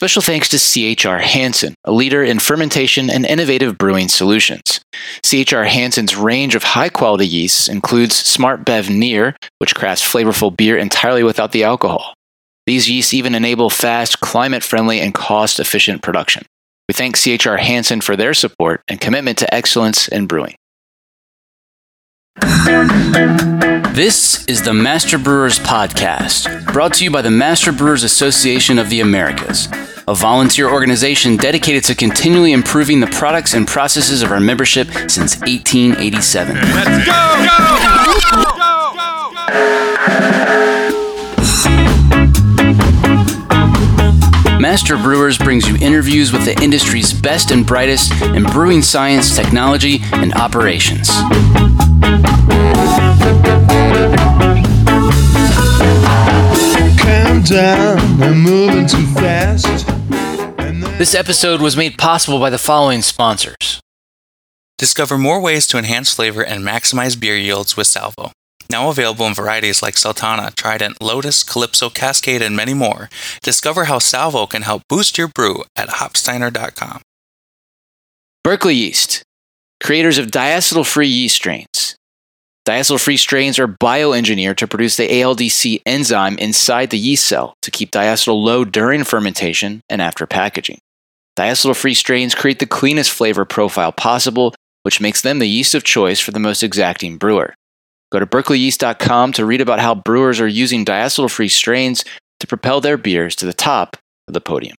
Special 0.00 0.22
thanks 0.22 0.48
to 0.48 0.96
CHR 0.96 1.18
Hansen, 1.18 1.74
a 1.84 1.92
leader 1.92 2.22
in 2.24 2.38
fermentation 2.38 3.10
and 3.10 3.26
innovative 3.26 3.76
brewing 3.76 4.08
solutions. 4.08 4.80
CHR 5.22 5.64
Hansen's 5.64 6.16
range 6.16 6.54
of 6.54 6.62
high 6.62 6.88
quality 6.88 7.26
yeasts 7.26 7.68
includes 7.68 8.14
SmartBev 8.14 8.88
NEER, 8.88 9.36
which 9.58 9.74
crafts 9.74 10.02
flavorful 10.02 10.56
beer 10.56 10.78
entirely 10.78 11.22
without 11.22 11.52
the 11.52 11.64
alcohol. 11.64 12.14
These 12.64 12.88
yeasts 12.88 13.12
even 13.12 13.34
enable 13.34 13.68
fast, 13.68 14.20
climate 14.20 14.62
friendly, 14.62 15.02
and 15.02 15.12
cost 15.12 15.60
efficient 15.60 16.00
production. 16.00 16.46
We 16.88 16.94
thank 16.94 17.18
CHR 17.18 17.56
Hansen 17.56 18.00
for 18.00 18.16
their 18.16 18.32
support 18.32 18.80
and 18.88 19.02
commitment 19.02 19.36
to 19.40 19.54
excellence 19.54 20.08
in 20.08 20.26
brewing. 20.26 20.54
This 23.92 24.46
is 24.46 24.62
the 24.62 24.72
Master 24.72 25.18
Brewers 25.18 25.58
Podcast, 25.58 26.72
brought 26.72 26.94
to 26.94 27.04
you 27.04 27.10
by 27.10 27.20
the 27.20 27.30
Master 27.30 27.70
Brewers 27.70 28.02
Association 28.02 28.78
of 28.78 28.88
the 28.88 29.00
Americas, 29.00 29.68
a 30.08 30.14
volunteer 30.14 30.70
organization 30.70 31.36
dedicated 31.36 31.84
to 31.84 31.94
continually 31.94 32.52
improving 32.52 33.00
the 33.00 33.06
products 33.06 33.54
and 33.54 33.66
processes 33.66 34.22
of 34.22 34.30
our 34.30 34.40
membership 34.40 34.88
since 35.08 35.38
1887. 35.40 36.54
Let's 36.54 37.06
go! 37.06 37.12
go, 37.46 37.72
go, 38.56 38.56
go 38.56 39.40
Master 44.60 44.96
Brewers 44.96 45.38
brings 45.38 45.66
you 45.66 45.76
interviews 45.76 46.32
with 46.32 46.44
the 46.44 46.60
industry's 46.62 47.12
best 47.12 47.50
and 47.50 47.66
brightest 47.66 48.12
in 48.22 48.44
brewing 48.44 48.82
science, 48.82 49.34
technology, 49.34 50.00
and 50.12 50.34
operations. 50.34 51.10
down, 57.50 57.98
I'm 58.22 58.40
moving 58.42 58.86
too 58.86 59.06
fast. 59.14 59.89
This 60.80 61.14
episode 61.14 61.60
was 61.60 61.76
made 61.76 61.98
possible 61.98 62.38
by 62.40 62.48
the 62.48 62.56
following 62.56 63.02
sponsors. 63.02 63.80
Discover 64.78 65.18
more 65.18 65.38
ways 65.38 65.66
to 65.66 65.76
enhance 65.76 66.14
flavor 66.14 66.42
and 66.42 66.64
maximize 66.64 67.20
beer 67.20 67.36
yields 67.36 67.76
with 67.76 67.86
Salvo. 67.86 68.32
Now 68.70 68.88
available 68.88 69.26
in 69.26 69.34
varieties 69.34 69.82
like 69.82 69.98
Sultana, 69.98 70.52
Trident, 70.52 71.02
Lotus, 71.02 71.42
Calypso, 71.42 71.90
Cascade, 71.90 72.40
and 72.40 72.56
many 72.56 72.72
more. 72.72 73.10
Discover 73.42 73.84
how 73.84 73.98
Salvo 73.98 74.46
can 74.46 74.62
help 74.62 74.82
boost 74.88 75.18
your 75.18 75.28
brew 75.28 75.64
at 75.76 75.88
hopsteiner.com. 75.88 77.02
Berkeley 78.42 78.76
Yeast, 78.76 79.22
creators 79.82 80.16
of 80.16 80.28
diacetyl 80.28 80.86
free 80.86 81.08
yeast 81.08 81.36
strains. 81.36 81.96
Diacetyl 82.70 83.00
free 83.02 83.16
strains 83.16 83.58
are 83.58 83.66
bioengineered 83.66 84.56
to 84.58 84.68
produce 84.68 84.96
the 84.96 85.08
ALDC 85.08 85.82
enzyme 85.84 86.38
inside 86.38 86.90
the 86.90 86.98
yeast 86.98 87.24
cell 87.24 87.56
to 87.62 87.70
keep 87.72 87.90
diacetyl 87.90 88.40
low 88.40 88.64
during 88.64 89.02
fermentation 89.02 89.82
and 89.90 90.00
after 90.00 90.24
packaging. 90.24 90.78
Diacetyl 91.36 91.74
free 91.74 91.94
strains 91.94 92.32
create 92.32 92.60
the 92.60 92.66
cleanest 92.66 93.10
flavor 93.10 93.44
profile 93.44 93.90
possible, 93.90 94.54
which 94.84 95.00
makes 95.00 95.20
them 95.20 95.40
the 95.40 95.48
yeast 95.48 95.74
of 95.74 95.82
choice 95.82 96.20
for 96.20 96.30
the 96.30 96.38
most 96.38 96.62
exacting 96.62 97.16
brewer. 97.16 97.56
Go 98.12 98.20
to 98.20 98.26
berkeleyyeast.com 98.26 99.32
to 99.32 99.44
read 99.44 99.60
about 99.60 99.80
how 99.80 99.96
brewers 99.96 100.40
are 100.40 100.46
using 100.46 100.84
diacetyl 100.84 101.28
free 101.28 101.48
strains 101.48 102.04
to 102.38 102.46
propel 102.46 102.80
their 102.80 102.96
beers 102.96 103.34
to 103.34 103.46
the 103.46 103.52
top 103.52 103.96
of 104.28 104.34
the 104.34 104.40
podium. 104.40 104.76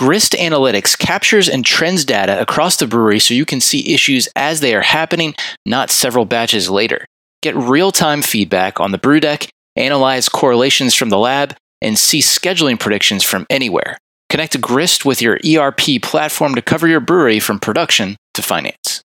Grist 0.00 0.32
Analytics 0.32 0.98
captures 0.98 1.46
and 1.46 1.62
trends 1.62 2.06
data 2.06 2.40
across 2.40 2.78
the 2.78 2.86
brewery 2.86 3.18
so 3.20 3.34
you 3.34 3.44
can 3.44 3.60
see 3.60 3.92
issues 3.92 4.30
as 4.34 4.60
they 4.60 4.74
are 4.74 4.80
happening, 4.80 5.34
not 5.66 5.90
several 5.90 6.24
batches 6.24 6.70
later. 6.70 7.04
Get 7.42 7.54
real 7.54 7.92
time 7.92 8.22
feedback 8.22 8.80
on 8.80 8.92
the 8.92 8.96
brew 8.96 9.20
deck, 9.20 9.50
analyze 9.76 10.30
correlations 10.30 10.94
from 10.94 11.10
the 11.10 11.18
lab, 11.18 11.54
and 11.82 11.98
see 11.98 12.20
scheduling 12.20 12.80
predictions 12.80 13.24
from 13.24 13.44
anywhere. 13.50 13.98
Connect 14.30 14.58
Grist 14.62 15.04
with 15.04 15.20
your 15.20 15.38
ERP 15.46 16.00
platform 16.00 16.54
to 16.54 16.62
cover 16.62 16.88
your 16.88 17.00
brewery 17.00 17.38
from 17.38 17.60
production 17.60 18.16
to 18.32 18.40
finance. 18.40 19.02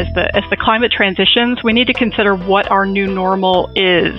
As 0.00 0.14
the 0.14 0.34
as 0.34 0.44
the 0.50 0.56
climate 0.56 0.90
transitions, 0.90 1.62
we 1.62 1.72
need 1.72 1.86
to 1.86 1.92
consider 1.92 2.34
what 2.34 2.70
our 2.70 2.86
new 2.86 3.06
normal 3.06 3.70
is. 3.76 4.18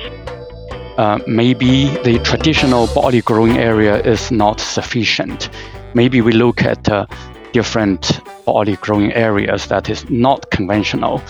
Uh, 0.97 1.19
maybe 1.25 1.87
the 2.03 2.19
traditional 2.23 2.87
barley 2.93 3.21
growing 3.21 3.57
area 3.57 3.95
is 4.01 4.31
not 4.31 4.59
sufficient. 4.59 5.49
Maybe 5.95 6.21
we 6.21 6.31
look 6.33 6.61
at 6.61 6.87
uh, 6.87 7.05
different 7.53 8.21
barley 8.45 8.75
growing 8.75 9.11
areas 9.13 9.67
that 9.67 9.89
is 9.89 10.07
not 10.09 10.51
conventional. 10.51 11.21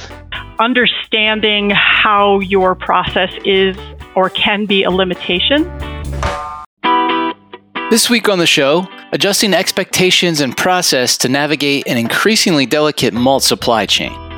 Understanding 0.59 1.69
how 1.69 2.39
your 2.41 2.75
process 2.75 3.31
is 3.45 3.77
or 4.15 4.29
can 4.29 4.65
be 4.65 4.83
a 4.83 4.91
limitation. 4.91 5.63
This 7.89 8.09
week 8.09 8.29
on 8.29 8.39
the 8.39 8.47
show, 8.47 8.87
adjusting 9.11 9.53
expectations 9.53 10.41
and 10.41 10.55
process 10.55 11.17
to 11.19 11.29
navigate 11.29 11.87
an 11.87 11.97
increasingly 11.97 12.65
delicate 12.65 13.13
malt 13.13 13.43
supply 13.43 13.85
chain. 13.85 14.30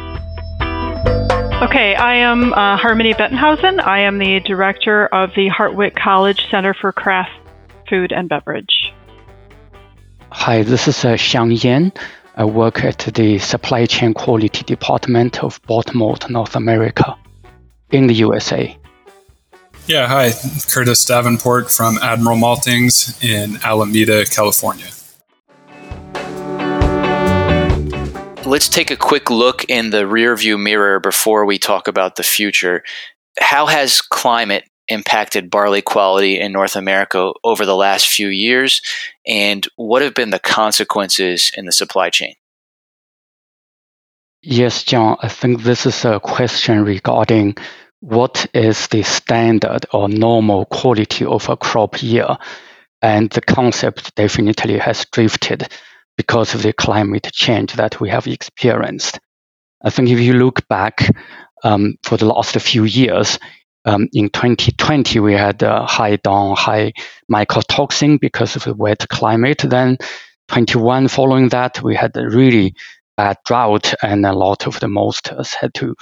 Okay, 1.64 1.96
I 1.96 2.16
am 2.16 2.52
uh, 2.52 2.78
Harmonie 2.78 3.16
Bettenhausen. 3.16 3.82
I 3.82 4.00
am 4.00 4.18
the 4.18 4.42
director 4.42 5.06
of 5.06 5.30
the 5.34 5.48
Hartwick 5.50 5.96
College 5.96 6.50
Center 6.52 6.74
for 6.74 6.92
Craft 6.92 7.32
Food 7.88 8.12
and 8.12 8.28
Beverage. 8.28 8.94
Hi, 10.30 10.64
this 10.64 10.90
is 10.90 11.06
uh, 11.06 11.14
Xiang 11.14 11.64
Yin. 11.64 11.94
I 12.36 12.44
work 12.44 12.84
at 12.84 12.98
the 13.16 13.38
Supply 13.40 13.86
Chain 13.86 14.14
Quality 14.14 14.66
Department 14.66 15.42
of 15.42 15.62
Boortmalt, 15.62 16.30
North 16.30 16.58
America, 16.58 17.16
in 17.92 18.08
the 18.08 18.14
USA. 18.16 18.78
Yeah, 19.88 20.08
hi, 20.08 20.34
Curtis 20.70 21.06
Davenport 21.06 21.72
from 21.72 21.98
Admiral 22.00 22.36
Maltings 22.36 23.24
in 23.24 23.58
Alameda, 23.64 24.26
California. 24.26 24.88
Let's 28.46 28.70
take 28.70 28.92
a 28.92 28.98
quick 28.98 29.30
look 29.30 29.66
in 29.70 29.90
the 29.90 30.04
rearview 30.04 30.62
mirror 30.62 31.00
before 31.00 31.46
we 31.46 31.58
talk 31.58 31.88
about 31.88 32.16
the 32.16 32.24
future. 32.24 32.84
How 33.40 33.66
has 33.68 34.02
climate 34.02 34.66
impacted 34.88 35.50
barley 35.50 35.82
quality 35.82 36.40
in 36.40 36.52
North 36.52 36.76
America 36.76 37.32
over 37.44 37.66
the 37.66 37.76
last 37.76 38.08
few 38.08 38.28
years, 38.28 38.82
and 39.26 39.66
what 39.76 40.02
have 40.02 40.14
been 40.14 40.30
the 40.30 40.40
consequences 40.40 41.52
in 41.56 41.66
the 41.66 41.72
supply 41.72 42.10
chain? 42.10 42.36
Yes, 44.42 44.84
John, 44.84 45.18
I 45.22 45.30
think 45.30 45.64
this 45.64 45.86
is 45.86 46.04
a 46.04 46.20
question 46.20 46.84
regarding 46.84 47.56
what 48.02 48.46
is 48.54 48.88
the 48.88 49.04
standard 49.04 49.86
or 49.94 50.10
normal 50.10 50.66
quality 50.66 51.24
of 51.24 51.48
a 51.48 51.56
crop 51.56 52.04
year. 52.04 52.38
And 53.02 53.30
the 53.30 53.42
concept 53.42 54.16
definitely 54.16 54.78
has 54.78 55.06
drifted 55.12 55.70
because 56.18 56.54
of 56.54 56.62
the 56.62 56.74
climate 56.74 57.30
change 57.32 57.74
that 57.74 58.00
we 58.00 58.10
have 58.10 58.28
experienced. 58.28 59.20
I 59.84 59.90
think 59.90 60.10
if 60.10 60.20
you 60.20 60.34
look 60.34 60.68
back 60.68 61.10
um, 61.64 61.96
for 62.04 62.18
the 62.18 62.26
last 62.26 62.60
few 62.60 62.84
years, 62.84 63.40
um, 63.86 64.08
in 64.14 64.30
2020 64.30 65.20
we 65.20 65.34
had 65.34 65.62
a 65.62 65.86
high 65.86 66.16
DON, 66.18 66.56
high 66.56 66.94
mycotoxin 67.32 68.20
because 68.20 68.56
of 68.56 68.64
the 68.64 68.74
wet 68.74 69.06
climate. 69.10 69.64
Then 69.68 69.98
21 70.48 71.08
following 71.10 71.50
that 71.50 71.82
we 71.84 71.96
had 71.96 72.16
a 72.16 72.30
really 72.30 72.76
bad 73.18 73.38
drought, 73.46 73.94
and 74.02 74.26
a 74.26 74.34
lot 74.34 74.68
of 74.68 74.80
the 74.80 74.88
maltsters 74.88 75.54
had 75.54 75.74
to 75.76 75.96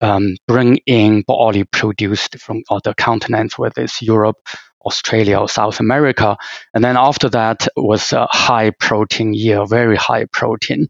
um, 0.00 0.36
bring 0.46 0.78
in 0.86 1.22
barley 1.22 1.64
produced 1.64 2.38
from 2.38 2.62
other 2.70 2.94
continents, 2.94 3.58
whether 3.58 3.82
it's 3.82 4.02
Europe 4.02 4.48
Australia 4.86 5.38
or 5.38 5.48
South 5.48 5.80
America. 5.80 6.36
And 6.72 6.82
then 6.82 6.96
after 6.96 7.28
that 7.30 7.66
was 7.76 8.12
a 8.12 8.26
high 8.30 8.70
protein 8.70 9.34
year, 9.34 9.66
very 9.66 9.96
high 9.96 10.26
protein. 10.26 10.88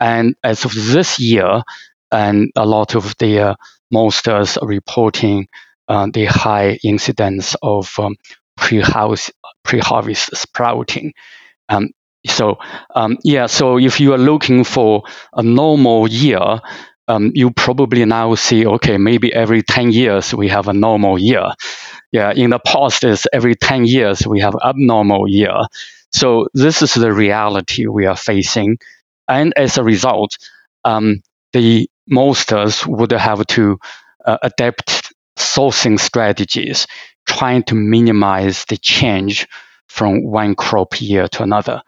And 0.00 0.34
as 0.42 0.64
of 0.64 0.72
this 0.74 1.20
year, 1.20 1.62
and 2.10 2.50
a 2.56 2.64
lot 2.64 2.94
of 2.94 3.14
the 3.18 3.40
uh, 3.40 3.54
maltsters 3.92 4.60
are 4.60 4.66
reporting 4.66 5.48
uh, 5.88 6.08
the 6.12 6.24
high 6.24 6.78
incidence 6.82 7.54
of 7.62 7.98
um, 7.98 8.16
pre-harvest, 8.56 9.32
pre-harvest 9.62 10.34
sprouting. 10.36 11.12
Um, 11.68 11.90
so 12.26 12.58
um, 12.94 13.18
yeah, 13.24 13.46
so 13.46 13.78
if 13.78 14.00
you 14.00 14.14
are 14.14 14.18
looking 14.18 14.64
for 14.64 15.02
a 15.34 15.42
normal 15.42 16.08
year, 16.08 16.60
um, 17.08 17.32
you 17.34 17.50
probably 17.50 18.04
now 18.04 18.34
see 18.36 18.66
okay, 18.66 18.98
maybe 18.98 19.32
every 19.34 19.62
10 19.62 19.92
years 19.92 20.34
we 20.34 20.48
have 20.48 20.68
a 20.68 20.72
normal 20.74 21.18
year 21.18 21.52
yeah, 22.12 22.32
in 22.32 22.50
the 22.50 22.58
past 22.58 23.04
is 23.04 23.26
every 23.32 23.54
10 23.54 23.84
years 23.84 24.26
we 24.26 24.40
have 24.40 24.54
abnormal 24.64 25.28
year. 25.28 25.54
So 26.12 26.48
this 26.54 26.82
is 26.82 26.94
the 26.94 27.12
reality 27.12 27.86
we 27.86 28.06
are 28.06 28.16
facing. 28.16 28.78
And 29.28 29.52
as 29.56 29.76
a 29.76 29.84
result, 29.84 30.38
um, 30.84 31.22
the 31.52 31.88
maltsters 32.10 32.86
would 32.86 33.10
have 33.12 33.46
to 33.48 33.78
uh, 34.24 34.38
adapt 34.42 35.12
sourcing 35.38 36.00
strategies, 36.00 36.86
trying 37.26 37.62
to 37.64 37.74
minimize 37.74 38.64
the 38.66 38.78
change 38.78 39.46
from 39.88 40.24
one 40.24 40.54
crop 40.54 41.00
year 41.00 41.28
to 41.28 41.42
another. 41.42 41.82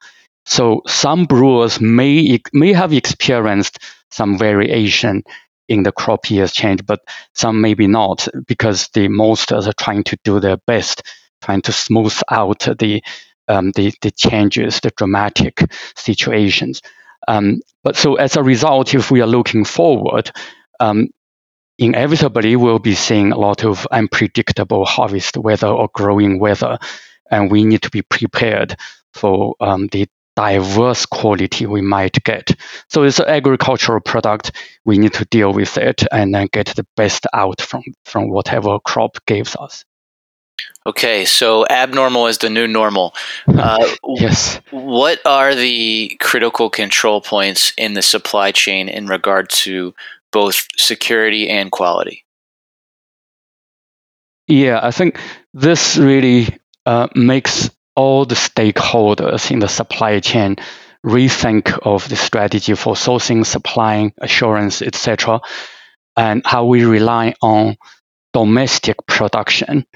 So 0.46 0.82
some 0.86 1.26
brewers 1.26 1.80
may 1.80 2.40
may 2.52 2.72
have 2.72 2.92
experienced 2.92 3.78
some 4.10 4.38
variation 4.38 5.22
in 5.68 5.84
the 5.84 5.92
crop 5.92 6.30
years 6.30 6.52
change, 6.52 6.84
but 6.84 7.00
some 7.34 7.60
maybe 7.60 7.86
not 7.86 8.26
because 8.46 8.88
the 8.92 9.08
maltsters 9.08 9.68
are 9.68 9.84
trying 9.84 10.02
to 10.04 10.18
do 10.24 10.40
their 10.40 10.56
best, 10.66 11.02
trying 11.42 11.62
to 11.62 11.72
smooth 11.72 12.16
out 12.30 12.66
the 12.78 13.02
um, 13.48 13.72
the, 13.72 13.92
the 14.02 14.10
changes, 14.10 14.80
the 14.80 14.90
dramatic 14.96 15.60
situations. 15.96 16.82
Um, 17.28 17.60
but 17.82 17.96
so 17.96 18.14
as 18.14 18.36
a 18.36 18.42
result, 18.42 18.94
if 18.94 19.10
we 19.10 19.20
are 19.20 19.26
looking 19.26 19.64
forward, 19.64 20.30
um, 20.78 21.08
inevitably 21.78 22.56
we'll 22.56 22.78
be 22.78 22.94
seeing 22.94 23.32
a 23.32 23.38
lot 23.38 23.64
of 23.64 23.86
unpredictable 23.90 24.84
harvest 24.84 25.36
weather 25.36 25.68
or 25.68 25.88
growing 25.94 26.38
weather, 26.38 26.78
and 27.30 27.50
we 27.50 27.64
need 27.64 27.82
to 27.82 27.90
be 27.90 28.02
prepared 28.02 28.76
for 29.14 29.54
um, 29.60 29.88
the 29.88 30.08
diverse 30.40 31.04
quality 31.04 31.66
we 31.66 31.82
might 31.82 32.16
get. 32.24 32.50
So 32.88 33.02
it's 33.02 33.18
an 33.18 33.28
agricultural 33.28 34.00
product. 34.00 34.52
We 34.86 34.96
need 34.96 35.12
to 35.14 35.26
deal 35.26 35.52
with 35.52 35.76
it 35.76 36.02
and 36.10 36.34
then 36.34 36.48
get 36.50 36.68
the 36.68 36.86
best 36.96 37.26
out 37.34 37.60
from, 37.60 37.82
from 38.06 38.30
whatever 38.30 38.78
crop 38.80 39.18
gives 39.26 39.54
us. 39.56 39.84
Okay, 40.86 41.26
so 41.26 41.66
abnormal 41.68 42.26
is 42.26 42.38
the 42.38 42.48
new 42.48 42.66
normal. 42.66 43.14
Uh, 43.46 43.86
yes. 44.16 44.60
What 44.70 45.20
are 45.26 45.54
the 45.54 46.16
critical 46.20 46.70
control 46.70 47.20
points 47.20 47.74
in 47.76 47.92
the 47.92 48.02
supply 48.02 48.50
chain 48.50 48.88
in 48.88 49.08
regard 49.08 49.50
to 49.64 49.94
both 50.32 50.66
security 50.78 51.50
and 51.50 51.70
quality? 51.70 52.24
Yeah, 54.48 54.80
I 54.82 54.90
think 54.90 55.20
this 55.52 55.98
really 55.98 56.58
uh, 56.86 57.08
makes 57.14 57.70
all 57.96 58.24
the 58.24 58.34
stakeholders 58.34 59.50
in 59.50 59.58
the 59.58 59.68
supply 59.68 60.20
chain 60.20 60.56
rethink 61.04 61.78
of 61.82 62.08
the 62.08 62.16
strategy 62.16 62.74
for 62.74 62.94
sourcing, 62.94 63.44
supplying, 63.44 64.12
assurance, 64.18 64.82
etc., 64.82 65.40
and 66.16 66.42
how 66.44 66.66
we 66.66 66.84
rely 66.84 67.34
on 67.40 67.76
domestic 68.32 68.96
production. 69.06 69.86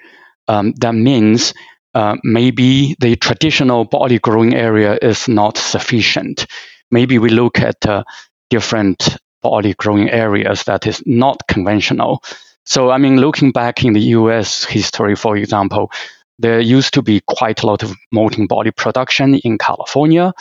Um, 0.48 0.72
that 0.80 0.94
means 0.94 1.52
uh, 1.94 2.16
maybe 2.24 2.96
the 3.00 3.16
traditional 3.16 3.84
barley 3.84 4.18
growing 4.18 4.54
area 4.54 4.98
is 5.00 5.28
not 5.28 5.58
sufficient. 5.58 6.46
Maybe 6.90 7.18
we 7.18 7.28
look 7.28 7.58
at 7.58 7.86
uh, 7.86 8.04
different 8.50 9.16
barley 9.42 9.74
growing 9.74 10.10
areas 10.10 10.64
that 10.64 10.86
is 10.86 11.02
not 11.06 11.42
conventional. 11.48 12.22
So, 12.64 12.90
I 12.90 12.98
mean, 12.98 13.18
looking 13.18 13.52
back 13.52 13.84
in 13.84 13.92
the 13.92 14.00
US 14.00 14.64
history, 14.64 15.14
for 15.14 15.36
example, 15.36 15.92
there 16.38 16.60
used 16.60 16.94
to 16.94 17.02
be 17.02 17.20
quite 17.26 17.62
a 17.62 17.66
lot 17.66 17.82
of 17.82 17.94
malting 18.12 18.46
barley 18.46 18.70
production 18.70 19.34
in 19.36 19.58
California 19.58 20.32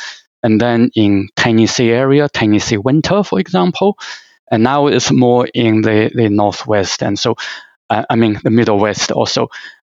and 0.42 0.60
then 0.60 0.90
in 0.96 1.30
Tennessee 1.36 1.92
area, 1.92 2.28
Tennessee 2.30 2.78
winter, 2.78 3.24
for 3.24 3.40
example. 3.40 3.98
And 4.52 4.64
now 4.64 4.88
it's 4.88 5.12
more 5.12 5.48
in 5.54 5.82
the, 5.82 6.12
the 6.14 6.30
Northwest 6.30 7.02
and 7.02 7.18
so, 7.18 7.36
uh, 7.90 8.06
I 8.10 8.16
mean, 8.16 8.40
the 8.44 8.50
Middle 8.50 8.80
West 8.80 9.12
also. 9.12 9.48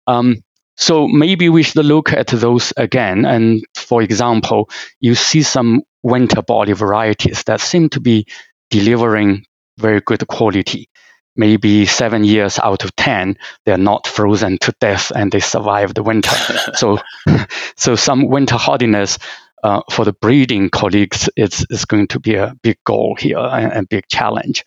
Um, 0.07 0.43
so 0.77 1.07
maybe 1.07 1.49
we 1.49 1.63
should 1.63 1.85
look 1.85 2.11
at 2.11 2.27
those 2.27 2.73
again. 2.75 3.25
And 3.25 3.63
for 3.75 4.01
example, 4.01 4.69
you 4.99 5.15
see 5.15 5.43
some 5.43 5.83
winter 6.03 6.41
barley 6.41 6.73
varieties 6.73 7.43
that 7.43 7.61
seem 7.61 7.89
to 7.89 7.99
be 7.99 8.25
delivering 8.69 9.45
very 9.77 10.01
good 10.01 10.27
quality 10.27 10.89
maybe 11.35 11.85
seven 11.85 12.23
years 12.23 12.59
out 12.59 12.83
of 12.83 12.95
10, 12.95 13.37
they're 13.65 13.77
not 13.77 14.07
frozen 14.07 14.57
to 14.59 14.73
death 14.79 15.11
and 15.15 15.31
they 15.31 15.39
survive 15.39 15.93
the 15.93 16.03
winter. 16.03 16.35
so, 16.75 16.99
so 17.77 17.95
some 17.95 18.27
winter 18.27 18.57
hardiness 18.57 19.17
uh, 19.63 19.81
for 19.91 20.05
the 20.05 20.13
breeding 20.13 20.69
colleagues 20.69 21.29
is, 21.37 21.65
is 21.69 21.85
going 21.85 22.07
to 22.07 22.19
be 22.19 22.35
a 22.35 22.55
big 22.63 22.77
goal 22.85 23.15
here 23.17 23.37
and 23.37 23.71
a 23.71 23.87
big 23.87 24.07
challenge. 24.07 24.63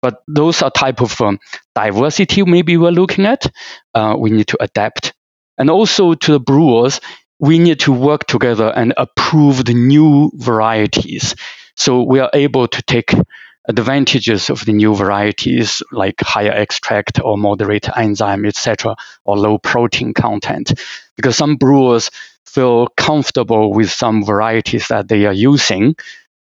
But 0.00 0.22
those 0.26 0.62
are 0.62 0.70
type 0.70 1.00
of 1.00 1.20
um, 1.20 1.38
diversity 1.76 2.42
maybe 2.42 2.76
we're 2.76 2.90
looking 2.90 3.24
at. 3.24 3.46
Uh, 3.94 4.16
we 4.18 4.30
need 4.30 4.48
to 4.48 4.58
adapt. 4.60 5.14
And 5.58 5.70
also 5.70 6.14
to 6.14 6.32
the 6.32 6.40
brewers, 6.40 7.00
we 7.38 7.58
need 7.58 7.80
to 7.80 7.92
work 7.92 8.26
together 8.26 8.72
and 8.74 8.94
approve 8.96 9.64
the 9.64 9.74
new 9.74 10.30
varieties. 10.34 11.34
So 11.76 12.02
we 12.02 12.18
are 12.18 12.30
able 12.34 12.68
to 12.68 12.82
take 12.82 13.14
advantages 13.68 14.50
of 14.50 14.64
the 14.64 14.72
new 14.72 14.94
varieties 14.94 15.82
like 15.92 16.20
higher 16.20 16.50
extract 16.52 17.20
or 17.22 17.38
moderate 17.38 17.88
enzyme, 17.96 18.44
etc., 18.44 18.96
or 19.24 19.38
low 19.38 19.58
protein 19.58 20.14
content. 20.14 20.72
Because 21.16 21.36
some 21.36 21.56
brewers 21.56 22.10
feel 22.46 22.88
comfortable 22.96 23.72
with 23.72 23.90
some 23.90 24.24
varieties 24.24 24.88
that 24.88 25.08
they 25.08 25.26
are 25.26 25.32
using, 25.32 25.94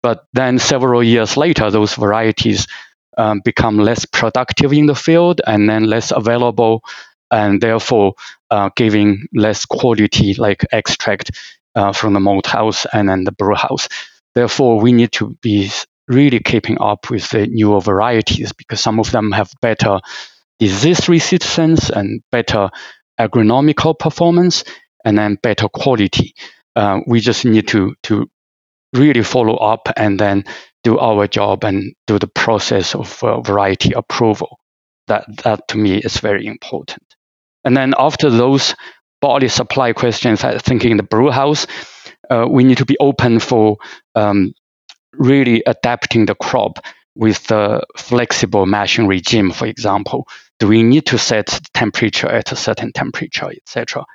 but 0.01 0.25
then 0.33 0.59
several 0.59 1.03
years 1.03 1.35
later, 1.35 1.69
those 1.69 1.93
varieties 1.93 2.67
um, 3.17 3.41
become 3.43 3.77
less 3.77 4.05
productive 4.05 4.71
in 4.71 4.85
the 4.85 4.95
field 4.95 5.41
and 5.45 5.69
then 5.69 5.83
less 5.83 6.11
available, 6.11 6.83
and 7.31 7.61
therefore 7.61 8.13
uh, 8.49 8.69
giving 8.75 9.27
less 9.33 9.65
quality 9.65 10.33
like 10.35 10.65
extract 10.71 11.31
uh, 11.75 11.91
from 11.93 12.13
the 12.13 12.19
malt 12.19 12.47
house 12.47 12.85
and 12.93 13.09
then 13.09 13.25
the 13.25 13.31
brew 13.31 13.55
house. 13.55 13.87
Therefore, 14.35 14.79
we 14.79 14.93
need 14.93 15.11
to 15.13 15.37
be 15.41 15.69
really 16.09 16.39
keeping 16.39 16.77
up 16.81 17.09
with 17.09 17.29
the 17.29 17.47
newer 17.47 17.79
varieties 17.79 18.51
because 18.51 18.81
some 18.81 18.99
of 18.99 19.11
them 19.11 19.31
have 19.31 19.51
better 19.61 19.99
disease 20.59 21.07
resistance 21.07 21.89
and 21.89 22.21
better 22.31 22.69
agronomical 23.19 23.97
performance 23.97 24.63
and 25.05 25.17
then 25.17 25.37
better 25.41 25.69
quality. 25.69 26.33
Uh, 26.75 26.99
we 27.07 27.19
just 27.19 27.45
need 27.45 27.67
to 27.67 27.95
to 28.03 28.29
really 28.93 29.23
follow 29.23 29.55
up 29.55 29.87
and 29.97 30.19
then 30.19 30.43
do 30.83 30.97
our 30.97 31.27
job 31.27 31.63
and 31.63 31.93
do 32.07 32.17
the 32.17 32.27
process 32.27 32.95
of 32.95 33.23
uh, 33.23 33.39
variety 33.41 33.93
approval. 33.93 34.59
That 35.07 35.25
that 35.43 35.67
to 35.69 35.77
me 35.77 35.97
is 35.97 36.17
very 36.19 36.45
important. 36.45 37.03
And 37.63 37.75
then 37.77 37.93
after 37.97 38.29
those 38.29 38.75
barley 39.21 39.49
supply 39.49 39.93
questions, 39.93 40.43
I 40.43 40.57
think 40.57 40.85
in 40.85 40.97
the 40.97 41.03
brew 41.03 41.29
house, 41.29 41.67
uh, 42.29 42.47
we 42.49 42.63
need 42.63 42.77
to 42.77 42.85
be 42.85 42.97
open 42.99 43.39
for 43.39 43.77
um, 44.15 44.53
really 45.13 45.63
adapting 45.65 46.25
the 46.25 46.35
crop 46.35 46.79
with 47.15 47.47
the 47.47 47.85
flexible 47.97 48.65
mashing 48.65 49.07
regime, 49.07 49.51
for 49.51 49.65
example. 49.65 50.27
Do 50.59 50.67
we 50.67 50.83
need 50.83 51.05
to 51.07 51.17
set 51.17 51.59
temperature 51.73 52.29
at 52.29 52.51
a 52.51 52.55
certain 52.55 52.91
temperature, 52.93 53.49
etc.? 53.49 54.05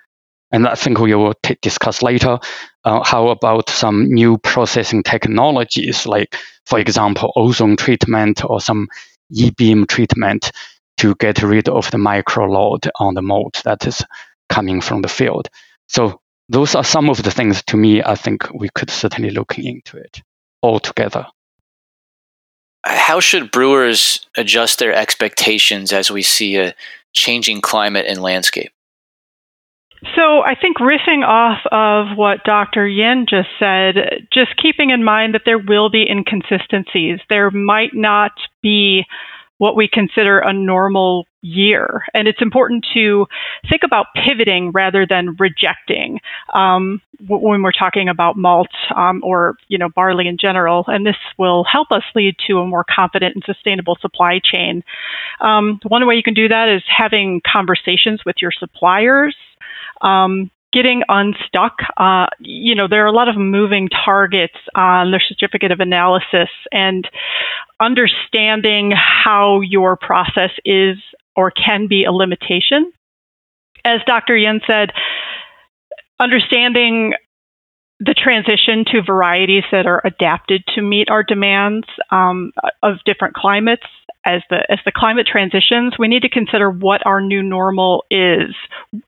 And 0.52 0.69
I 0.69 0.75
think 0.75 0.99
we 0.99 1.14
will 1.14 1.35
t- 1.43 1.58
discuss 1.61 2.02
later. 2.02 2.38
Uh, 2.85 3.02
how 3.02 3.29
about 3.29 3.69
some 3.69 4.06
new 4.12 4.38
processing 4.38 5.02
technologies, 5.02 6.06
like, 6.06 6.37
for 6.67 6.79
example, 6.79 7.32
ozone 7.35 7.76
treatment 7.76 8.44
or 8.44 8.61
some 8.61 8.88
e-beam 9.31 9.87
treatment 9.87 10.52
to 10.99 11.14
get 11.17 11.43
rid 11.43 11.69
of 11.69 11.91
the 11.91 11.99
micro 11.99 12.46
load 12.46 12.89
on 13.01 13.15
the 13.15 13.22
malt 13.22 13.63
that 13.65 13.86
is 13.86 14.05
coming 14.48 14.81
from 14.81 15.03
the 15.03 15.08
field. 15.08 15.48
So 15.89 16.20
those 16.48 16.74
are 16.74 16.84
some 16.84 17.10
of 17.10 17.22
the 17.22 17.31
things 17.31 17.63
to 17.65 17.77
me. 17.77 18.03
I 18.03 18.15
think 18.15 18.48
we 18.55 18.69
could 18.69 18.91
certainly 18.91 19.31
look 19.31 19.58
into 19.58 19.96
it 19.96 20.22
altogether. 20.65 21.27
How 22.85 23.21
should 23.21 23.51
brewers 23.51 24.27
adjust 24.37 24.79
their 24.79 24.93
expectations 24.93 25.93
as 25.93 26.11
we 26.11 26.23
see 26.23 26.56
a 26.56 26.75
changing 27.13 27.61
climate 27.61 28.06
and 28.09 28.21
landscape? 28.21 28.73
So, 30.17 30.43
I 30.43 30.55
think 30.55 30.77
riffing 30.79 31.27
off 31.27 31.61
of 31.73 32.19
what 32.19 32.44
Dr. 32.44 32.87
Yin 32.87 33.25
just 33.29 33.49
said, 33.59 34.27
just 34.33 34.55
keeping 34.61 34.91
in 34.91 35.03
mind 35.03 35.33
that 35.35 35.43
there 35.47 35.59
will 35.59 35.89
be 35.89 36.06
inconsistencies. 36.06 37.21
There 37.31 37.51
might 37.51 37.94
not 37.94 38.33
be 38.63 39.05
what 39.65 39.77
we 39.77 39.89
consider 39.91 40.41
a 40.41 40.53
normal 40.53 41.25
year. 41.41 42.05
And 42.13 42.29
it's 42.29 42.43
important 42.43 42.85
to 42.93 43.25
think 43.71 43.81
about 43.83 44.09
pivoting 44.15 44.73
rather 44.73 45.06
than 45.09 45.37
rejecting 45.39 46.21
um, 46.53 47.01
when 47.27 47.63
we're 47.63 47.73
talking 47.73 48.11
about 48.11 48.37
malt 48.37 48.69
um, 48.94 49.23
or 49.25 49.55
you 49.69 49.79
know 49.79 49.89
barley 49.89 50.29
in 50.29 50.37
general. 50.37 50.85
And 50.87 51.06
this 51.06 51.17
will 51.39 51.65
help 51.65 51.93
us 51.93 52.03
lead 52.15 52.37
to 52.47 52.59
a 52.59 52.67
more 52.67 52.85
confident 52.85 53.37
and 53.37 53.44
sustainable 53.47 53.97
supply 54.03 54.39
chain. 54.44 54.85
Um, 55.41 55.81
one 55.89 56.06
way 56.06 56.17
you 56.17 56.23
can 56.23 56.35
do 56.35 56.49
that 56.49 56.69
is 56.69 56.83
having 56.87 57.41
conversations 57.51 58.21
with 58.27 58.37
your 58.43 58.53
suppliers. 58.53 59.35
Um, 60.03 60.51
getting 60.75 61.03
unstuck. 61.09 61.79
Uh, 61.97 62.27
you 62.41 62.75
know, 62.75 62.89
there 62.89 63.05
are 63.05 63.09
a 63.09 63.13
lot 63.13 63.29
of 63.29 63.37
moving 63.37 63.89
targets 63.89 64.57
on 64.75 65.13
the 65.13 65.21
certificate 65.29 65.71
of 65.71 65.81
analysis, 65.81 66.51
and 66.73 67.09
understanding 67.81 68.93
how 68.95 69.61
your 69.61 69.97
process 69.97 70.51
is 70.65 70.97
or 71.37 71.51
can 71.51 71.87
be 71.87 72.05
a 72.05 72.13
limitation. 72.13 72.93
As 73.85 74.01
Dr. 74.07 74.37
Yin 74.37 74.61
said, 74.67 74.91
understanding 76.19 77.13
the 78.01 78.15
transition 78.15 78.85
to 78.93 79.03
varieties 79.03 79.65
that 79.71 79.87
are 79.87 80.03
adapted 80.05 80.65
to 80.75 80.83
meet 80.83 81.09
our 81.11 81.23
demands 81.23 81.87
um, 82.11 82.53
of 82.83 82.97
different 83.05 83.35
climates 83.35 83.87
as 84.25 84.43
the 84.51 84.65
as 84.71 84.79
the 84.85 84.93
climate 84.95 85.27
transitions, 85.31 85.95
we 85.99 86.09
need 86.09 86.23
to 86.23 86.29
consider 86.29 86.71
what 86.71 87.05
our 87.07 87.21
new 87.21 87.43
normal 87.43 88.05
is, 88.11 88.55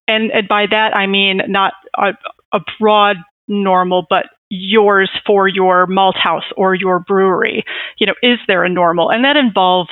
and, 0.07 0.31
and 0.31 0.49
by 0.49 0.67
that 0.71 0.97
I 0.97 1.07
mean 1.07 1.41
not 1.49 1.75
a, 1.97 2.13
a 2.53 2.61
broad 2.79 3.17
normal, 3.49 4.07
but 4.09 4.27
yours 4.49 5.11
for 5.27 5.49
your 5.49 5.87
malt 5.87 6.17
house 6.17 6.45
or 6.57 6.75
your 6.75 7.01
brewery. 7.01 7.65
You 7.99 8.07
know, 8.07 8.15
is 8.23 8.39
there 8.47 8.65
a 8.65 8.69
normal? 8.69 9.11
And 9.11 9.25
that 9.25 9.37
involves 9.37 9.91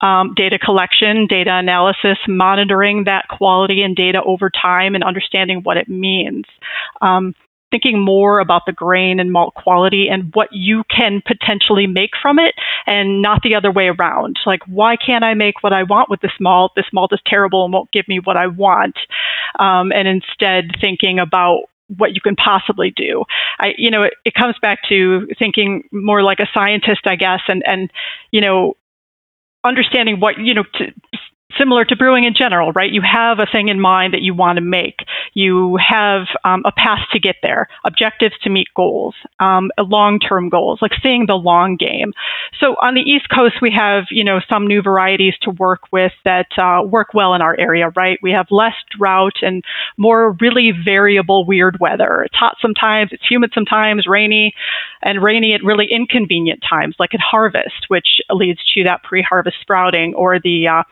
um, 0.00 0.34
data 0.34 0.58
collection, 0.58 1.26
data 1.26 1.50
analysis, 1.52 2.18
monitoring 2.26 3.04
that 3.04 3.26
quality 3.28 3.82
and 3.82 3.94
data 3.94 4.22
over 4.24 4.50
time, 4.50 4.94
and 4.94 5.04
understanding 5.04 5.60
what 5.62 5.76
it 5.76 5.88
means. 5.88 6.44
Um, 7.02 7.34
thinking 7.70 7.98
more 7.98 8.40
about 8.40 8.62
the 8.66 8.72
grain 8.72 9.20
and 9.20 9.32
malt 9.32 9.54
quality 9.54 10.08
and 10.10 10.34
what 10.34 10.48
you 10.52 10.82
can 10.94 11.22
potentially 11.26 11.86
make 11.86 12.10
from 12.20 12.38
it 12.38 12.54
and 12.86 13.22
not 13.22 13.42
the 13.42 13.54
other 13.54 13.70
way 13.70 13.88
around. 13.88 14.38
Like, 14.44 14.62
why 14.66 14.96
can't 14.96 15.24
I 15.24 15.34
make 15.34 15.62
what 15.62 15.72
I 15.72 15.84
want 15.84 16.10
with 16.10 16.20
this 16.20 16.32
malt? 16.40 16.72
This 16.76 16.86
malt 16.92 17.12
is 17.12 17.20
terrible 17.26 17.64
and 17.64 17.72
won't 17.72 17.92
give 17.92 18.08
me 18.08 18.20
what 18.22 18.36
I 18.36 18.46
want. 18.48 18.96
Um, 19.58 19.92
and 19.92 20.08
instead 20.08 20.72
thinking 20.80 21.18
about 21.18 21.62
what 21.96 22.14
you 22.14 22.20
can 22.20 22.36
possibly 22.36 22.92
do. 22.94 23.24
I, 23.58 23.74
you 23.76 23.90
know, 23.90 24.04
it, 24.04 24.14
it 24.24 24.34
comes 24.34 24.54
back 24.62 24.78
to 24.88 25.26
thinking 25.38 25.82
more 25.90 26.22
like 26.22 26.38
a 26.38 26.48
scientist, 26.54 27.00
I 27.04 27.16
guess, 27.16 27.40
and, 27.48 27.62
and, 27.66 27.90
you 28.30 28.40
know, 28.40 28.74
understanding 29.64 30.20
what 30.20 30.38
you 30.38 30.54
know 30.54 30.64
to, 30.74 30.86
similar 31.58 31.84
to 31.84 31.96
brewing 31.96 32.24
in 32.24 32.34
general, 32.34 32.72
right? 32.72 32.90
You 32.90 33.02
have 33.02 33.38
a 33.38 33.46
thing 33.50 33.68
in 33.68 33.80
mind 33.80 34.14
that 34.14 34.22
you 34.22 34.34
want 34.34 34.56
to 34.56 34.62
make. 34.62 35.00
You 35.34 35.76
have 35.76 36.26
um, 36.44 36.62
a 36.64 36.72
path 36.72 37.00
to 37.12 37.20
get 37.20 37.36
there, 37.42 37.68
objectives 37.84 38.34
to 38.42 38.50
meet 38.50 38.68
goals, 38.74 39.14
um, 39.38 39.70
long-term 39.78 40.48
goals, 40.48 40.80
like 40.82 40.92
seeing 41.02 41.26
the 41.26 41.34
long 41.34 41.76
game. 41.76 42.12
So 42.60 42.76
on 42.82 42.94
the 42.94 43.00
East 43.00 43.28
Coast, 43.34 43.56
we 43.62 43.72
have 43.76 44.04
you 44.10 44.24
know 44.24 44.40
some 44.48 44.66
new 44.66 44.82
varieties 44.82 45.34
to 45.42 45.50
work 45.50 45.92
with 45.92 46.12
that 46.24 46.46
uh, 46.58 46.82
work 46.84 47.14
well 47.14 47.34
in 47.34 47.42
our 47.42 47.58
area, 47.58 47.90
right? 47.96 48.18
We 48.22 48.32
have 48.32 48.46
less 48.50 48.74
drought 48.96 49.36
and 49.42 49.64
more 49.96 50.36
really 50.40 50.72
variable, 50.72 51.44
weird 51.44 51.78
weather. 51.80 52.22
It's 52.24 52.36
hot 52.36 52.56
sometimes, 52.60 53.10
it's 53.12 53.26
humid 53.28 53.52
sometimes, 53.54 54.06
rainy, 54.06 54.54
and 55.02 55.22
rainy 55.22 55.54
at 55.54 55.64
really 55.64 55.86
inconvenient 55.90 56.62
times, 56.68 56.96
like 56.98 57.14
at 57.14 57.20
harvest, 57.20 57.86
which 57.88 58.20
leads 58.30 58.60
to 58.74 58.84
that 58.84 59.02
pre-harvest 59.02 59.56
sprouting 59.60 60.14
or 60.14 60.38
the 60.38 60.68
uh, 60.68 60.82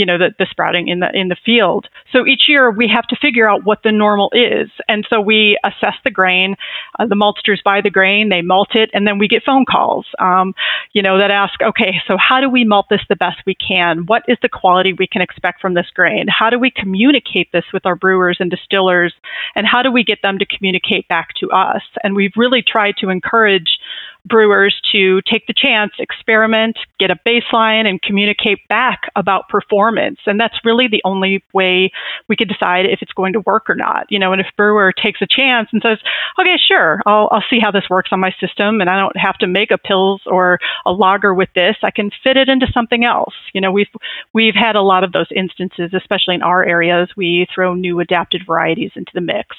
you 0.00 0.06
know 0.06 0.16
the, 0.16 0.30
the 0.38 0.46
sprouting 0.50 0.88
in 0.88 1.00
the 1.00 1.10
in 1.12 1.28
the 1.28 1.36
field. 1.44 1.86
So 2.10 2.26
each 2.26 2.44
year 2.48 2.70
we 2.70 2.88
have 2.88 3.06
to 3.08 3.16
figure 3.20 3.46
out 3.46 3.64
what 3.64 3.82
the 3.84 3.92
normal 3.92 4.30
is, 4.32 4.70
and 4.88 5.06
so 5.10 5.20
we 5.20 5.58
assess 5.62 5.96
the 6.04 6.10
grain. 6.10 6.56
Uh, 6.98 7.04
the 7.04 7.14
maltsters 7.14 7.62
buy 7.62 7.82
the 7.82 7.90
grain, 7.90 8.30
they 8.30 8.40
malt 8.40 8.74
it, 8.74 8.88
and 8.94 9.06
then 9.06 9.18
we 9.18 9.28
get 9.28 9.42
phone 9.44 9.66
calls, 9.66 10.06
um, 10.18 10.54
you 10.94 11.02
know, 11.02 11.18
that 11.18 11.30
ask, 11.30 11.60
okay, 11.60 12.00
so 12.06 12.16
how 12.16 12.40
do 12.40 12.48
we 12.48 12.64
malt 12.64 12.86
this 12.88 13.02
the 13.10 13.16
best 13.16 13.36
we 13.44 13.54
can? 13.54 14.06
What 14.06 14.22
is 14.26 14.38
the 14.40 14.48
quality 14.48 14.94
we 14.94 15.06
can 15.06 15.20
expect 15.20 15.60
from 15.60 15.74
this 15.74 15.90
grain? 15.94 16.26
How 16.28 16.48
do 16.48 16.58
we 16.58 16.70
communicate 16.70 17.52
this 17.52 17.64
with 17.74 17.84
our 17.84 17.94
brewers 17.94 18.38
and 18.40 18.50
distillers, 18.50 19.12
and 19.54 19.66
how 19.66 19.82
do 19.82 19.92
we 19.92 20.02
get 20.02 20.22
them 20.22 20.38
to 20.38 20.46
communicate 20.46 21.08
back 21.08 21.34
to 21.40 21.50
us? 21.50 21.82
And 22.02 22.16
we've 22.16 22.32
really 22.36 22.62
tried 22.62 22.94
to 23.00 23.10
encourage 23.10 23.78
brewers 24.24 24.80
to 24.92 25.20
take 25.22 25.46
the 25.46 25.54
chance, 25.54 25.92
experiment, 25.98 26.78
get 26.98 27.10
a 27.10 27.16
baseline, 27.26 27.86
and 27.86 28.00
communicate 28.02 28.66
back 28.68 29.10
about 29.16 29.48
performance. 29.48 29.89
And 30.26 30.38
that's 30.38 30.64
really 30.64 30.88
the 30.88 31.02
only 31.04 31.42
way 31.52 31.90
we 32.28 32.36
could 32.36 32.48
decide 32.48 32.86
if 32.86 33.00
it's 33.02 33.12
going 33.12 33.32
to 33.34 33.40
work 33.40 33.68
or 33.68 33.74
not. 33.74 34.06
You 34.10 34.18
know, 34.18 34.32
and 34.32 34.40
if 34.40 34.46
brewer 34.56 34.92
takes 34.92 35.20
a 35.22 35.26
chance 35.26 35.68
and 35.72 35.82
says, 35.82 35.98
okay, 36.38 36.56
sure, 36.56 37.00
I'll, 37.06 37.28
I'll 37.30 37.44
see 37.48 37.58
how 37.60 37.70
this 37.70 37.88
works 37.90 38.10
on 38.12 38.20
my 38.20 38.32
system, 38.40 38.80
and 38.80 38.90
I 38.90 38.98
don't 38.98 39.16
have 39.16 39.38
to 39.38 39.46
make 39.46 39.70
a 39.70 39.78
Pils 39.78 40.20
or 40.26 40.58
a 40.86 40.92
lager 40.92 41.34
with 41.34 41.48
this. 41.54 41.76
I 41.82 41.90
can 41.90 42.10
fit 42.22 42.36
it 42.36 42.48
into 42.48 42.66
something 42.72 43.04
else. 43.04 43.34
You 43.52 43.60
know, 43.60 43.72
we've 43.72 43.88
we've 44.32 44.54
had 44.54 44.76
a 44.76 44.82
lot 44.82 45.04
of 45.04 45.12
those 45.12 45.28
instances, 45.34 45.92
especially 45.94 46.34
in 46.34 46.42
our 46.42 46.64
areas. 46.64 47.10
We 47.16 47.46
throw 47.54 47.74
new 47.74 48.00
adapted 48.00 48.42
varieties 48.46 48.92
into 48.94 49.12
the 49.14 49.20
mix. 49.20 49.56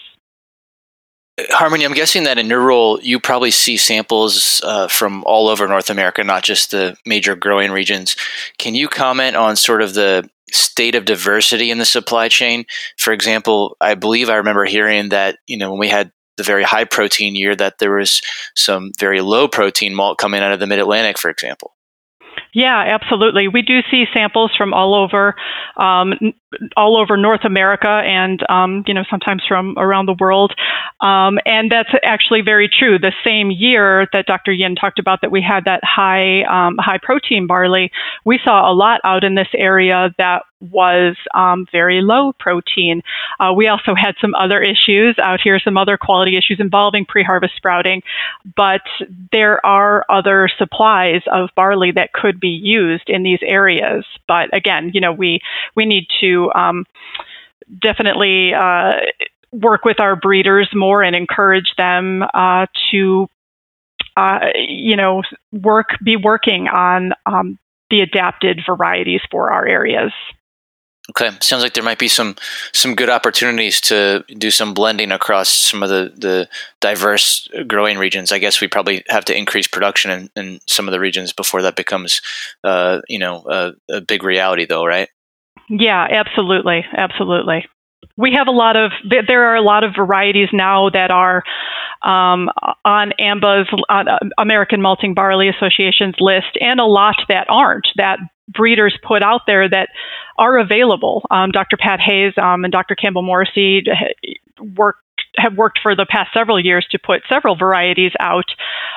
Harmonie, 1.40 1.86
I'm 1.86 1.94
guessing 1.94 2.24
that 2.24 2.38
in 2.38 2.50
your 2.50 2.62
role, 2.62 3.00
you 3.02 3.20
probably 3.20 3.52
see 3.52 3.78
samples 3.78 4.62
uh, 4.64 4.88
from 4.88 5.24
all 5.26 5.48
over 5.48 5.68
North 5.68 5.90
America, 5.90 6.24
not 6.24 6.44
just 6.44 6.72
the 6.72 6.96
major 7.06 7.36
growing 7.36 7.72
regions. 7.72 8.16
Can 8.58 8.76
you 8.76 8.88
comment 8.88 9.36
on 9.36 9.56
sort 9.56 9.82
of 9.82 9.94
the 9.94 10.30
state 10.52 10.96
of 10.96 11.06
diversity 11.06 11.72
in 11.72 11.78
the 11.78 11.86
supply 11.86 12.28
chain? 12.28 12.66
For 12.98 13.14
example, 13.14 13.78
I 13.80 13.96
believe 13.96 14.30
I 14.30 14.36
remember 14.36 14.66
hearing 14.66 15.10
that 15.10 15.38
you 15.48 15.58
know 15.58 15.72
when 15.72 15.80
we 15.80 15.88
had 15.88 16.12
the 16.38 16.44
very 16.44 16.64
high 16.64 16.86
protein 16.86 17.36
year, 17.36 17.56
that 17.56 17.76
there 17.80 17.96
was 17.96 18.22
some 18.56 18.92
very 19.00 19.22
low 19.22 19.48
protein 19.48 19.94
malt 19.94 20.18
coming 20.18 20.42
out 20.42 20.52
of 20.52 20.60
the 20.60 20.68
Mid 20.68 20.80
Atlantic, 20.80 21.18
for 21.18 21.30
example. 21.30 21.74
Yeah, 22.54 22.78
absolutely. 22.80 23.48
We 23.48 23.62
do 23.62 23.80
see 23.90 24.06
samples 24.14 24.52
from 24.58 24.74
all 24.74 24.94
over, 24.94 25.36
um, 25.78 26.14
all 26.76 26.98
over 26.98 27.16
North 27.16 27.46
America, 27.46 27.88
and 27.88 28.42
um, 28.50 28.84
you 28.88 28.94
know 28.94 29.04
sometimes 29.10 29.44
from 29.48 29.76
around 29.78 30.08
the 30.08 30.16
world. 30.20 30.54
Um, 31.00 31.40
and 31.46 31.72
that's 31.72 31.90
actually 32.04 32.42
very 32.42 32.70
true. 32.70 33.00
The 33.00 33.14
same 33.26 33.52
year 33.52 34.08
that 34.12 34.26
Dr. 34.26 34.52
Yin 34.52 34.76
talked 34.76 35.00
about 35.00 35.22
that 35.22 35.32
we 35.32 35.42
had 35.42 35.64
that 35.66 35.80
high 35.84 36.44
um, 36.44 36.76
high 36.78 37.00
protein 37.02 37.48
barley, 37.48 37.90
we 38.26 38.38
saw 38.44 38.70
a 38.70 38.74
lot 38.74 39.00
out 39.06 39.24
in 39.24 39.36
this 39.36 39.48
area 39.58 40.14
that 40.18 40.44
was 40.62 41.16
um, 41.34 41.66
very 41.72 42.02
low 42.02 42.34
protein. 42.40 43.02
Uh, 43.40 43.54
we 43.54 43.68
also 43.68 43.96
had 43.96 44.16
some 44.22 44.36
other 44.36 44.62
issues 44.62 45.18
out 45.20 45.40
here, 45.42 45.60
some 45.60 45.78
other 45.78 45.98
quality 45.98 46.38
issues 46.38 46.60
involving 46.60 47.06
pre-harvest 47.06 47.56
sprouting, 47.56 48.02
but 48.56 48.82
there 49.32 49.64
are 49.66 50.06
other 50.10 50.50
supplies 50.58 51.22
of 51.32 51.50
barley 51.56 51.92
that 51.92 52.14
could 52.14 52.40
be 52.40 52.50
used 52.50 53.08
in 53.10 53.24
these 53.24 53.40
areas. 53.42 54.06
But 54.28 54.56
again, 54.56 54.92
you 54.94 55.02
know, 55.02 55.12
we 55.12 55.40
we 55.76 55.86
need 55.86 56.08
to 56.22 56.52
um, 56.54 56.86
definitely. 57.82 58.54
Uh, 58.54 58.94
work 59.54 59.84
with 59.84 60.00
our 60.00 60.16
breeders 60.16 60.70
more 60.74 61.04
and 61.04 61.14
encourage 61.14 61.74
them 61.78 62.24
uh, 62.34 62.66
to 62.90 63.28
uh, 64.18 64.40
you 64.56 64.96
know, 64.96 65.24
work 65.52 65.90
be 66.04 66.16
working 66.16 66.68
on 66.68 67.14
um, 67.26 67.58
the 67.90 68.02
adapted 68.02 68.62
varieties 68.66 69.22
for 69.30 69.52
our 69.52 69.66
areas. 69.66 70.12
Okay, 71.10 71.32
sounds 71.42 71.64
like 71.64 71.74
there 71.74 71.84
might 71.84 71.98
be 71.98 72.08
some 72.08 72.36
some 72.74 72.94
good 72.94 73.10
opportunities 73.10 73.82
to 73.82 74.24
do 74.38 74.52
some 74.52 74.74
blending 74.74 75.12
across 75.12 75.50
some 75.50 75.82
of 75.82 75.90
the, 75.90 76.14
the 76.16 76.48
diverse 76.80 77.48
growing 77.68 77.98
regions. 77.98 78.32
I 78.32 78.38
guess 78.38 78.62
we 78.62 78.68
probably 78.68 79.04
have 79.10 79.26
to 79.26 79.36
increase 79.36 79.68
production 79.68 80.12
in, 80.12 80.30
in 80.36 80.60
some 80.68 80.88
of 80.88 80.92
the 80.92 81.00
regions 81.00 81.34
before 81.34 81.64
that 81.64 81.76
becomes, 81.76 82.22
uh, 82.64 83.02
you 83.10 83.18
know, 83.18 83.44
a, 83.50 83.74
a 83.90 84.02
big 84.02 84.24
reality, 84.24 84.66
though, 84.66 84.86
right? 84.86 85.10
Yeah, 85.70 86.06
absolutely, 86.10 86.86
absolutely. 86.96 87.66
We 88.16 88.34
have 88.34 88.48
a 88.48 88.52
lot 88.52 88.76
of 88.76 88.92
there 89.28 89.46
are 89.48 89.56
a 89.56 89.62
lot 89.62 89.84
of 89.84 89.96
varieties 89.96 90.50
now 90.54 90.92
that 90.92 91.10
are 91.10 91.44
um, 92.04 92.50
on 92.86 93.12
AMBA's 93.20 93.68
uh, 93.90 94.04
American 94.38 94.82
Malting 94.82 95.16
Barley 95.16 95.50
Association's 95.50 96.16
list, 96.20 96.58
and 96.60 96.80
a 96.80 96.86
lot 96.86 97.16
that 97.28 97.48
aren't 97.50 97.88
that 97.96 98.20
breeders 98.54 98.98
put 99.06 99.24
out 99.24 99.42
there 99.48 99.70
that 99.70 99.90
are 100.38 100.58
available. 100.58 101.26
Um, 101.32 101.52
Dr. 101.52 101.78
Pat 101.78 102.00
Hayes 102.00 102.34
um, 102.38 102.64
and 102.64 102.72
Dr. 102.72 102.96
Campbell 102.96 103.24
Morrissy 103.24 103.84
work 104.76 104.98
have 105.38 105.56
worked 105.56 105.80
for 105.82 105.96
the 105.96 106.06
past 106.06 106.34
several 106.34 106.60
years 106.60 106.86
to 106.92 107.00
put 107.00 107.22
several 107.30 107.56
varieties 107.56 108.12
out, 108.20 108.46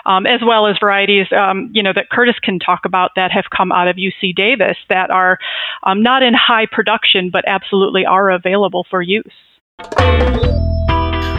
um, 0.04 0.26
as 0.26 0.40
well 0.44 0.66
as 0.66 0.76
varieties, 0.80 1.26
um, 1.32 1.70
you 1.73 1.82
know, 1.82 1.92
that 1.92 2.11
Curtis 2.11 2.34
can 2.42 2.58
talk 2.58 2.80
about 2.84 3.12
that 3.16 3.30
have 3.30 3.44
come 3.56 3.70
out 3.70 3.88
of 3.88 3.96
UC 3.96 4.34
Davis 4.34 4.76
that 4.88 5.11
are 5.11 5.38
um, 5.84 6.02
not 6.02 6.23
in 6.23 6.34
high 6.34 6.66
production, 6.66 7.30
but 7.30 7.44
absolutely 7.46 8.04
are 8.04 8.30
available 8.30 8.84
for 8.90 9.00
use. 9.00 9.25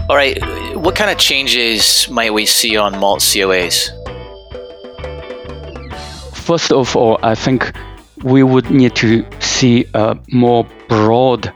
All 0.08 0.16
right, 0.16 0.38
what 0.76 0.96
kind 0.96 1.10
of 1.10 1.18
changes 1.18 2.08
might 2.10 2.34
we 2.34 2.46
see 2.46 2.78
on 2.78 2.98
malt 3.00 3.20
COAs? 3.22 3.90
First 6.36 6.72
of 6.72 6.96
all, 6.96 7.18
I 7.24 7.34
think 7.34 7.74
we 8.26 8.42
would 8.42 8.72
need 8.72 8.96
to 8.96 9.24
see 9.40 9.86
a 9.94 10.18
more 10.32 10.68
broad 10.90 11.54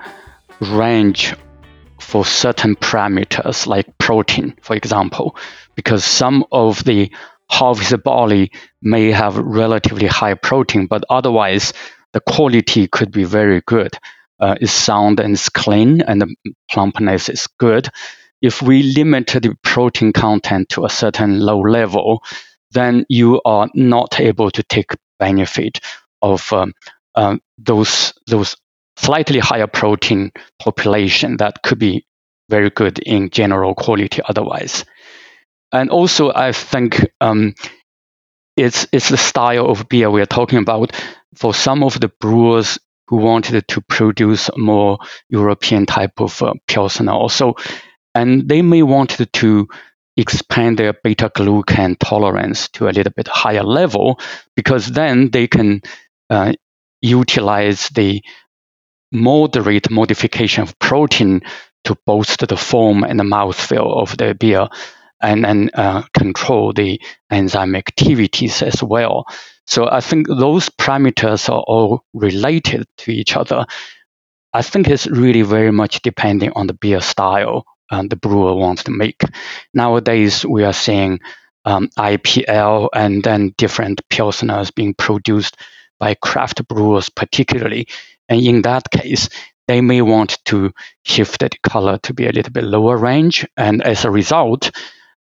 range 0.61 1.35
for 1.99 2.23
certain 2.23 2.75
parameters 2.75 3.65
like 3.65 3.97
protein, 3.97 4.55
for 4.61 4.75
example, 4.75 5.35
because 5.75 6.05
some 6.05 6.45
of 6.51 6.83
the 6.83 7.11
harvest 7.49 8.03
barley 8.03 8.51
may 8.83 9.11
have 9.11 9.35
relatively 9.35 10.05
high 10.05 10.35
protein, 10.35 10.85
but 10.85 11.03
otherwise 11.09 11.73
the 12.13 12.21
quality 12.21 12.87
could 12.87 13.11
be 13.11 13.23
very 13.23 13.61
good. 13.65 13.97
Uh, 14.39 14.55
it's 14.61 14.71
sound 14.71 15.19
and 15.19 15.33
it's 15.33 15.49
clean, 15.49 16.01
and 16.01 16.21
the 16.21 16.35
plumpness 16.69 17.29
is 17.29 17.47
good. 17.57 17.89
If 18.43 18.61
we 18.61 18.83
limit 18.83 19.25
the 19.27 19.55
protein 19.63 20.13
content 20.13 20.69
to 20.69 20.85
a 20.85 20.89
certain 20.89 21.39
low 21.39 21.61
level, 21.61 22.23
then 22.71 23.07
you 23.09 23.41
are 23.43 23.67
not 23.73 24.19
able 24.19 24.51
to 24.51 24.61
take 24.61 24.91
benefit 25.17 25.79
of 26.21 26.51
um, 26.53 26.73
um, 27.15 27.41
those 27.57 28.13
those 28.27 28.55
slightly 28.97 29.39
higher 29.39 29.67
protein 29.67 30.31
population 30.59 31.37
that 31.37 31.63
could 31.63 31.79
be 31.79 32.05
very 32.49 32.69
good 32.69 32.99
in 32.99 33.29
general 33.29 33.75
quality 33.75 34.21
otherwise. 34.27 34.85
And 35.71 35.89
also, 35.89 36.31
I 36.33 36.51
think 36.51 37.07
um, 37.21 37.53
it's 38.57 38.87
it's 38.91 39.09
the 39.09 39.17
style 39.17 39.69
of 39.69 39.87
beer 39.87 40.09
we 40.09 40.21
are 40.21 40.25
talking 40.25 40.59
about. 40.59 40.91
For 41.35 41.53
some 41.53 41.83
of 41.83 41.99
the 41.99 42.11
brewers 42.19 42.79
who 43.07 43.17
wanted 43.17 43.67
to 43.67 43.81
produce 43.81 44.49
more 44.57 44.97
European 45.29 45.85
type 45.85 46.19
of 46.19 46.41
uh, 46.41 46.53
pilsner, 46.67 47.11
also, 47.11 47.53
and 48.15 48.49
they 48.49 48.61
may 48.61 48.81
want 48.81 49.17
to 49.33 49.67
expand 50.17 50.77
their 50.77 50.93
beta 51.03 51.31
glucan 51.33 51.95
tolerance 51.99 52.67
to 52.69 52.89
a 52.89 52.91
little 52.91 53.13
bit 53.15 53.27
higher 53.27 53.63
level 53.63 54.19
because 54.55 54.87
then 54.87 55.29
they 55.31 55.47
can 55.47 55.81
uh, 56.29 56.53
utilize 57.01 57.89
the 57.89 58.23
moderate 59.11 59.89
modification 59.89 60.63
of 60.63 60.77
protein 60.79 61.41
to 61.85 61.95
boost 62.05 62.47
the 62.47 62.57
foam 62.57 63.03
and 63.03 63.19
the 63.19 63.23
mouthfeel 63.23 64.01
of 64.01 64.17
the 64.17 64.35
beer 64.35 64.67
and 65.21 65.43
then 65.43 65.69
uh, 65.73 66.03
control 66.17 66.73
the 66.73 67.01
enzyme 67.31 67.75
activities 67.75 68.61
as 68.61 68.81
well. 68.83 69.25
So 69.67 69.89
I 69.89 70.01
think 70.01 70.27
those 70.27 70.69
parameters 70.69 71.49
are 71.49 71.61
all 71.61 72.03
related 72.13 72.87
to 72.99 73.11
each 73.11 73.35
other. 73.35 73.65
I 74.53 74.61
think 74.61 74.87
it's 74.87 75.07
really 75.07 75.43
very 75.43 75.71
much 75.71 76.01
depending 76.01 76.51
on 76.55 76.67
the 76.67 76.73
beer 76.73 77.01
style 77.01 77.65
um, 77.91 78.07
the 78.07 78.15
brewer 78.15 78.55
wants 78.55 78.83
to 78.85 78.91
make. 78.91 79.21
Nowadays, 79.73 80.45
we 80.45 80.63
are 80.63 80.73
seeing 80.73 81.19
um, 81.65 81.89
IPL 81.97 82.89
and 82.93 83.23
then 83.23 83.53
different 83.57 84.01
pilsners 84.09 84.73
being 84.73 84.93
produced 84.93 85.57
by 85.99 86.15
craft 86.15 86.67
brewers, 86.67 87.09
particularly. 87.09 87.87
And 88.27 88.41
in 88.41 88.61
that 88.63 88.89
case, 88.91 89.29
they 89.67 89.81
may 89.81 90.01
want 90.01 90.39
to 90.45 90.71
shift 91.03 91.41
the 91.41 91.49
color 91.61 91.99
to 91.99 92.13
be 92.13 92.27
a 92.27 92.31
little 92.31 92.51
bit 92.51 92.63
lower 92.63 92.97
range. 92.97 93.45
And 93.55 93.83
as 93.83 94.05
a 94.05 94.11
result, 94.11 94.71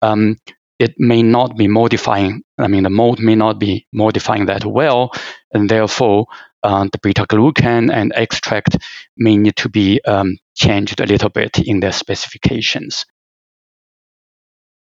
um, 0.01 0.38
it 0.80 0.96
may 0.98 1.24
not 1.24 1.56
be 1.56 1.68
modifying, 1.68 2.44
I 2.58 2.68
mean, 2.68 2.84
the 2.84 2.89
mold 2.89 3.20
may 3.20 3.36
not 3.36 3.60
be 3.60 3.88
modifying 3.94 4.48
that 4.48 4.65
well. 4.65 5.12
And 5.53 5.70
therefore, 5.70 6.27
uh, 6.63 6.88
the 6.92 7.00
beta 7.01 7.25
glucan 7.25 7.92
and 7.94 8.12
extract 8.15 8.77
may 9.18 9.38
need 9.38 9.56
to 9.58 9.70
be 9.70 10.01
um, 10.06 10.38
changed 10.56 11.00
a 11.00 11.06
little 11.06 11.30
bit 11.30 11.60
in 11.60 11.80
their 11.80 11.92
specifications. 11.92 13.06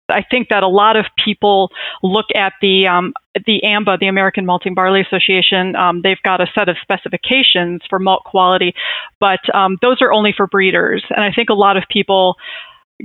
I 0.10 0.24
think 0.30 0.50
that 0.50 0.64
a 0.64 0.68
lot 0.68 0.96
of 0.96 1.06
people 1.24 1.72
look 2.04 2.28
at 2.36 2.54
the 2.62 2.88
um, 2.88 3.14
the 3.46 3.62
AMBA, 3.64 4.00
the 4.00 4.08
American 4.08 4.46
Malting 4.46 4.74
Barley 4.74 5.02
Association. 5.02 5.76
Um, 5.76 6.02
they've 6.02 6.22
got 6.24 6.42
a 6.42 6.48
set 6.54 6.70
of 6.70 6.78
specifications 6.82 7.82
for 7.90 8.00
malt 8.00 8.24
quality, 8.24 8.74
but 9.20 9.40
um, 9.54 9.78
those 9.82 10.02
are 10.02 10.14
only 10.14 10.34
for 10.36 10.48
breeders. 10.48 11.04
And 11.10 11.24
I 11.24 11.32
think 11.32 11.50
a 11.50 11.54
lot 11.54 11.78
of 11.78 11.84
people 11.90 12.36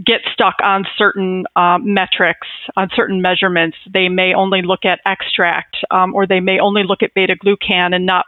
get 0.05 0.21
stuck 0.33 0.55
on 0.63 0.85
certain 0.97 1.45
uh, 1.57 1.79
metrics, 1.83 2.47
on 2.77 2.89
certain 2.95 3.21
measurements. 3.21 3.77
They 3.93 4.09
may 4.09 4.35
only 4.35 4.63
look 4.63 4.85
at 4.85 5.01
extract 5.05 5.79
um, 5.91 6.15
or 6.15 6.27
they 6.27 6.39
may 6.39 6.61
only 6.61 6.85
look 6.85 7.03
at 7.03 7.13
beta 7.15 7.35
glucan 7.35 7.95
and 7.95 8.07
not 8.07 8.27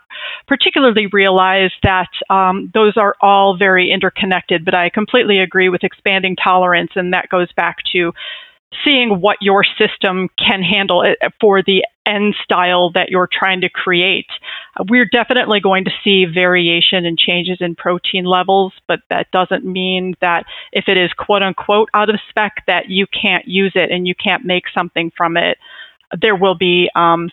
particularly 0.49 1.07
realize 1.07 1.71
that 1.85 2.09
um, 2.31 2.71
those 2.75 2.97
are 2.97 3.15
all 3.21 3.57
very 3.57 3.93
interconnected. 3.93 4.65
But 4.65 4.75
I 4.75 4.91
completely 4.91 5.39
agree 5.39 5.69
with 5.69 5.85
expanding 5.85 6.37
tolerance, 6.37 6.91
and 6.97 7.13
that 7.13 7.29
goes 7.29 7.53
back 7.53 7.77
to 7.93 8.13
seeing 8.85 9.21
what 9.21 9.39
your 9.41 9.65
system 9.79 10.29
can 10.39 10.63
handle 10.63 11.05
for 11.41 11.63
the 11.63 11.85
end 12.07 12.35
style 12.43 12.91
that 12.93 13.11
you're 13.11 13.29
trying 13.31 13.61
to 13.61 13.69
create. 13.69 14.27
We're 14.89 15.09
definitely 15.11 15.61
going 15.61 15.85
to 15.85 15.91
see 16.03 16.25
variation 16.25 17.05
and 17.07 17.19
changes 17.19 17.59
in 17.61 17.75
protein 17.75 18.25
levels, 18.25 18.73
but 18.89 19.01
that 19.11 19.31
doesn't 19.31 19.65
mean 19.65 20.15
that 20.21 20.45
if 20.73 20.85
it 20.89 20.97
is 20.97 21.13
quote 21.13 21.43
unquote 21.43 21.91
out 21.95 22.11
of 22.11 22.19
spec 22.29 22.65
that 22.67 22.89
you 22.89 23.07
can't 23.07 23.47
use 23.47 23.73
it 23.75 23.91
and 23.91 24.07
you 24.07 24.15
can't 24.15 24.45
make 24.45 24.65
something 24.75 25.13
from 25.17 25.37
it. 25.37 25.59
There 26.21 26.37
will 26.37 26.57
be 26.57 26.91
um, 26.95 27.31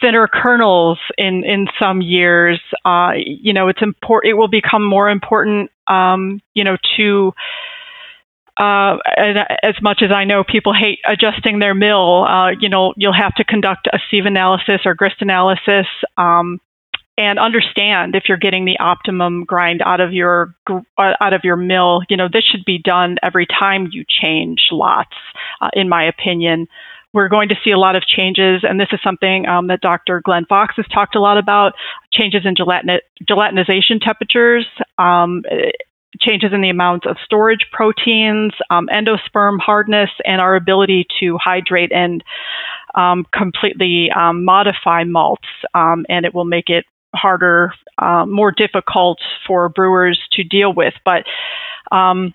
thinner 0.00 0.28
kernels 0.28 0.98
in 1.16 1.44
in 1.44 1.66
some 1.80 2.00
years. 2.00 2.60
Uh, 2.84 3.12
you 3.16 3.52
know, 3.52 3.68
it's 3.68 3.82
important. 3.82 4.30
It 4.30 4.34
will 4.34 4.48
become 4.48 4.84
more 4.84 5.08
important. 5.08 5.70
Um, 5.88 6.40
you 6.54 6.64
know, 6.64 6.76
to 6.96 7.32
uh, 8.58 8.96
as 9.62 9.74
much 9.80 10.02
as 10.02 10.10
I 10.10 10.24
know 10.24 10.42
people 10.42 10.72
hate 10.74 10.98
adjusting 11.06 11.60
their 11.60 11.74
mill, 11.74 12.24
uh, 12.24 12.50
you 12.58 12.68
know, 12.68 12.92
you'll 12.96 13.12
have 13.12 13.34
to 13.36 13.44
conduct 13.44 13.86
a 13.86 13.98
sieve 14.10 14.26
analysis 14.26 14.80
or 14.84 14.94
grist 14.94 15.16
analysis 15.20 15.86
um, 16.16 16.60
and 17.16 17.38
understand 17.38 18.16
if 18.16 18.24
you're 18.28 18.36
getting 18.36 18.64
the 18.64 18.78
optimum 18.80 19.44
grind 19.44 19.80
out 19.84 20.00
of 20.00 20.12
your 20.12 20.54
uh, 20.68 21.12
out 21.20 21.32
of 21.32 21.42
your 21.44 21.56
mill. 21.56 22.02
You 22.08 22.16
know, 22.16 22.28
this 22.32 22.44
should 22.44 22.64
be 22.64 22.78
done 22.78 23.16
every 23.22 23.46
time 23.46 23.88
you 23.92 24.04
change 24.08 24.58
lots, 24.72 25.14
uh, 25.60 25.70
in 25.74 25.88
my 25.88 26.04
opinion. 26.04 26.66
We're 27.14 27.28
going 27.28 27.48
to 27.48 27.56
see 27.64 27.70
a 27.70 27.78
lot 27.78 27.96
of 27.96 28.02
changes, 28.06 28.64
and 28.68 28.78
this 28.78 28.88
is 28.92 29.00
something 29.02 29.46
um, 29.46 29.68
that 29.68 29.80
Dr. 29.80 30.20
Glen 30.22 30.44
Fox 30.46 30.74
has 30.76 30.86
talked 30.92 31.16
a 31.16 31.20
lot 31.20 31.38
about 31.38 31.72
changes 32.12 32.42
in 32.44 32.54
gelatin- 32.54 33.00
gelatinization 33.28 34.00
temperatures. 34.04 34.66
Um, 34.98 35.42
changes 36.20 36.52
in 36.52 36.62
the 36.62 36.70
amounts 36.70 37.06
of 37.06 37.16
storage 37.24 37.66
proteins, 37.72 38.52
um, 38.70 38.88
endosperm 38.92 39.58
hardness, 39.60 40.10
and 40.24 40.40
our 40.40 40.56
ability 40.56 41.06
to 41.20 41.38
hydrate 41.38 41.92
and 41.92 42.24
um, 42.94 43.26
completely 43.32 44.10
um, 44.10 44.44
modify 44.44 45.04
malts. 45.04 45.48
Um, 45.74 46.06
and 46.08 46.24
it 46.24 46.34
will 46.34 46.44
make 46.44 46.68
it 46.68 46.84
harder, 47.14 47.72
uh, 47.98 48.26
more 48.26 48.52
difficult 48.52 49.18
for 49.46 49.68
brewers 49.68 50.18
to 50.32 50.44
deal 50.44 50.72
with. 50.72 50.94
But 51.04 51.24
um, 51.92 52.34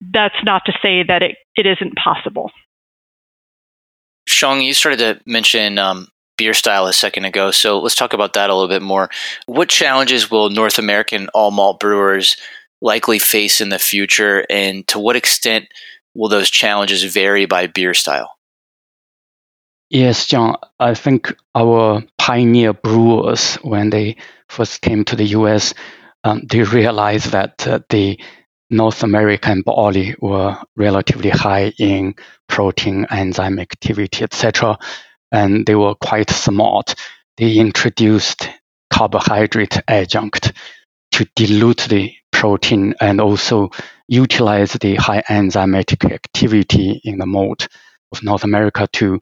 that's 0.00 0.42
not 0.44 0.62
to 0.66 0.72
say 0.82 1.02
that 1.02 1.22
it, 1.22 1.36
it 1.56 1.66
isn't 1.66 1.96
possible. 1.96 2.50
Xiang, 4.28 4.64
you 4.64 4.74
started 4.74 4.98
to 4.98 5.20
mention 5.24 5.78
um, 5.78 6.08
beer 6.36 6.52
style 6.52 6.86
a 6.86 6.92
second 6.92 7.24
ago, 7.24 7.50
so 7.50 7.78
let's 7.78 7.94
talk 7.94 8.12
about 8.12 8.34
that 8.34 8.50
a 8.50 8.54
little 8.54 8.68
bit 8.68 8.82
more. 8.82 9.08
What 9.46 9.68
challenges 9.68 10.30
will 10.30 10.50
North 10.50 10.78
American 10.78 11.28
all 11.28 11.50
malt 11.50 11.80
brewers 11.80 12.36
likely 12.80 13.18
face 13.18 13.60
in 13.60 13.68
the 13.68 13.78
future, 13.78 14.44
and 14.50 14.86
to 14.88 14.98
what 14.98 15.16
extent 15.16 15.66
will 16.14 16.28
those 16.28 16.50
challenges 16.50 17.04
vary 17.04 17.46
by 17.46 17.66
beer 17.66 17.94
style? 17.94 18.30
Yes, 19.90 20.26
John. 20.26 20.56
I 20.80 20.94
think 20.94 21.32
our 21.54 22.02
pioneer 22.18 22.72
brewers, 22.72 23.54
when 23.56 23.90
they 23.90 24.16
first 24.48 24.80
came 24.82 25.04
to 25.04 25.16
the 25.16 25.26
US, 25.26 25.74
um, 26.24 26.42
they 26.50 26.62
realized 26.62 27.30
that 27.30 27.66
uh, 27.68 27.80
the 27.88 28.18
North 28.68 29.04
American 29.04 29.62
barley 29.62 30.16
were 30.20 30.56
relatively 30.74 31.30
high 31.30 31.72
in 31.78 32.14
protein, 32.48 33.06
enzyme 33.10 33.60
activity, 33.60 34.24
etc., 34.24 34.76
and 35.30 35.66
they 35.66 35.76
were 35.76 35.94
quite 35.94 36.30
smart. 36.30 36.96
They 37.36 37.58
introduced 37.58 38.48
carbohydrate 38.90 39.78
adjunct 39.86 40.52
to 41.12 41.28
dilute 41.36 41.86
the 41.88 42.12
protein 42.36 42.94
and 43.00 43.18
also 43.18 43.70
utilize 44.08 44.72
the 44.74 44.94
high 44.96 45.22
enzymatic 45.22 46.12
activity 46.12 47.00
in 47.02 47.16
the 47.16 47.24
malt 47.24 47.68
of 48.12 48.22
North 48.22 48.44
America 48.44 48.86
to 48.92 49.20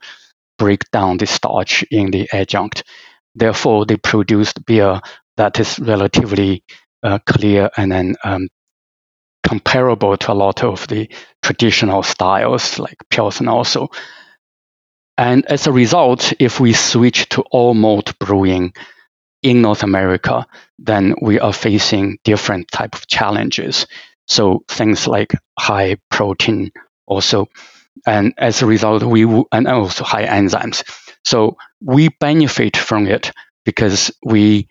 break 0.59 0.91
down 0.91 1.17
the 1.19 1.27
starch 1.27 1.85
in 1.93 2.11
the 2.11 2.29
adjunct. 2.33 2.83
Therefore, 3.37 3.87
they 3.87 3.97
produced 3.97 4.67
beer 4.67 5.01
that 5.37 5.61
is 5.61 5.79
relatively 5.79 6.65
uh, 7.05 7.21
clear 7.25 7.71
and 7.77 7.93
then 7.93 8.17
um, 8.25 8.49
comparable 9.45 10.17
to 10.17 10.33
a 10.33 10.35
lot 10.35 10.65
of 10.65 10.87
the 10.89 11.09
traditional 11.41 12.03
styles 12.03 12.81
like 12.81 12.97
Pilsen 13.11 13.47
also. 13.47 13.89
And 15.17 15.47
as 15.47 15.69
a 15.69 15.73
result, 15.73 16.33
if 16.41 16.59
we 16.59 16.73
switch 16.73 17.29
to 17.31 17.43
all 17.53 17.75
malt 17.75 18.19
brewing, 18.19 18.75
in 19.45 19.61
North 19.61 19.83
America, 19.83 20.47
then 20.79 21.15
we 21.21 21.39
are 21.39 21.53
facing 21.53 22.19
different 22.25 22.69
type 22.73 22.95
of 22.95 23.07
challenges. 23.07 23.87
So 24.27 24.65
things 24.69 25.07
like 25.07 25.33
high 25.59 25.99
protein 26.11 26.73
also, 27.07 27.49
and 28.07 28.33
as 28.39 28.63
a 28.63 28.67
result, 28.67 29.03
we 29.03 29.25
and 29.53 29.69
also 29.69 30.03
high 30.03 30.27
enzymes. 30.27 30.83
So 31.25 31.59
we 31.83 32.09
benefit 32.09 32.77
from 32.77 33.07
it 33.07 33.31
because 33.67 34.11
we 34.25 34.67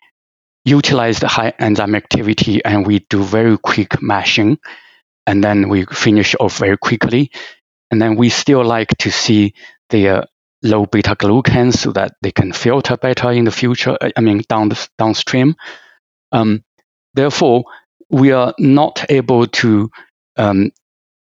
utilize 0.66 1.20
the 1.20 1.28
high 1.28 1.54
enzyme 1.60 1.94
activity 1.96 2.66
and 2.66 2.86
we 2.86 3.06
do 3.12 3.24
very 3.24 3.58
quick 3.60 4.02
mashing, 4.02 4.58
and 5.28 5.44
then 5.44 5.70
we 5.70 5.86
finish 5.86 6.36
off 6.40 6.58
very 6.58 6.78
quickly. 6.78 7.32
And 7.92 8.02
then 8.02 8.16
we 8.16 8.30
still 8.30 8.66
like 8.66 8.90
to 9.00 9.12
see 9.12 9.54
the 9.92 10.10
uh, 10.10 10.26
low 10.64 10.86
beta 10.86 11.16
glucans 11.16 11.78
so 11.78 11.92
that 11.92 12.16
they 12.22 12.32
can 12.32 12.54
filter 12.54 12.98
better 12.98 13.32
in 13.32 13.44
the 13.44 13.52
future. 13.52 13.98
I 14.16 14.22
mean, 14.22 14.42
down 14.48 14.70
the, 14.70 14.88
downstream. 14.98 15.56
Um, 16.32 16.64
therefore, 17.14 17.66
we 18.10 18.32
are 18.32 18.54
not 18.58 19.06
able 19.10 19.48
to 19.48 19.90
um, 20.38 20.72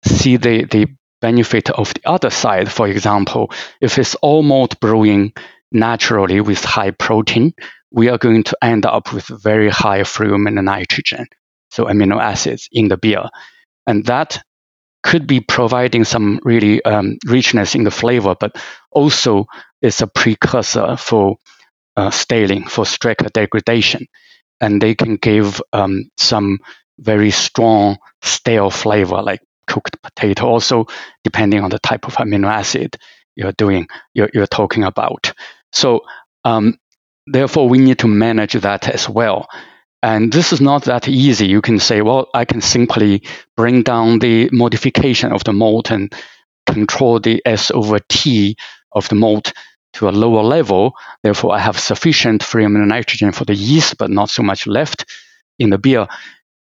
see 0.05 0.37
the, 0.37 0.65
the 0.65 0.87
benefit 1.21 1.69
of 1.69 1.93
the 1.93 2.01
other 2.05 2.29
side. 2.29 2.71
For 2.71 2.87
example, 2.87 3.51
if 3.81 3.97
it's 3.97 4.15
all 4.15 4.43
malt 4.43 4.79
brewing 4.79 5.33
naturally 5.71 6.41
with 6.41 6.63
high 6.63 6.91
protein, 6.91 7.53
we 7.91 8.09
are 8.09 8.17
going 8.17 8.43
to 8.43 8.57
end 8.61 8.85
up 8.85 9.13
with 9.13 9.27
very 9.27 9.69
high 9.69 10.03
fume 10.03 10.47
and 10.47 10.63
nitrogen, 10.65 11.27
so 11.69 11.85
amino 11.85 12.19
acids 12.21 12.67
in 12.71 12.87
the 12.87 12.97
beer. 12.97 13.29
And 13.85 14.05
that 14.05 14.43
could 15.03 15.27
be 15.27 15.41
providing 15.41 16.05
some 16.05 16.39
really 16.43 16.83
um, 16.85 17.17
richness 17.27 17.75
in 17.75 17.83
the 17.83 17.91
flavor, 17.91 18.35
but 18.39 18.55
also 18.91 19.45
it's 19.81 20.01
a 20.01 20.07
precursor 20.07 20.97
for 20.97 21.37
uh, 21.95 22.09
staling, 22.09 22.63
for 22.63 22.85
Strecker 22.85 23.31
degradation. 23.31 24.07
And 24.61 24.81
they 24.81 24.95
can 24.95 25.17
give 25.17 25.61
um, 25.73 26.09
some 26.17 26.59
very 26.99 27.31
strong 27.31 27.97
stale 28.21 28.69
flavor, 28.69 29.21
like 29.21 29.41
cooked 29.67 30.01
potato, 30.01 30.47
also 30.47 30.85
depending 31.23 31.61
on 31.61 31.69
the 31.69 31.79
type 31.79 32.07
of 32.07 32.15
amino 32.15 32.47
acid 32.47 32.95
you're 33.35 33.51
doing, 33.53 33.87
you're, 34.13 34.29
you're 34.33 34.47
talking 34.47 34.83
about. 34.83 35.33
So 35.71 36.01
um, 36.45 36.77
therefore, 37.27 37.67
we 37.67 37.79
need 37.79 37.99
to 37.99 38.07
manage 38.07 38.53
that 38.53 38.87
as 38.87 39.09
well. 39.09 39.47
And 40.03 40.33
this 40.33 40.51
is 40.51 40.59
not 40.59 40.83
that 40.83 41.07
easy. 41.07 41.47
You 41.47 41.61
can 41.61 41.79
say, 41.79 42.01
well, 42.01 42.29
I 42.33 42.43
can 42.43 42.59
simply 42.59 43.23
bring 43.55 43.83
down 43.83 44.19
the 44.19 44.49
modification 44.51 45.31
of 45.31 45.45
the 45.45 45.53
malt 45.53 45.91
and 45.91 46.13
control 46.67 47.21
the 47.21 47.41
S 47.45 47.71
over 47.71 47.99
T 48.09 48.57
of 48.91 49.07
the 49.07 49.15
malt 49.15 49.53
to 49.93 50.09
a 50.09 50.11
lower 50.11 50.43
level. 50.43 50.93
Therefore, 51.23 51.55
I 51.55 51.59
have 51.59 51.79
sufficient 51.79 52.43
free 52.43 52.65
amino 52.65 52.85
nitrogen 52.85 53.31
for 53.31 53.45
the 53.45 53.55
yeast, 53.55 53.97
but 53.97 54.09
not 54.09 54.29
so 54.29 54.43
much 54.43 54.67
left 54.67 55.05
in 55.57 55.69
the 55.69 55.77
beer. 55.77 56.07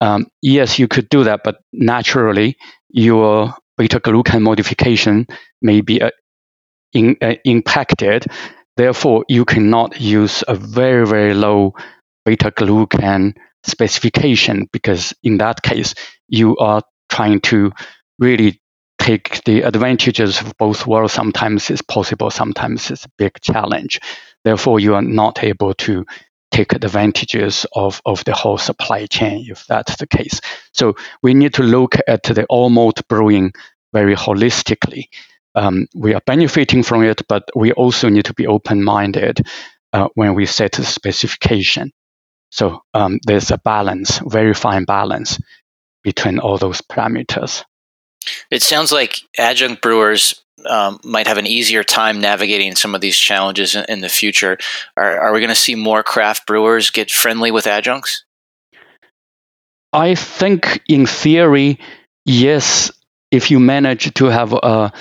Um, 0.03 0.27
yes, 0.43 0.79
you 0.79 0.87
could 0.87 1.09
do 1.09 1.25
that, 1.25 1.41
but 1.43 1.57
naturally, 1.73 2.59
your 2.91 3.55
beta 3.79 3.99
glucan 3.99 4.43
modification 4.43 5.27
may 5.63 5.81
be 5.81 6.03
uh, 6.03 6.11
in, 6.93 7.17
uh, 7.23 7.37
impacted. 7.47 8.27
Therefore, 8.77 9.25
you 9.29 9.47
cannot 9.47 9.99
use 10.01 10.45
a 10.47 10.55
very, 10.55 11.07
very 11.07 11.33
low 11.33 11.75
beta 12.25 12.51
glucan 12.51 13.35
specification 13.65 14.69
because 14.73 15.15
in 15.23 15.39
that 15.39 15.63
case, 15.63 15.95
you 16.29 16.57
are 16.59 16.83
trying 17.09 17.41
to 17.41 17.73
really 18.19 18.61
take 18.99 19.43
the 19.45 19.63
advantages 19.63 20.41
of 20.41 20.57
both 20.59 20.87
worlds. 20.87 21.13
Sometimes 21.13 21.71
it's 21.71 21.83
possible, 21.83 22.31
sometimes 22.31 22.91
it's 22.91 23.05
a 23.05 23.11
big 23.19 23.41
challenge. 23.41 24.01
Therefore, 24.45 24.81
you 24.81 24.95
are 24.95 25.03
not 25.03 25.43
able 25.43 25.75
to 25.75 26.05
take 26.53 26.73
advantages 26.73 27.67
of, 27.75 28.01
of 28.05 28.25
the 28.25 28.35
whole 28.35 28.59
supply 28.59 29.07
chain 29.07 29.47
if 29.49 29.67
that's 29.67 29.97
the 29.97 30.07
case. 30.07 30.41
So 30.73 30.95
we 31.23 31.35
need 31.35 31.55
to 31.55 31.63
look 31.63 31.97
at 32.07 32.23
the 32.25 32.45
all 32.47 32.71
malt 32.71 33.07
brewing 33.09 33.53
very 33.93 34.15
holistically. 34.15 35.07
Um, 35.55 35.87
we 35.95 36.15
are 36.15 36.23
benefiting 36.25 36.83
from 36.83 37.03
it, 37.05 37.23
but 37.29 37.49
we 37.57 37.73
also 37.73 38.09
need 38.09 38.27
to 38.27 38.35
be 38.35 38.47
open 38.47 38.83
minded 38.85 39.47
uh, 39.93 40.09
when 40.15 40.35
we 40.35 40.47
set 40.47 40.73
the 40.73 40.85
specification. 40.85 41.93
So 42.53 42.83
um, 42.93 43.19
there's 43.25 43.51
a 43.51 43.57
balance, 43.57 44.19
very 44.19 44.53
fine 44.53 44.85
balance 44.85 45.41
between 46.05 46.39
all 46.39 46.59
those 46.59 46.83
parameters. 46.83 47.65
It 48.51 48.63
sounds 48.63 48.93
like 48.93 49.21
adjunct 49.39 49.81
brewers 49.81 50.43
um, 50.69 51.01
might 51.03 51.27
have 51.27 51.39
an 51.39 51.47
easier 51.47 51.83
time 51.83 52.21
navigating 52.21 52.77
some 52.77 52.95
of 52.95 53.01
these 53.01 53.17
challenges 53.17 53.75
in, 53.75 53.87
in 53.89 54.01
the 54.03 54.11
future. 54.11 54.59
Are, 54.99 55.19
are 55.19 55.33
we 55.33 55.41
going 55.41 55.49
to 55.49 55.55
see 55.55 55.75
more 55.75 56.03
craft 56.03 56.47
brewers 56.47 56.91
get 56.91 57.11
friendly 57.11 57.51
with 57.51 57.67
adjuncts? 57.67 58.23
I 59.95 60.15
think, 60.15 60.83
in 60.87 61.07
theory, 61.07 61.79
yes. 62.27 62.93
If 63.31 63.51
you 63.51 63.61
manage 63.61 64.13
to 64.15 64.27
have 64.27 64.53
a 64.53 64.93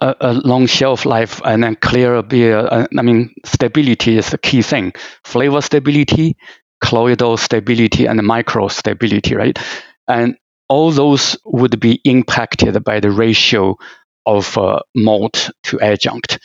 a, 0.00 0.16
a, 0.20 0.32
long 0.32 0.66
shelf 0.66 1.04
life 1.04 1.40
and 1.44 1.62
then 1.62 1.76
clear 1.76 2.22
beer. 2.22 2.58
Uh, 2.58 2.86
I 2.96 3.02
mean, 3.02 3.34
stability 3.44 4.16
is 4.16 4.30
the 4.30 4.38
key 4.38 4.62
thing. 4.62 4.92
Flavor 5.24 5.60
stability, 5.60 6.36
colloidal 6.84 7.36
stability, 7.38 8.06
and 8.06 8.22
micro 8.22 8.68
stability, 8.68 9.34
right? 9.34 9.58
And 10.06 10.36
all 10.68 10.92
those 10.92 11.36
would 11.44 11.80
be 11.80 12.00
impacted 12.04 12.84
by 12.84 13.00
the 13.00 13.10
ratio 13.10 13.76
of 14.26 14.56
uh, 14.58 14.80
malt 14.94 15.50
to 15.64 15.80
adjunct. 15.80 16.38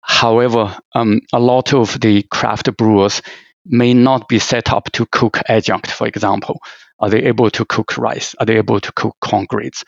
However, 0.00 0.76
um, 0.94 1.20
a 1.32 1.38
lot 1.38 1.72
of 1.74 2.00
the 2.00 2.22
craft 2.24 2.76
brewers 2.76 3.22
may 3.64 3.94
not 3.94 4.28
be 4.28 4.40
set 4.40 4.72
up 4.72 4.90
to 4.92 5.06
cook 5.06 5.38
adjunct, 5.48 5.90
for 5.90 6.06
example. 6.08 6.60
Are 6.98 7.10
they 7.10 7.24
able 7.24 7.50
to 7.50 7.64
cook 7.64 7.96
rice? 7.98 8.34
Are 8.40 8.46
they 8.46 8.56
able 8.56 8.80
to 8.80 8.92
cook 8.92 9.16
corn 9.20 9.46
grits? 9.48 9.84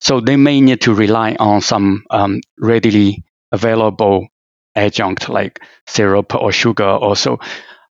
So 0.00 0.20
they 0.20 0.36
may 0.36 0.60
need 0.60 0.80
to 0.82 0.94
rely 0.94 1.36
on 1.38 1.60
some 1.60 2.04
um, 2.10 2.40
readily 2.58 3.22
available 3.52 4.26
adjunct 4.74 5.28
like 5.28 5.60
syrup 5.86 6.34
or 6.34 6.50
sugar 6.50 6.88
also. 6.88 7.38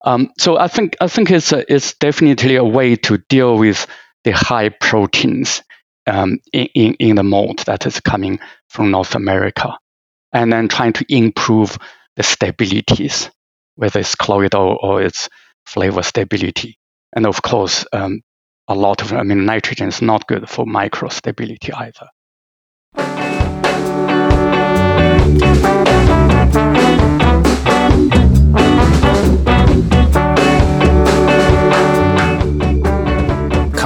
Um, 0.05 0.31
so 0.39 0.59
I 0.59 0.69
think 0.69 0.97
I 1.01 1.09
think 1.09 1.31
it's 1.31 1.53
a, 1.53 1.71
it's 1.73 1.95
definitely 1.95 2.57
a 2.57 2.65
way 2.65 2.97
to 2.97 3.19
deal 3.29 3.59
with 3.59 3.87
the 4.25 4.31
high 4.31 4.69
proteins 4.69 5.63
um, 6.07 6.39
in, 6.53 6.69
in, 6.75 6.95
in 6.95 7.17
the 7.17 7.23
malt 7.23 7.65
that 7.67 7.87
is 7.87 8.01
coming 8.01 8.39
from 8.69 8.91
North 8.91 9.15
America, 9.15 9.77
and 10.33 10.53
then 10.53 10.69
trying 10.69 10.93
to 10.95 11.05
improve 11.09 11.77
the 12.17 12.23
stabilities, 12.23 13.31
whether 13.75 14.01
it's 14.01 14.15
colloidal 14.15 14.79
or 14.81 15.03
its 15.03 15.29
flavor 15.67 16.03
stability, 16.03 16.79
and 17.15 17.27
of 17.27 17.43
course 17.43 17.85
um, 17.93 18.23
a 18.69 18.75
lot 18.75 19.03
of 19.03 19.13
I 19.13 19.23
mean 19.25 19.45
nitrogen 19.47 19.89
is 19.89 20.01
not 20.01 20.27
good 20.29 20.49
for 20.49 20.65
micro 20.65 21.09
stability 21.09 21.73
either. 21.73 22.09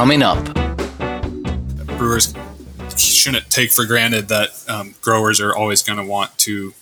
Coming 0.03 0.25
up, 0.25 0.45
brewers 1.97 2.35
shouldn't 2.99 3.49
take 3.51 3.71
for 3.71 3.85
granted 3.85 4.27
that 4.27 4.49
um, 4.69 4.97
growers 5.01 5.41
are 5.41 5.55
always 5.55 5.81
going 5.81 5.97
to 5.97 6.05
want 6.05 6.37
to 6.39 6.75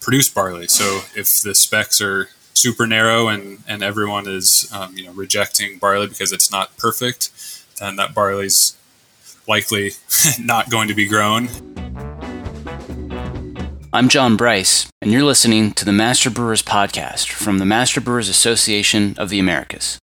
produce 0.00 0.28
barley. 0.28 0.68
So 0.68 1.00
if 1.16 1.40
the 1.40 1.56
specs 1.56 2.00
are 2.00 2.28
super 2.54 2.86
narrow 2.86 3.26
and, 3.26 3.64
and 3.66 3.82
everyone 3.82 4.28
is 4.28 4.70
um, 4.72 4.96
you 4.96 5.04
know 5.04 5.10
rejecting 5.10 5.78
barley 5.78 6.06
because 6.06 6.30
it's 6.30 6.52
not 6.52 6.76
perfect, 6.76 7.32
then 7.80 7.96
that 7.96 8.14
barley's 8.14 8.76
likely 9.48 9.94
not 10.38 10.70
going 10.70 10.86
to 10.86 10.94
be 10.94 11.08
grown. 11.08 11.48
I'm 13.92 14.08
John 14.08 14.36
Bryce, 14.36 14.86
and 15.02 15.10
you're 15.10 15.24
listening 15.24 15.72
to 15.72 15.84
the 15.84 15.92
Master 15.92 16.30
Brewers 16.30 16.62
Podcast 16.62 17.30
from 17.30 17.58
the 17.58 17.66
Master 17.66 18.00
Brewers 18.00 18.28
Association 18.28 19.16
of 19.18 19.28
the 19.28 19.40
Americas. 19.40 19.98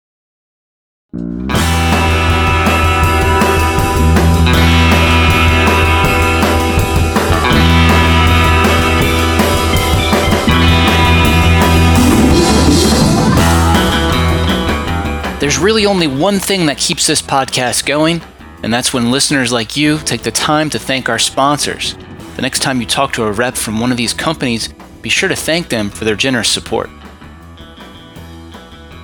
There's 15.44 15.59
really 15.59 15.85
only 15.85 16.07
one 16.07 16.38
thing 16.38 16.64
that 16.64 16.78
keeps 16.78 17.07
this 17.07 17.20
podcast 17.20 17.85
going, 17.85 18.22
and 18.62 18.72
that's 18.72 18.94
when 18.94 19.11
listeners 19.11 19.52
like 19.52 19.76
you 19.76 19.98
take 19.98 20.22
the 20.22 20.30
time 20.30 20.70
to 20.70 20.78
thank 20.78 21.11
our 21.11 21.18
sponsors. 21.18 21.96
The 22.37 22.40
next 22.40 22.61
time 22.61 22.80
you 22.80 22.87
talk 22.87 23.12
to 23.12 23.24
a 23.24 23.30
rep 23.30 23.54
from 23.54 23.78
one 23.78 23.90
of 23.90 23.98
these 23.98 24.14
companies, 24.14 24.72
be 25.02 25.11
sure 25.11 25.28
to 25.28 25.37
thank 25.37 25.68
them 25.68 25.90
for 25.90 26.07
their 26.07 26.16
generous 26.16 26.48
support. 26.48 26.88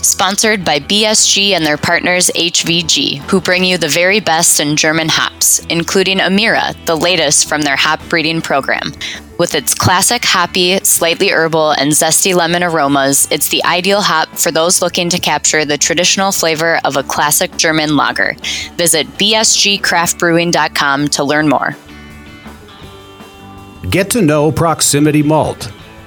Sponsored 0.02 0.64
by 0.64 0.80
BSG 0.80 1.50
and 1.50 1.64
their 1.64 1.76
partners 1.76 2.30
HVG, 2.34 3.18
who 3.30 3.38
bring 3.38 3.64
you 3.64 3.76
the 3.76 3.88
very 3.88 4.18
best 4.18 4.58
in 4.58 4.74
German 4.76 5.08
hops, 5.10 5.58
including 5.66 6.18
Amira, 6.18 6.74
the 6.86 6.96
latest 6.96 7.48
from 7.48 7.60
their 7.60 7.76
hop 7.76 8.00
breeding 8.08 8.40
program. 8.40 8.92
With 9.38 9.54
its 9.54 9.74
classic 9.74 10.24
hoppy, 10.24 10.80
slightly 10.84 11.28
herbal, 11.28 11.72
and 11.72 11.92
zesty 11.92 12.34
lemon 12.34 12.62
aromas, 12.62 13.28
it's 13.30 13.48
the 13.48 13.62
ideal 13.64 14.00
hop 14.00 14.28
for 14.30 14.50
those 14.50 14.80
looking 14.80 15.10
to 15.10 15.18
capture 15.18 15.66
the 15.66 15.76
traditional 15.76 16.32
flavor 16.32 16.80
of 16.84 16.96
a 16.96 17.02
classic 17.02 17.54
German 17.56 17.94
lager. 17.96 18.34
Visit 18.76 19.06
bsgcraftbrewing.com 19.18 21.08
to 21.08 21.24
learn 21.24 21.48
more. 21.48 21.76
Get 23.90 24.10
to 24.10 24.22
know 24.22 24.50
Proximity 24.50 25.22
Malt. 25.22 25.72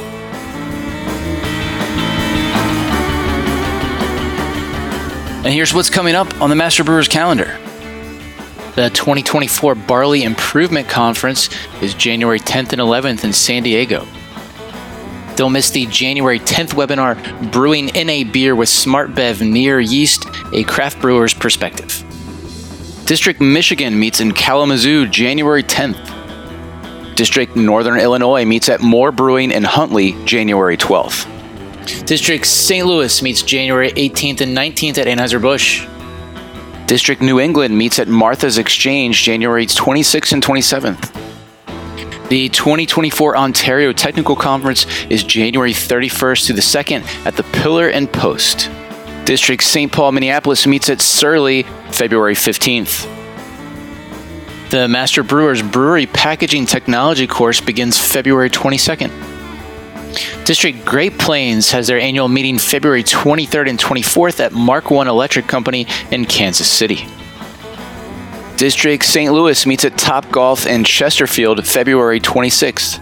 And 5.45 5.55
here's 5.55 5.73
what's 5.73 5.89
coming 5.89 6.15
up 6.15 6.41
on 6.41 6.51
the 6.51 6.57
Master 6.57 6.85
Brewers 6.85 7.09
calendar. 7.09 7.59
The 8.75 8.91
2024 8.91 9.75
Barley 9.75 10.23
Improvement 10.23 10.89
Conference 10.89 11.49
is 11.81 11.95
January 11.95 12.39
10th 12.39 12.73
and 12.73 12.81
11th 12.81 13.25
in 13.25 13.33
San 13.33 13.63
Diego. 13.63 14.07
Don't 15.39 15.53
miss 15.53 15.71
the 15.71 15.87
January 15.87 16.41
10th 16.41 16.71
webinar, 16.71 17.53
Brewing 17.53 17.91
in 17.91 18.11
a 18.11 18.25
Beer 18.25 18.57
with 18.57 18.69
SmartBev 18.69 19.41
NEER 19.41 19.79
Yeast, 19.79 20.27
a 20.53 20.65
craft 20.65 21.01
brewer's 21.01 21.33
perspective. 21.33 22.05
District 23.07 23.41
Michigan 23.41 23.97
meets 23.97 24.19
in 24.19 24.33
Kalamazoo 24.33 25.07
January 25.07 25.63
10th. 25.63 27.15
District 27.15 27.55
Northern 27.55 28.01
Illinois 28.01 28.45
meets 28.45 28.69
at 28.69 28.81
Moore 28.81 29.13
Brewing 29.13 29.53
in 29.53 29.63
Huntley 29.63 30.17
January 30.25 30.77
12th. 30.77 31.29
District 32.05 32.45
St. 32.45 32.85
Louis 32.85 33.23
meets 33.23 33.43
January 33.43 33.93
18th 33.93 34.41
and 34.41 34.59
19th 34.59 34.99
at 34.99 35.07
Anheuser-Busch. 35.07 35.87
District 36.89 37.23
New 37.23 37.39
England 37.39 37.79
meets 37.79 38.01
at 38.01 38.09
Martha's 38.09 38.59
Exchange 38.59 39.23
January 39.23 39.67
26th 39.67 40.33
and 40.33 40.43
27th. 40.43 41.18
The 42.29 42.51
2024 42.51 43.39
Ontario 43.39 43.95
Technical 43.95 44.37
Conference 44.37 44.85
is 45.09 45.25
January 45.25 45.73
31st 45.73 46.49
to 46.49 46.53
the 46.53 46.61
2nd 46.61 47.07
at 47.25 47.37
the 47.37 47.43
Pillar 47.43 47.89
and 47.89 48.13
Post. 48.13 48.71
District 49.25 49.63
St. 49.63 49.91
Paul, 49.91 50.13
Minneapolis 50.13 50.67
meets 50.67 50.91
at 50.91 51.01
Surly 51.01 51.63
February 51.91 52.35
15th. 52.35 53.09
The 54.69 54.89
Master 54.89 55.23
Brewers 55.23 55.63
Brewery 55.63 56.05
Packaging 56.05 56.67
Technology 56.67 57.27
course 57.27 57.63
begins 57.63 57.99
February 57.99 58.51
22nd. 58.51 59.11
District 60.45 60.85
Great 60.85 61.19
Plains 61.19 61.71
has 61.71 61.87
their 61.87 61.99
annual 61.99 62.29
meeting 62.29 62.59
February 62.59 63.05
23rd 63.05 63.71
and 63.71 63.79
24th 63.79 64.41
at 64.41 64.53
Mark 64.53 64.91
One 64.91 65.09
Electric 65.09 65.47
Company 65.47 65.87
in 66.11 66.27
Kansas 66.27 66.71
City. 66.71 67.07
District 68.59 69.05
St. 69.05 69.33
Louis 69.33 69.67
meets 69.67 69.85
at 69.85 69.97
Top 69.97 70.29
Golf 70.33 70.67
in 70.67 70.83
Chesterfield 70.83 71.65
February 71.65 72.19
26th. 72.19 72.99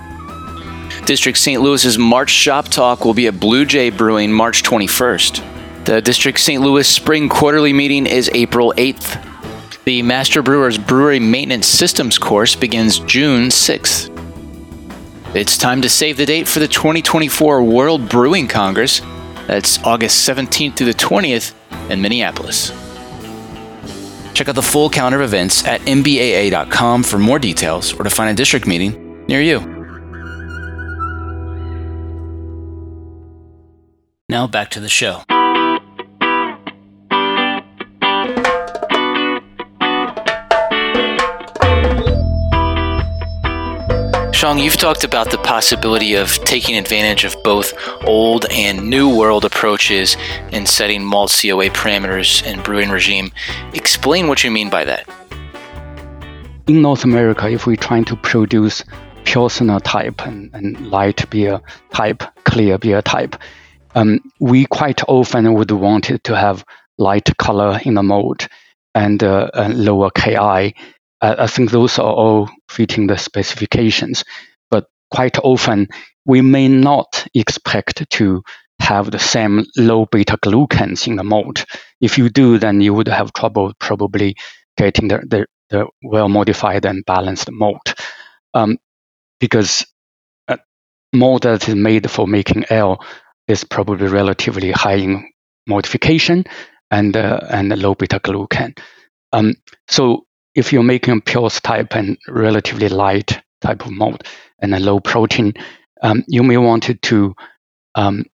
District 1.06 1.38
St. 1.38 1.62
Louis's 1.62 1.96
March 1.96 2.28
Shop 2.28 2.68
Talk 2.68 3.06
will 3.06 3.14
be 3.14 3.26
at 3.26 3.40
Blue 3.40 3.64
Jay 3.64 3.88
Brewing 3.88 4.30
March 4.30 4.62
21st. 4.62 5.84
The 5.86 6.02
District 6.02 6.38
St. 6.38 6.60
Louis 6.60 6.86
Spring 6.86 7.30
Quarterly 7.30 7.72
Meeting 7.72 8.04
is 8.04 8.30
April 8.34 8.74
8th. 8.76 9.84
The 9.84 10.02
Master 10.02 10.42
Brewers 10.42 10.76
Brewery 10.76 11.20
Maintenance 11.20 11.66
Systems 11.66 12.18
course 12.18 12.54
begins 12.54 12.98
June 12.98 13.48
6th. 13.48 14.12
It's 15.34 15.56
time 15.56 15.80
to 15.80 15.88
save 15.88 16.18
the 16.18 16.26
date 16.26 16.48
for 16.48 16.58
the 16.58 16.68
2024 16.68 17.64
World 17.64 18.10
Brewing 18.10 18.46
Congress. 18.46 19.00
That's 19.46 19.82
August 19.84 20.28
17th 20.28 20.76
through 20.76 20.88
the 20.88 20.92
20th 20.92 21.54
in 21.88 22.02
Minneapolis. 22.02 22.85
Check 24.36 24.50
out 24.50 24.54
the 24.54 24.60
full 24.60 24.90
calendar 24.90 25.22
of 25.22 25.32
events 25.32 25.64
at 25.64 25.80
mbaa.com 25.80 27.02
for 27.02 27.18
more 27.18 27.38
details 27.38 27.94
or 27.98 28.02
to 28.04 28.10
find 28.10 28.28
a 28.28 28.34
district 28.34 28.66
meeting 28.66 29.24
near 29.26 29.40
you. 29.40 29.60
Now 34.28 34.46
back 34.46 34.72
to 34.72 34.80
the 34.80 34.90
show. 34.90 35.22
Xiang, 44.36 44.62
you've 44.62 44.76
talked 44.76 45.02
about 45.02 45.30
the 45.30 45.38
possibility 45.38 46.12
of 46.12 46.28
taking 46.44 46.76
advantage 46.76 47.24
of 47.24 47.42
both 47.42 47.72
old 48.04 48.44
and 48.50 48.90
new 48.90 49.08
world 49.16 49.46
approaches 49.46 50.14
in 50.52 50.66
setting 50.66 51.02
malt 51.02 51.34
COA 51.40 51.70
parameters 51.70 52.44
and 52.44 52.62
brewing 52.62 52.90
regime. 52.90 53.32
Explain 53.72 54.28
what 54.28 54.44
you 54.44 54.50
mean 54.50 54.68
by 54.68 54.84
that. 54.84 55.08
In 56.66 56.82
North 56.82 57.02
America, 57.02 57.48
if 57.48 57.66
we're 57.66 57.76
trying 57.76 58.04
to 58.04 58.16
produce 58.16 58.84
Pilsner 59.24 59.80
type 59.80 60.20
and, 60.26 60.50
and 60.52 60.90
light 60.90 61.30
beer 61.30 61.62
type, 61.94 62.22
clear 62.44 62.76
beer 62.76 63.00
type, 63.00 63.36
um, 63.94 64.20
we 64.38 64.66
quite 64.66 65.00
often 65.08 65.54
would 65.54 65.70
want 65.70 66.10
it 66.10 66.22
to 66.24 66.36
have 66.36 66.62
light 66.98 67.34
color 67.38 67.80
in 67.86 67.94
the 67.94 68.02
malt 68.02 68.48
and, 68.94 69.24
uh, 69.24 69.48
and 69.54 69.82
lower 69.82 70.10
Ki 70.10 70.36
I 71.20 71.46
think 71.46 71.70
those 71.70 71.98
are 71.98 72.12
all 72.12 72.50
fitting 72.68 73.06
the 73.06 73.16
specifications. 73.16 74.24
But 74.70 74.86
quite 75.10 75.38
often, 75.38 75.88
we 76.24 76.40
may 76.40 76.68
not 76.68 77.26
expect 77.34 78.08
to 78.10 78.42
have 78.80 79.10
the 79.10 79.18
same 79.18 79.64
low 79.76 80.06
beta 80.06 80.36
glucans 80.36 81.06
in 81.06 81.16
the 81.16 81.24
malt. 81.24 81.64
If 82.00 82.18
you 82.18 82.28
do, 82.28 82.58
then 82.58 82.80
you 82.80 82.92
would 82.94 83.08
have 83.08 83.32
trouble 83.32 83.72
probably 83.78 84.36
getting 84.76 85.08
the, 85.08 85.18
the, 85.28 85.46
the 85.70 85.86
well 86.02 86.28
modified 86.28 86.84
and 86.84 87.04
balanced 87.06 87.50
malt. 87.50 87.94
Um, 88.52 88.78
because 89.40 89.86
a 90.48 90.58
malt 91.14 91.42
that 91.42 91.68
is 91.68 91.74
made 91.74 92.10
for 92.10 92.26
making 92.26 92.64
ale 92.70 93.00
is 93.48 93.64
probably 93.64 94.08
relatively 94.08 94.72
high 94.72 94.96
in 94.96 95.30
modification 95.66 96.44
and, 96.90 97.16
uh, 97.16 97.40
and 97.48 97.76
low 97.78 97.94
beta 97.94 98.20
glucan. 98.20 98.78
Um, 99.32 99.54
so 99.88 100.25
if 100.56 100.72
you're 100.72 100.82
making 100.82 101.18
a 101.18 101.20
Pils 101.20 101.60
type 101.60 101.94
and 101.94 102.18
relatively 102.26 102.88
light 102.88 103.40
type 103.60 103.84
of 103.84 103.92
malt 103.92 104.22
and 104.58 104.74
a 104.74 104.80
low 104.80 104.98
protein, 104.98 105.52
um, 106.02 106.24
you 106.26 106.42
may 106.42 106.56
want 106.56 106.90
to 107.02 107.34
um, 107.94 108.24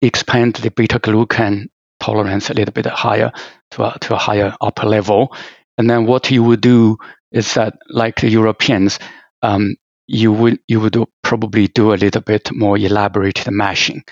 expand 0.00 0.56
the 0.56 0.70
beta 0.70 0.98
glucan 0.98 1.66
tolerance 2.00 2.48
a 2.48 2.54
little 2.54 2.72
bit 2.72 2.86
higher 2.86 3.30
to 3.72 3.84
a, 3.84 3.98
to 4.00 4.14
a 4.14 4.18
higher 4.18 4.56
upper 4.60 4.86
level. 4.86 5.34
And 5.76 5.88
then 5.88 6.06
what 6.06 6.30
you 6.30 6.42
would 6.42 6.62
do 6.62 6.96
is 7.30 7.54
that, 7.54 7.74
like 7.90 8.20
the 8.20 8.30
Europeans, 8.30 8.98
um, 9.42 9.76
you 10.06 10.32
would 10.32 10.60
you 10.66 10.80
would 10.80 10.96
probably 11.22 11.68
do 11.68 11.92
a 11.92 12.00
little 12.00 12.22
bit 12.22 12.50
more 12.52 12.78
elaborate 12.78 13.46
mashing. 13.50 14.02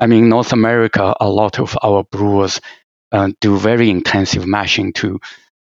I 0.00 0.06
mean, 0.06 0.28
North 0.28 0.52
America, 0.52 1.14
a 1.20 1.28
lot 1.28 1.60
of 1.60 1.78
our 1.82 2.02
brewers 2.02 2.60
uh, 3.12 3.30
do 3.40 3.56
very 3.56 3.88
intensive 3.90 4.44
mashing 4.46 4.92
to 4.94 5.20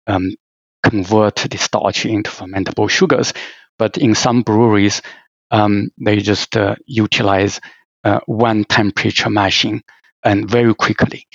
um, 0.09 0.35
convert 0.83 1.37
the 1.37 1.59
starch 1.59 2.07
into 2.07 2.31
fermentable 2.31 2.89
sugars. 2.89 3.33
But 3.79 3.97
in 3.97 4.15
some 4.15 4.43
breweries, 4.43 5.03
um, 5.51 5.91
they 5.99 6.19
just 6.19 6.57
uh, 6.57 6.77
utilize 6.87 7.61
uh, 8.05 8.21
one 8.27 8.65
temperature 8.65 9.31
mashing 9.31 9.83
and 10.25 10.49
very 10.49 10.75
quickly. 10.75 11.27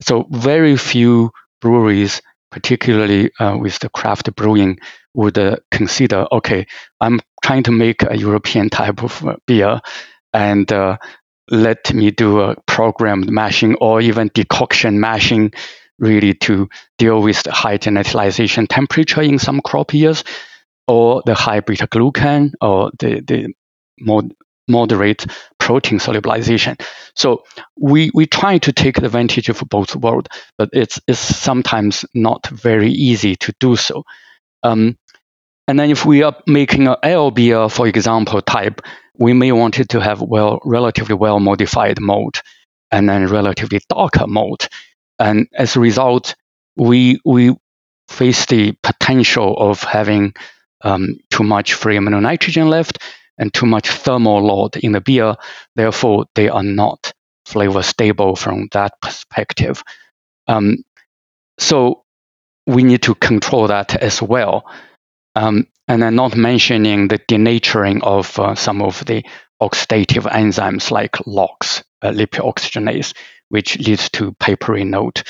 So 0.00 0.26
very 0.30 0.76
few 0.76 1.30
breweries, 1.60 2.22
particularly 2.50 3.30
uh, 3.40 3.56
with 3.60 3.78
the 3.80 3.88
craft 3.88 4.34
brewing, 4.34 4.78
would 5.14 5.38
uh, 5.38 5.56
consider, 5.70 6.26
okay, 6.30 6.66
I'm 7.00 7.20
trying 7.42 7.64
to 7.64 7.72
make 7.72 8.02
a 8.02 8.16
European 8.16 8.70
type 8.70 9.02
of 9.02 9.24
uh, 9.26 9.36
beer 9.46 9.80
and 10.32 10.70
uh, 10.72 10.98
let 11.50 11.92
me 11.92 12.10
do 12.10 12.40
a 12.40 12.56
programmed 12.66 13.30
mashing 13.30 13.74
or 13.76 14.00
even 14.00 14.30
decoction 14.34 15.00
mashing 15.00 15.52
really 15.98 16.34
to 16.34 16.68
deal 16.98 17.22
with 17.22 17.42
the 17.42 17.52
high 17.52 17.78
gelatinization 17.78 18.66
temperature 18.68 19.22
in 19.22 19.38
some 19.38 19.60
crop 19.60 19.94
years, 19.94 20.24
or 20.86 21.22
the 21.26 21.34
high 21.34 21.60
beta 21.60 21.86
glucan, 21.86 22.52
or 22.60 22.90
the, 22.98 23.20
the 23.20 23.54
mod, 24.00 24.34
moderate 24.68 25.26
protein 25.58 25.98
solubilization. 25.98 26.80
So 27.14 27.44
we, 27.76 28.10
we 28.14 28.26
try 28.26 28.58
to 28.58 28.72
take 28.72 28.98
advantage 28.98 29.48
of 29.48 29.62
both 29.68 29.96
worlds, 29.96 30.28
but 30.56 30.70
it's, 30.72 31.00
it's 31.08 31.18
sometimes 31.18 32.04
not 32.14 32.46
very 32.48 32.90
easy 32.90 33.36
to 33.36 33.54
do 33.58 33.76
so. 33.76 34.04
Um, 34.62 34.98
and 35.66 35.78
then 35.78 35.90
if 35.90 36.06
we 36.06 36.22
are 36.22 36.34
making 36.46 36.88
an 36.88 37.34
beer, 37.34 37.68
for 37.68 37.86
example, 37.86 38.40
type, 38.40 38.80
we 39.18 39.32
may 39.32 39.52
want 39.52 39.78
it 39.78 39.90
to 39.90 40.00
have 40.00 40.22
well, 40.22 40.60
relatively 40.64 41.14
well 41.14 41.40
modified 41.40 42.00
malt 42.00 42.42
and 42.90 43.08
then 43.08 43.26
relatively 43.26 43.80
darker 43.88 44.26
malt. 44.26 44.68
And 45.18 45.48
as 45.54 45.76
a 45.76 45.80
result, 45.80 46.34
we 46.76 47.20
we 47.24 47.54
face 48.08 48.46
the 48.46 48.72
potential 48.82 49.56
of 49.58 49.82
having 49.82 50.34
um, 50.82 51.18
too 51.30 51.42
much 51.44 51.74
free 51.74 51.96
amino 51.96 52.20
nitrogen 52.20 52.68
left 52.68 53.02
and 53.38 53.52
too 53.52 53.66
much 53.66 53.90
thermal 53.90 54.40
load 54.44 54.76
in 54.76 54.92
the 54.92 55.00
beer. 55.00 55.36
Therefore, 55.74 56.26
they 56.34 56.48
are 56.48 56.62
not 56.62 57.12
flavor 57.46 57.82
stable 57.82 58.36
from 58.36 58.68
that 58.72 58.92
perspective. 59.00 59.82
Um, 60.46 60.84
so 61.58 62.04
we 62.66 62.82
need 62.82 63.02
to 63.02 63.14
control 63.14 63.68
that 63.68 63.96
as 63.96 64.20
well. 64.20 64.70
Um, 65.34 65.66
and 65.86 66.04
I'm 66.04 66.16
not 66.16 66.36
mentioning 66.36 67.08
the 67.08 67.18
denaturing 67.18 68.02
of 68.02 68.38
uh, 68.38 68.54
some 68.54 68.82
of 68.82 69.04
the 69.06 69.24
oxidative 69.60 70.30
enzymes 70.30 70.90
like 70.90 71.16
LOX, 71.26 71.84
uh, 72.02 72.10
lipid 72.10 72.40
oxygenase, 72.40 73.14
which 73.48 73.78
leads 73.78 74.08
to 74.10 74.32
papery 74.34 74.84
note 74.84 75.22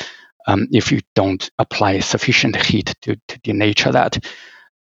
um, 0.47 0.69
if 0.73 0.91
you 0.93 1.01
don't 1.15 1.51
apply 1.59 2.01
sufficient 2.01 2.57
heat 2.57 2.95
to, 3.03 3.17
to 3.29 3.39
denature 3.41 3.93
that. 3.93 4.25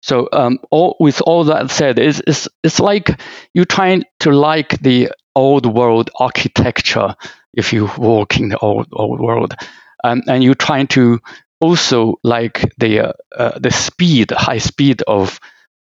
So 0.00 0.28
um, 0.32 0.58
all, 0.70 0.96
with 1.00 1.20
all 1.22 1.44
that 1.44 1.70
said, 1.70 1.98
it's, 1.98 2.22
it's, 2.26 2.48
it's 2.62 2.78
like 2.78 3.20
you're 3.52 3.64
trying 3.64 4.04
to 4.20 4.30
like 4.30 4.80
the 4.80 5.10
old 5.34 5.66
world 5.66 6.10
architecture 6.18 7.16
if 7.52 7.72
you 7.72 7.90
walk 7.98 8.38
in 8.38 8.50
the 8.50 8.58
old, 8.58 8.86
old 8.92 9.20
world. 9.20 9.54
Um, 10.04 10.22
and 10.28 10.44
you're 10.44 10.54
trying 10.54 10.86
to 10.88 11.20
also 11.60 12.20
like 12.22 12.72
the, 12.78 13.08
uh, 13.08 13.12
uh, 13.36 13.58
the 13.58 13.72
speed, 13.72 14.30
high 14.30 14.58
speed 14.58 15.02
of 15.02 15.40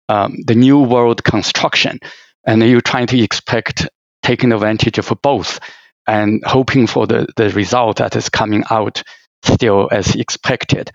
um, 0.08 0.36
the 0.46 0.54
new 0.54 0.80
world 0.80 1.24
construction. 1.24 1.98
And 2.44 2.62
you're 2.62 2.80
trying 2.80 3.06
to 3.08 3.18
expect 3.22 3.88
taking 4.22 4.52
advantage 4.52 4.98
of 4.98 5.12
both 5.22 5.60
and 6.06 6.42
hoping 6.44 6.86
for 6.86 7.06
the, 7.06 7.26
the 7.36 7.50
result 7.50 7.98
that 7.98 8.16
is 8.16 8.28
coming 8.28 8.64
out 8.70 9.02
still 9.42 9.88
as 9.92 10.14
expected. 10.14 10.90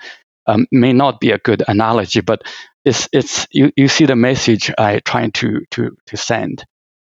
Um, 0.48 0.66
may 0.72 0.94
not 0.94 1.20
be 1.20 1.32
a 1.32 1.40
good 1.40 1.64
analogy, 1.68 2.22
but 2.22 2.42
it's, 2.86 3.10
it's 3.12 3.48
you, 3.52 3.72
you 3.76 3.88
see 3.90 4.06
the 4.06 4.16
message 4.16 4.72
I 4.78 5.00
trying 5.00 5.32
to, 5.34 5.66
to, 5.72 5.96
to 6.08 6.18
send. 6.18 6.64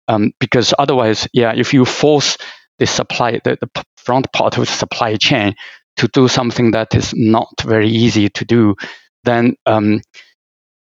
Um, 0.06 0.32
because 0.38 0.74
otherwise, 0.78 1.26
yeah, 1.32 1.52
if 1.54 1.72
you 1.72 1.84
force 1.84 2.36
the 2.78 2.86
supply, 2.86 3.40
the, 3.44 3.58
the 3.60 3.84
front 3.96 4.32
part 4.32 4.56
of 4.56 4.66
the 4.66 4.72
supply 4.72 5.16
chain 5.16 5.54
to 5.96 6.08
do 6.08 6.28
something 6.28 6.72
that 6.72 6.94
is 6.94 7.12
not 7.14 7.48
very 7.64 7.88
easy 7.88 8.28
to 8.28 8.44
do, 8.44 8.74
then 9.24 9.56
um, 9.66 10.00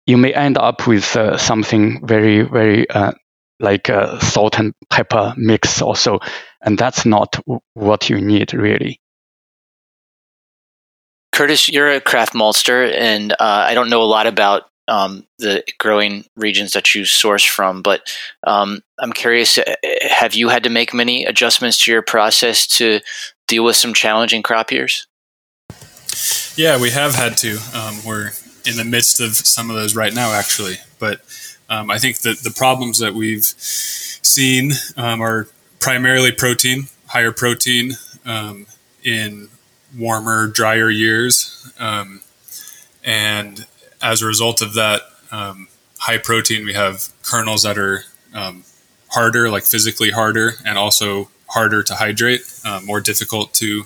you 0.06 0.18
may 0.18 0.34
end 0.34 0.58
up 0.58 0.88
with 0.88 1.16
uh, 1.16 1.38
something 1.38 2.06
very, 2.06 2.42
very 2.42 2.90
uh, 2.90 3.12
like 3.64 3.90
a 3.90 4.20
salt 4.22 4.60
and 4.60 4.74
pepper 4.90 5.34
mix 5.38 5.82
also, 5.82 6.20
and 6.62 6.78
that's 6.78 7.06
not 7.06 7.32
w- 7.48 7.62
what 7.74 8.10
you 8.10 8.22
need 8.22 8.54
really. 8.54 9.00
Curtis, 11.32 11.68
you're 11.70 11.92
a 11.92 12.02
craft 12.02 12.34
maltster, 12.34 12.94
and 12.94 13.32
uh, 13.34 13.36
I 13.40 13.74
don't 13.74 13.90
know 13.90 14.04
a 14.04 14.06
lot 14.06 14.28
about 14.28 14.64
um, 14.88 15.26
the 15.40 15.64
growing 15.80 16.26
regions 16.36 16.74
that 16.74 16.94
you 16.94 17.06
source 17.06 17.44
from, 17.44 17.82
but 17.82 18.16
um, 18.46 18.82
I'm 19.00 19.14
curious 19.14 19.58
uh, 19.58 19.64
have 20.02 20.36
you 20.36 20.50
had 20.50 20.64
to 20.64 20.70
make 20.70 20.94
many 20.94 21.26
adjustments 21.26 21.84
to 21.86 21.92
your 21.92 22.02
process 22.02 22.68
to 22.78 23.00
deal 23.48 23.64
with 23.64 23.78
some 23.78 23.94
challenging 23.94 24.44
crop 24.44 24.72
years? 24.72 25.08
Yeah, 26.56 26.80
we 26.80 26.92
have 26.92 27.16
had 27.16 27.38
to. 27.38 27.58
Um, 27.74 28.06
we're 28.06 28.32
in 28.66 28.78
the 28.78 28.86
midst 28.86 29.20
of 29.20 29.36
some 29.36 29.70
of 29.70 29.76
those 29.76 29.96
right 29.96 30.14
now, 30.14 30.34
actually. 30.34 30.76
But 31.00 31.22
um, 31.74 31.90
I 31.90 31.98
think 31.98 32.20
that 32.20 32.40
the 32.40 32.52
problems 32.52 33.00
that 33.00 33.14
we've 33.14 33.46
seen 33.46 34.74
um, 34.96 35.22
are 35.22 35.48
primarily 35.80 36.32
protein, 36.32 36.88
higher 37.08 37.32
protein 37.32 37.94
um, 38.26 38.68
in 39.04 39.50
warmer, 39.98 40.48
drier 40.48 40.90
years. 40.90 41.72
Um, 41.80 42.22
and 43.04 43.66
as 44.02 44.22
a 44.22 44.28
result 44.28 44.62
of 44.62 44.74
that 44.76 45.02
um, 45.32 45.68
high 46.00 46.18
protein, 46.18 46.66
we 46.66 46.74
have 46.74 47.10
kernels 47.24 47.64
that 47.64 47.78
are 47.78 48.04
um, 48.34 48.64
harder, 49.10 49.50
like 49.50 49.64
physically 49.64 50.12
harder, 50.12 50.54
and 50.66 50.78
also 50.78 51.30
harder 51.50 51.84
to 51.84 51.96
hydrate, 51.96 52.42
uh, 52.66 52.82
more 52.86 53.02
difficult 53.02 53.54
to 53.56 53.86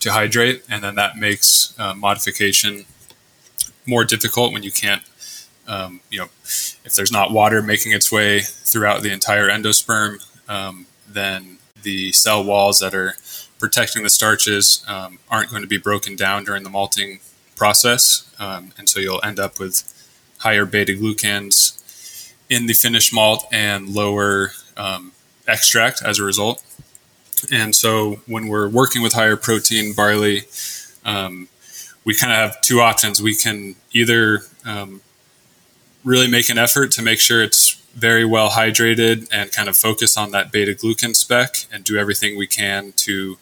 to 0.00 0.12
hydrate, 0.12 0.64
and 0.70 0.82
then 0.82 0.94
that 0.94 1.18
makes 1.18 1.74
uh, 1.78 1.92
modification 1.92 2.86
more 3.86 4.02
difficult 4.02 4.50
when 4.50 4.62
you 4.62 4.72
can't, 4.72 5.02
um, 5.70 6.00
you 6.10 6.18
know, 6.18 6.28
if 6.84 6.94
there's 6.96 7.12
not 7.12 7.30
water 7.30 7.62
making 7.62 7.92
its 7.92 8.10
way 8.10 8.40
throughout 8.40 9.02
the 9.02 9.12
entire 9.12 9.48
endosperm, 9.48 10.18
um, 10.48 10.86
then 11.08 11.58
the 11.82 12.10
cell 12.10 12.42
walls 12.42 12.80
that 12.80 12.92
are 12.92 13.14
protecting 13.60 14.02
the 14.02 14.10
starches 14.10 14.84
um, 14.88 15.20
aren't 15.30 15.48
going 15.48 15.62
to 15.62 15.68
be 15.68 15.78
broken 15.78 16.16
down 16.16 16.44
during 16.44 16.64
the 16.64 16.70
malting 16.70 17.20
process, 17.54 18.28
um, 18.40 18.72
and 18.76 18.88
so 18.88 18.98
you'll 18.98 19.20
end 19.22 19.38
up 19.38 19.60
with 19.60 19.84
higher 20.38 20.66
beta 20.66 20.92
glucans 20.92 22.34
in 22.48 22.66
the 22.66 22.72
finished 22.72 23.14
malt 23.14 23.46
and 23.52 23.88
lower 23.90 24.50
um, 24.76 25.12
extract 25.46 26.02
as 26.02 26.18
a 26.18 26.24
result. 26.24 26.64
And 27.52 27.76
so 27.76 28.20
when 28.26 28.48
we're 28.48 28.68
working 28.68 29.02
with 29.02 29.12
higher 29.12 29.36
protein 29.36 29.94
barley, 29.94 30.42
um, 31.04 31.48
we 32.04 32.14
kind 32.14 32.32
of 32.32 32.38
have 32.38 32.60
two 32.60 32.80
options. 32.80 33.22
We 33.22 33.36
can 33.36 33.76
either 33.92 34.40
um, 34.64 35.00
really 36.04 36.28
make 36.28 36.48
an 36.48 36.58
effort 36.58 36.90
to 36.92 37.02
make 37.02 37.18
sure 37.18 37.42
it's 37.42 37.74
very 37.94 38.24
well 38.24 38.50
hydrated 38.50 39.28
and 39.32 39.52
kind 39.52 39.68
of 39.68 39.76
focus 39.76 40.16
on 40.16 40.30
that 40.30 40.52
beta 40.52 40.72
glucan 40.72 41.14
spec 41.14 41.66
and 41.72 41.84
do 41.84 41.96
everything 41.96 42.36
we 42.38 42.46
can 42.46 42.92
to 42.92 43.36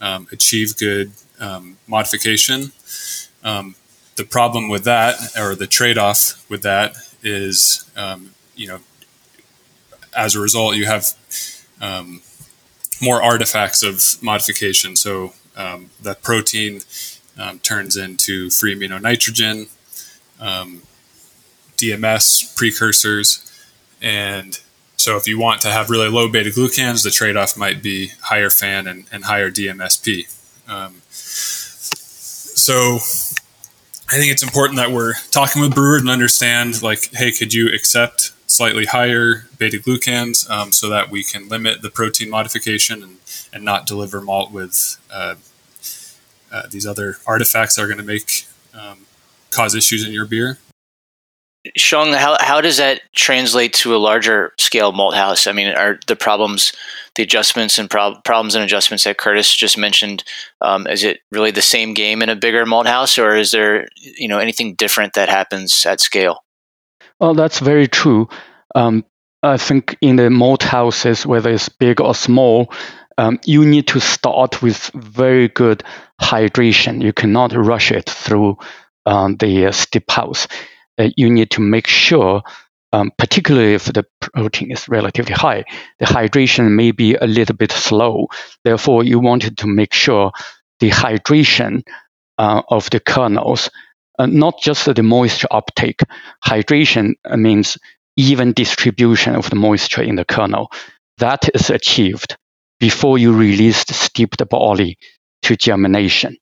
um, 0.00 0.26
achieve 0.30 0.76
good 0.76 1.12
um, 1.40 1.78
modification. 1.86 2.72
Um, 3.42 3.74
the 4.16 4.24
problem 4.24 4.68
with 4.68 4.84
that, 4.84 5.36
or 5.38 5.54
the 5.54 5.66
trade 5.66 5.98
off 5.98 6.44
with 6.48 6.62
that, 6.62 6.96
is 7.22 7.90
um, 7.96 8.34
you 8.54 8.66
know, 8.66 8.80
as 10.16 10.34
a 10.34 10.40
result, 10.40 10.76
you 10.76 10.86
have 10.86 11.12
um, 11.80 12.22
more 13.02 13.22
artifacts 13.22 13.82
of 13.82 14.22
modification. 14.22 14.96
So 14.96 15.34
um, 15.56 15.90
that 16.02 16.22
protein 16.22 16.80
turns 17.62 17.96
into 17.96 18.48
free 18.48 18.74
amino 18.74 19.00
nitrogen, 19.00 19.66
DMS 21.76 22.54
precursors, 22.56 23.42
and 24.00 24.58
so 24.96 25.16
if 25.16 25.28
you 25.28 25.38
want 25.38 25.60
to 25.62 25.70
have 25.70 25.90
really 25.90 26.08
low 26.08 26.28
beta 26.28 26.50
glucans, 26.50 27.04
the 27.04 27.10
trade-off 27.10 27.56
might 27.56 27.82
be 27.82 28.08
higher 28.22 28.50
FAN 28.50 28.86
and, 28.86 29.04
and 29.12 29.24
higher 29.24 29.50
DMSP. 29.50 30.26
Um, 30.68 30.96
so 31.10 32.98
I 34.08 34.16
think 34.18 34.32
it's 34.32 34.42
important 34.42 34.78
that 34.78 34.90
we're 34.90 35.14
talking 35.30 35.62
with 35.62 35.74
brewers 35.74 36.00
and 36.00 36.10
understand, 36.10 36.82
like, 36.82 37.12
hey, 37.12 37.32
could 37.32 37.52
you 37.52 37.68
accept 37.72 38.32
slightly 38.46 38.86
higher 38.86 39.46
beta 39.58 39.78
glucans 39.78 40.48
um, 40.48 40.72
so 40.72 40.88
that 40.88 41.10
we 41.10 41.22
can 41.22 41.48
limit 41.48 41.82
the 41.82 41.90
protein 41.90 42.30
modification 42.30 43.02
and, 43.02 43.16
and 43.52 43.64
not 43.64 43.86
deliver 43.86 44.20
malt 44.20 44.50
with 44.50 44.96
uh, 45.12 45.34
uh, 46.50 46.62
these 46.70 46.86
other 46.86 47.18
artifacts 47.26 47.74
that 47.74 47.82
are 47.82 47.86
going 47.86 47.98
to 47.98 48.04
make 48.04 48.46
um, 48.74 49.06
cause 49.50 49.74
issues 49.74 50.06
in 50.06 50.12
your 50.12 50.24
beer. 50.24 50.58
Xiang, 51.78 52.14
how 52.14 52.36
how 52.40 52.60
does 52.60 52.76
that 52.78 53.00
translate 53.14 53.72
to 53.74 53.94
a 53.94 53.98
larger 53.98 54.52
scale 54.58 54.92
malt 54.92 55.14
house? 55.14 55.46
I 55.46 55.52
mean, 55.52 55.68
are 55.68 55.98
the 56.06 56.16
problems, 56.16 56.72
the 57.14 57.22
adjustments 57.22 57.78
and 57.78 57.90
prob- 57.90 58.22
problems 58.24 58.54
and 58.54 58.64
adjustments 58.64 59.04
that 59.04 59.18
Curtis 59.18 59.54
just 59.54 59.78
mentioned, 59.78 60.24
um, 60.60 60.86
is 60.86 61.04
it 61.04 61.20
really 61.30 61.50
the 61.50 61.62
same 61.62 61.94
game 61.94 62.22
in 62.22 62.28
a 62.28 62.36
bigger 62.36 62.66
malt 62.66 62.86
house, 62.86 63.18
or 63.18 63.36
is 63.36 63.50
there 63.50 63.88
you 63.96 64.28
know 64.28 64.38
anything 64.38 64.74
different 64.74 65.14
that 65.14 65.28
happens 65.28 65.86
at 65.86 66.00
scale? 66.00 66.44
Well, 67.20 67.34
that's 67.34 67.60
very 67.60 67.88
true. 67.88 68.28
Um, 68.74 69.04
I 69.42 69.56
think 69.56 69.96
in 70.00 70.16
the 70.16 70.30
malt 70.30 70.62
houses, 70.62 71.26
whether 71.26 71.50
it's 71.50 71.68
big 71.68 72.00
or 72.00 72.14
small, 72.14 72.72
um, 73.18 73.38
you 73.44 73.64
need 73.64 73.86
to 73.88 74.00
start 74.00 74.62
with 74.62 74.90
very 74.94 75.48
good 75.48 75.82
hydration. 76.20 77.02
You 77.02 77.12
cannot 77.12 77.52
rush 77.52 77.90
it 77.92 78.08
through 78.08 78.58
um, 79.06 79.36
the 79.36 79.66
uh, 79.66 79.72
steep 79.72 80.10
house. 80.10 80.48
Uh, 80.98 81.08
you 81.16 81.30
need 81.30 81.50
to 81.50 81.60
make 81.60 81.86
sure, 81.86 82.42
um, 82.92 83.10
particularly 83.18 83.74
if 83.74 83.84
the 83.86 84.04
protein 84.20 84.70
is 84.70 84.88
relatively 84.88 85.34
high, 85.34 85.64
the 85.98 86.06
hydration 86.06 86.70
may 86.72 86.90
be 86.90 87.14
a 87.14 87.26
little 87.26 87.56
bit 87.56 87.72
slow. 87.72 88.28
Therefore, 88.64 89.04
you 89.04 89.18
wanted 89.18 89.58
to 89.58 89.66
make 89.66 89.92
sure 89.92 90.32
the 90.80 90.90
hydration 90.90 91.82
uh, 92.38 92.62
of 92.68 92.88
the 92.90 93.00
kernels, 93.00 93.70
uh, 94.18 94.26
not 94.26 94.60
just 94.60 94.94
the 94.94 95.02
moisture 95.02 95.48
uptake. 95.50 96.00
Hydration 96.44 97.14
means 97.36 97.78
even 98.16 98.52
distribution 98.52 99.34
of 99.34 99.50
the 99.50 99.56
moisture 99.56 100.02
in 100.02 100.16
the 100.16 100.24
kernel. 100.24 100.70
That 101.18 101.48
is 101.54 101.70
achieved 101.70 102.36
before 102.80 103.18
you 103.18 103.32
release 103.36 103.84
the 103.84 103.94
steeped 103.94 104.46
barley 104.48 104.98
to 105.42 105.56
germination. 105.56 106.36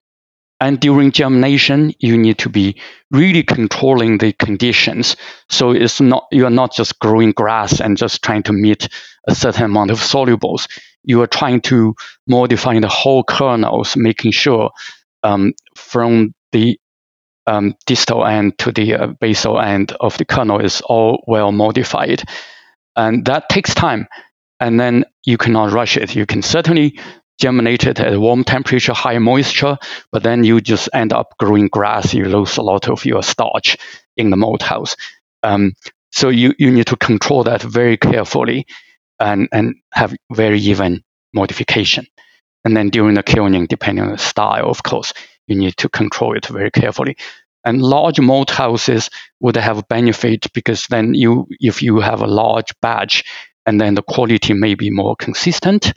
And 0.64 0.80
during 0.80 1.12
germination, 1.12 1.92
you 1.98 2.16
need 2.16 2.38
to 2.38 2.48
be 2.48 2.80
really 3.10 3.42
controlling 3.42 4.16
the 4.16 4.32
conditions. 4.32 5.14
So 5.50 5.72
it's 5.72 6.00
not 6.00 6.26
you 6.32 6.46
are 6.46 6.50
not 6.50 6.72
just 6.72 6.98
growing 7.00 7.32
grass 7.32 7.80
and 7.82 7.98
just 7.98 8.22
trying 8.22 8.44
to 8.44 8.54
meet 8.54 8.88
a 9.28 9.34
certain 9.34 9.64
amount 9.64 9.90
of 9.90 9.98
solubles. 9.98 10.66
You 11.02 11.20
are 11.20 11.26
trying 11.26 11.60
to 11.68 11.94
modify 12.26 12.80
the 12.80 12.88
whole 12.88 13.24
kernels, 13.24 13.94
making 13.94 14.30
sure 14.30 14.70
um, 15.22 15.52
from 15.76 16.34
the 16.52 16.80
um, 17.46 17.74
distal 17.84 18.24
end 18.24 18.56
to 18.60 18.72
the 18.72 18.94
uh, 18.94 19.06
basal 19.20 19.60
end 19.60 19.92
of 20.00 20.16
the 20.16 20.24
kernel 20.24 20.60
is 20.64 20.80
all 20.80 21.22
well 21.26 21.52
modified. 21.52 22.22
And 22.96 23.26
that 23.26 23.50
takes 23.50 23.74
time. 23.74 24.08
And 24.60 24.80
then 24.80 25.04
you 25.26 25.36
cannot 25.36 25.72
rush 25.72 25.98
it. 25.98 26.16
You 26.16 26.24
can 26.24 26.40
certainly 26.40 26.98
germinate 27.40 27.84
it 27.84 28.00
at 28.00 28.18
warm 28.18 28.44
temperature, 28.44 28.92
high 28.92 29.18
moisture, 29.18 29.78
but 30.12 30.22
then 30.22 30.44
you 30.44 30.60
just 30.60 30.88
end 30.92 31.12
up 31.12 31.34
growing 31.38 31.68
grass. 31.68 32.14
You 32.14 32.24
lose 32.26 32.56
a 32.56 32.62
lot 32.62 32.88
of 32.88 33.04
your 33.04 33.22
starch 33.22 33.76
in 34.16 34.30
the 34.30 34.36
mold 34.36 34.62
house. 34.62 34.96
Um, 35.42 35.72
so 36.12 36.28
you, 36.28 36.54
you 36.58 36.70
need 36.70 36.86
to 36.86 36.96
control 36.96 37.44
that 37.44 37.62
very 37.62 37.96
carefully 37.96 38.66
and, 39.18 39.48
and 39.52 39.74
have 39.92 40.14
very 40.32 40.60
even 40.60 41.02
modification. 41.32 42.06
And 42.64 42.76
then 42.76 42.88
during 42.88 43.14
the 43.14 43.22
kilning, 43.22 43.66
depending 43.66 44.04
on 44.04 44.12
the 44.12 44.18
style, 44.18 44.70
of 44.70 44.82
course, 44.82 45.12
you 45.46 45.56
need 45.56 45.76
to 45.78 45.88
control 45.88 46.36
it 46.36 46.46
very 46.46 46.70
carefully. 46.70 47.16
And 47.64 47.82
large 47.82 48.20
mold 48.20 48.50
houses 48.50 49.10
would 49.40 49.56
have 49.56 49.78
a 49.78 49.84
benefit 49.84 50.46
because 50.52 50.86
then 50.86 51.14
you, 51.14 51.46
if 51.60 51.82
you 51.82 52.00
have 52.00 52.22
a 52.22 52.26
large 52.26 52.72
batch, 52.80 53.24
and 53.66 53.80
then 53.80 53.94
the 53.94 54.02
quality 54.02 54.52
may 54.52 54.74
be 54.74 54.90
more 54.90 55.16
consistent. 55.16 55.92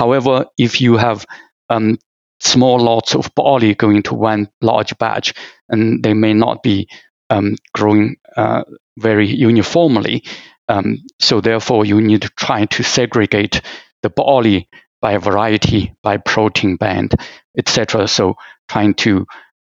However, 0.00 0.46
if 0.56 0.80
you 0.80 0.96
have 0.96 1.26
um, 1.68 1.98
small 2.38 2.80
lots 2.80 3.14
of 3.14 3.30
barley 3.34 3.74
going 3.74 4.02
to 4.04 4.14
one 4.14 4.48
large 4.62 4.96
batch, 4.96 5.34
and 5.68 6.02
they 6.02 6.14
may 6.14 6.32
not 6.32 6.62
be 6.62 6.88
um, 7.28 7.56
growing 7.74 8.16
uh, 8.34 8.64
very 8.98 9.28
uniformly, 9.28 10.24
um, 10.70 11.04
so 11.18 11.42
therefore 11.42 11.84
you 11.84 12.00
need 12.00 12.22
to 12.22 12.30
try 12.30 12.64
to 12.64 12.82
segregate 12.82 13.60
the 14.02 14.08
barley 14.08 14.70
by 15.02 15.18
variety, 15.18 15.94
by 16.02 16.16
protein 16.16 16.76
band, 16.76 17.12
etc. 17.58 18.08
So 18.08 18.36
trying 18.70 18.94
to 19.04 19.26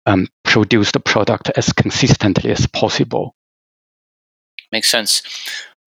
um, 0.07 0.29
produce 0.45 0.93
the 0.93 1.01
product 1.01 1.51
as 1.57 1.73
consistently 1.73 2.53
as 2.53 2.69
possible. 2.69 3.35
Makes 4.71 4.91
sense. 4.91 5.23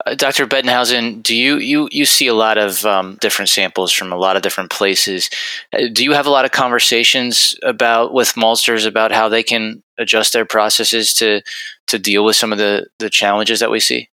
Uh, 0.06 0.14
Dr. 0.14 0.46
Bettenhausen, 0.46 1.22
do 1.22 1.34
you, 1.34 1.56
you, 1.58 1.88
you 1.90 2.04
see 2.04 2.26
a 2.26 2.34
lot 2.34 2.58
of 2.58 2.84
um, 2.84 3.16
different 3.20 3.48
samples 3.48 3.92
from 3.92 4.12
a 4.12 4.16
lot 4.16 4.36
of 4.36 4.42
different 4.42 4.70
places? 4.70 5.30
Uh, 5.72 5.88
do 5.92 6.04
you 6.04 6.12
have 6.12 6.26
a 6.26 6.30
lot 6.30 6.44
of 6.44 6.50
conversations 6.50 7.58
about 7.62 8.12
with 8.12 8.34
maltsters 8.34 8.86
about 8.86 9.12
how 9.12 9.28
they 9.28 9.42
can 9.42 9.82
adjust 9.98 10.32
their 10.32 10.44
processes 10.44 11.14
to 11.14 11.40
to 11.86 11.98
deal 11.98 12.24
with 12.24 12.36
some 12.36 12.52
of 12.52 12.58
the, 12.58 12.86
the 12.98 13.10
challenges 13.10 13.60
that 13.60 13.70
we 13.70 13.80
see? 13.80 14.08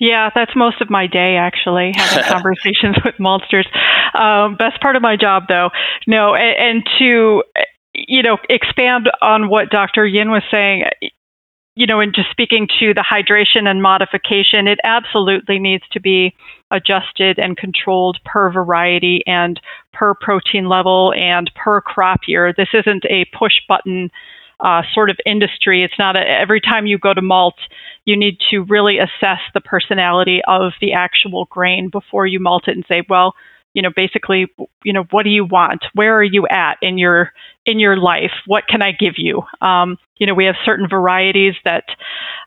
Yeah, 0.00 0.30
that's 0.34 0.54
most 0.56 0.80
of 0.80 0.90
my 0.90 1.06
day 1.06 1.36
actually, 1.36 1.92
having 1.94 2.24
conversations 2.28 2.96
with 3.04 3.14
maltsters. 3.16 3.66
Um, 4.18 4.56
best 4.56 4.80
part 4.80 4.96
of 4.96 5.02
my 5.02 5.16
job, 5.16 5.44
though. 5.48 5.70
No, 6.06 6.34
and, 6.34 6.56
and 6.56 6.88
to 6.98 7.42
you 7.94 8.22
know 8.22 8.38
expand 8.48 9.10
on 9.22 9.48
what 9.48 9.70
Dr. 9.70 10.06
Yin 10.06 10.30
was 10.30 10.42
saying. 10.50 10.84
You 11.76 11.86
know, 11.86 12.00
in 12.00 12.12
just 12.14 12.30
speaking 12.30 12.68
to 12.78 12.94
the 12.94 13.04
hydration 13.04 13.68
and 13.68 13.82
modification, 13.82 14.68
it 14.68 14.78
absolutely 14.84 15.58
needs 15.58 15.82
to 15.92 16.00
be 16.00 16.34
adjusted 16.70 17.38
and 17.38 17.56
controlled 17.56 18.18
per 18.24 18.50
variety 18.50 19.22
and 19.26 19.60
per 19.92 20.14
protein 20.14 20.68
level 20.68 21.12
and 21.16 21.50
per 21.56 21.80
crop 21.80 22.20
year. 22.28 22.54
This 22.56 22.68
isn't 22.72 23.04
a 23.06 23.24
push 23.36 23.54
button 23.68 24.10
uh, 24.60 24.82
sort 24.92 25.10
of 25.10 25.18
industry. 25.26 25.82
It's 25.82 25.98
not 25.98 26.16
a, 26.16 26.20
every 26.20 26.60
time 26.60 26.86
you 26.86 26.96
go 26.96 27.12
to 27.12 27.22
malt, 27.22 27.56
you 28.04 28.16
need 28.16 28.38
to 28.50 28.60
really 28.60 28.98
assess 28.98 29.40
the 29.52 29.60
personality 29.60 30.42
of 30.46 30.72
the 30.80 30.92
actual 30.92 31.46
grain 31.46 31.88
before 31.88 32.26
you 32.26 32.38
malt 32.38 32.68
it 32.68 32.76
and 32.76 32.84
say, 32.88 33.02
well, 33.08 33.34
you 33.74 33.82
know, 33.82 33.90
basically, 33.94 34.46
you 34.84 34.92
know, 34.92 35.04
what 35.10 35.24
do 35.24 35.30
you 35.30 35.44
want? 35.44 35.84
Where 35.94 36.16
are 36.16 36.24
you 36.24 36.46
at 36.48 36.78
in 36.80 36.96
your 36.96 37.32
in 37.66 37.78
your 37.78 37.96
life? 37.96 38.30
What 38.46 38.68
can 38.68 38.82
I 38.82 38.92
give 38.92 39.14
you? 39.16 39.42
Um, 39.60 39.98
you 40.16 40.26
know, 40.26 40.34
we 40.34 40.44
have 40.44 40.54
certain 40.64 40.88
varieties 40.88 41.54
that 41.64 41.84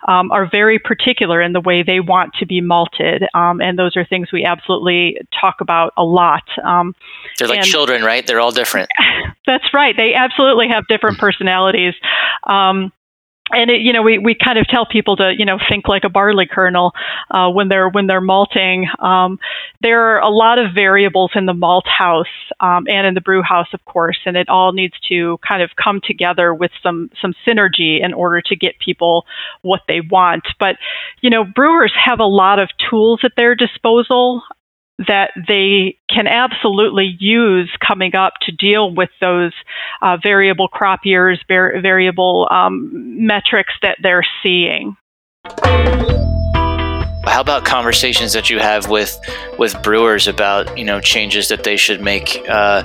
um, 0.08 0.32
are 0.32 0.50
very 0.50 0.80
particular 0.80 1.42
in 1.42 1.52
the 1.52 1.60
way 1.60 1.84
they 1.84 2.00
want 2.00 2.34
to 2.40 2.46
be 2.46 2.62
malted, 2.62 3.24
um, 3.34 3.62
and 3.62 3.78
those 3.78 3.98
are 3.98 4.06
things 4.06 4.32
we 4.32 4.46
absolutely 4.46 5.18
talk 5.40 5.56
about 5.60 5.92
a 5.98 6.04
lot. 6.04 6.44
Um, 6.64 6.96
They're 7.38 7.48
like 7.48 7.60
and, 7.60 7.68
children, 7.68 8.04
right? 8.04 8.26
They're 8.26 8.40
all 8.40 8.52
different. 8.52 8.90
that's 9.46 9.74
right. 9.74 9.96
They 9.98 10.14
absolutely 10.14 10.70
have 10.70 10.88
different 10.88 11.18
personalities. 11.20 11.94
And 13.52 13.72
it, 13.72 13.82
you 13.82 13.94
know 13.94 14.02
we, 14.02 14.18
we 14.18 14.36
kind 14.36 14.58
of 14.58 14.68
tell 14.68 14.86
people 14.86 15.16
to 15.18 15.34
you 15.38 15.46
know 15.46 15.58
think 15.70 15.88
like 15.88 16.04
a 16.04 16.10
barley 16.10 16.46
kernel 16.46 16.94
uh, 17.32 17.50
when 17.50 17.70
they're 17.70 17.90
when 17.90 18.08
they're 18.08 18.22
malting. 18.22 18.88
Um, 19.00 19.40
there 19.82 20.02
are 20.02 20.20
a 20.20 20.30
lot 20.30 20.60
of 20.60 20.74
variables 20.74 21.32
in 21.36 21.46
the 21.46 21.54
malt 21.54 21.86
house 21.88 22.26
um, 22.60 22.86
and 22.88 23.08
in 23.08 23.14
the 23.14 23.22
brew 23.22 23.42
house, 23.42 23.68
of 23.74 23.84
course, 23.86 24.20
and 24.26 24.36
it 24.36 24.50
all 24.50 24.74
needs 24.74 24.96
to 25.10 25.38
kind 25.48 25.62
of 25.62 25.72
come 25.82 26.02
together 26.04 26.54
with 26.54 26.72
some 26.84 27.10
some 27.22 27.34
synergy 27.48 28.04
in 28.04 28.14
order 28.14 28.42
to 28.42 28.56
get 28.56 28.80
people 28.80 29.26
what 29.62 29.82
they 29.88 30.02
want. 30.02 30.44
But 30.60 30.76
you 31.22 31.30
know 31.30 31.44
brewers 31.44 31.94
have 32.04 32.20
a 32.20 32.26
lot 32.26 32.60
of 32.60 32.70
tools 32.90 33.22
at 33.24 33.34
their 33.38 33.56
disposal 33.56 34.44
that 35.08 35.32
they 35.48 35.98
can 36.10 36.28
absolutely 36.28 37.16
use 37.20 37.70
coming 37.86 38.16
up 38.16 38.34
to 38.42 38.52
deal 38.52 38.94
with 38.94 39.10
those 39.22 39.54
uh, 40.02 40.18
variable 40.22 40.68
crop 40.68 41.02
years, 41.04 41.40
var- 41.48 41.80
variable 41.82 42.48
um, 42.50 43.26
metrics 43.26 43.74
that 43.82 43.98
they're 44.02 44.26
seeing. 44.42 44.96
How 47.28 47.42
about 47.42 47.66
conversations 47.66 48.34
that 48.34 48.50
you 48.50 48.58
have 48.60 48.90
with 48.90 49.20
with 49.60 49.80
brewers 49.84 50.28
about 50.28 50.78
you 50.78 50.86
know 50.86 51.02
changes 51.02 51.50
that 51.50 51.66
they 51.66 51.76
should 51.76 52.02
make? 52.02 52.42
Uh, 52.50 52.84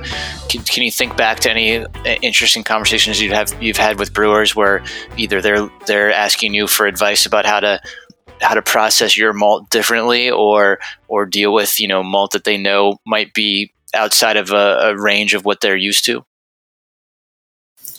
can, 0.49 0.63
can, 0.65 0.83
you 0.83 0.91
think 0.91 1.17
back 1.17 1.41
to 1.41 1.51
any 1.51 1.79
uh, 1.79 1.87
interesting 2.23 2.65
conversations 2.65 3.21
you 3.21 3.33
have 3.33 3.55
you've 3.63 3.77
had 3.77 3.99
with 4.01 4.13
brewers 4.13 4.55
where 4.55 4.83
either 5.17 5.41
they're 5.41 5.71
they're 5.87 6.13
asking 6.13 6.55
you 6.55 6.67
for 6.67 6.87
advice 6.87 7.25
about 7.25 7.47
how 7.47 7.61
to 7.61 7.81
how 8.43 8.55
to 8.55 8.63
process 8.63 9.17
your 9.17 9.33
malt 9.33 9.71
differently 9.71 10.31
or 10.31 10.79
or 11.09 11.27
deal 11.27 11.53
with 11.53 11.81
you 11.81 11.89
know 11.89 12.03
malt 12.03 12.33
that 12.33 12.45
they 12.45 12.57
know 12.57 12.99
might 13.07 13.33
be 13.35 13.73
outside 13.95 14.37
of 14.37 14.51
a, 14.51 14.79
a 14.83 15.01
range 15.01 15.35
of 15.35 15.45
what 15.45 15.61
they're 15.61 15.77
used 15.77 16.05
to? 16.07 16.25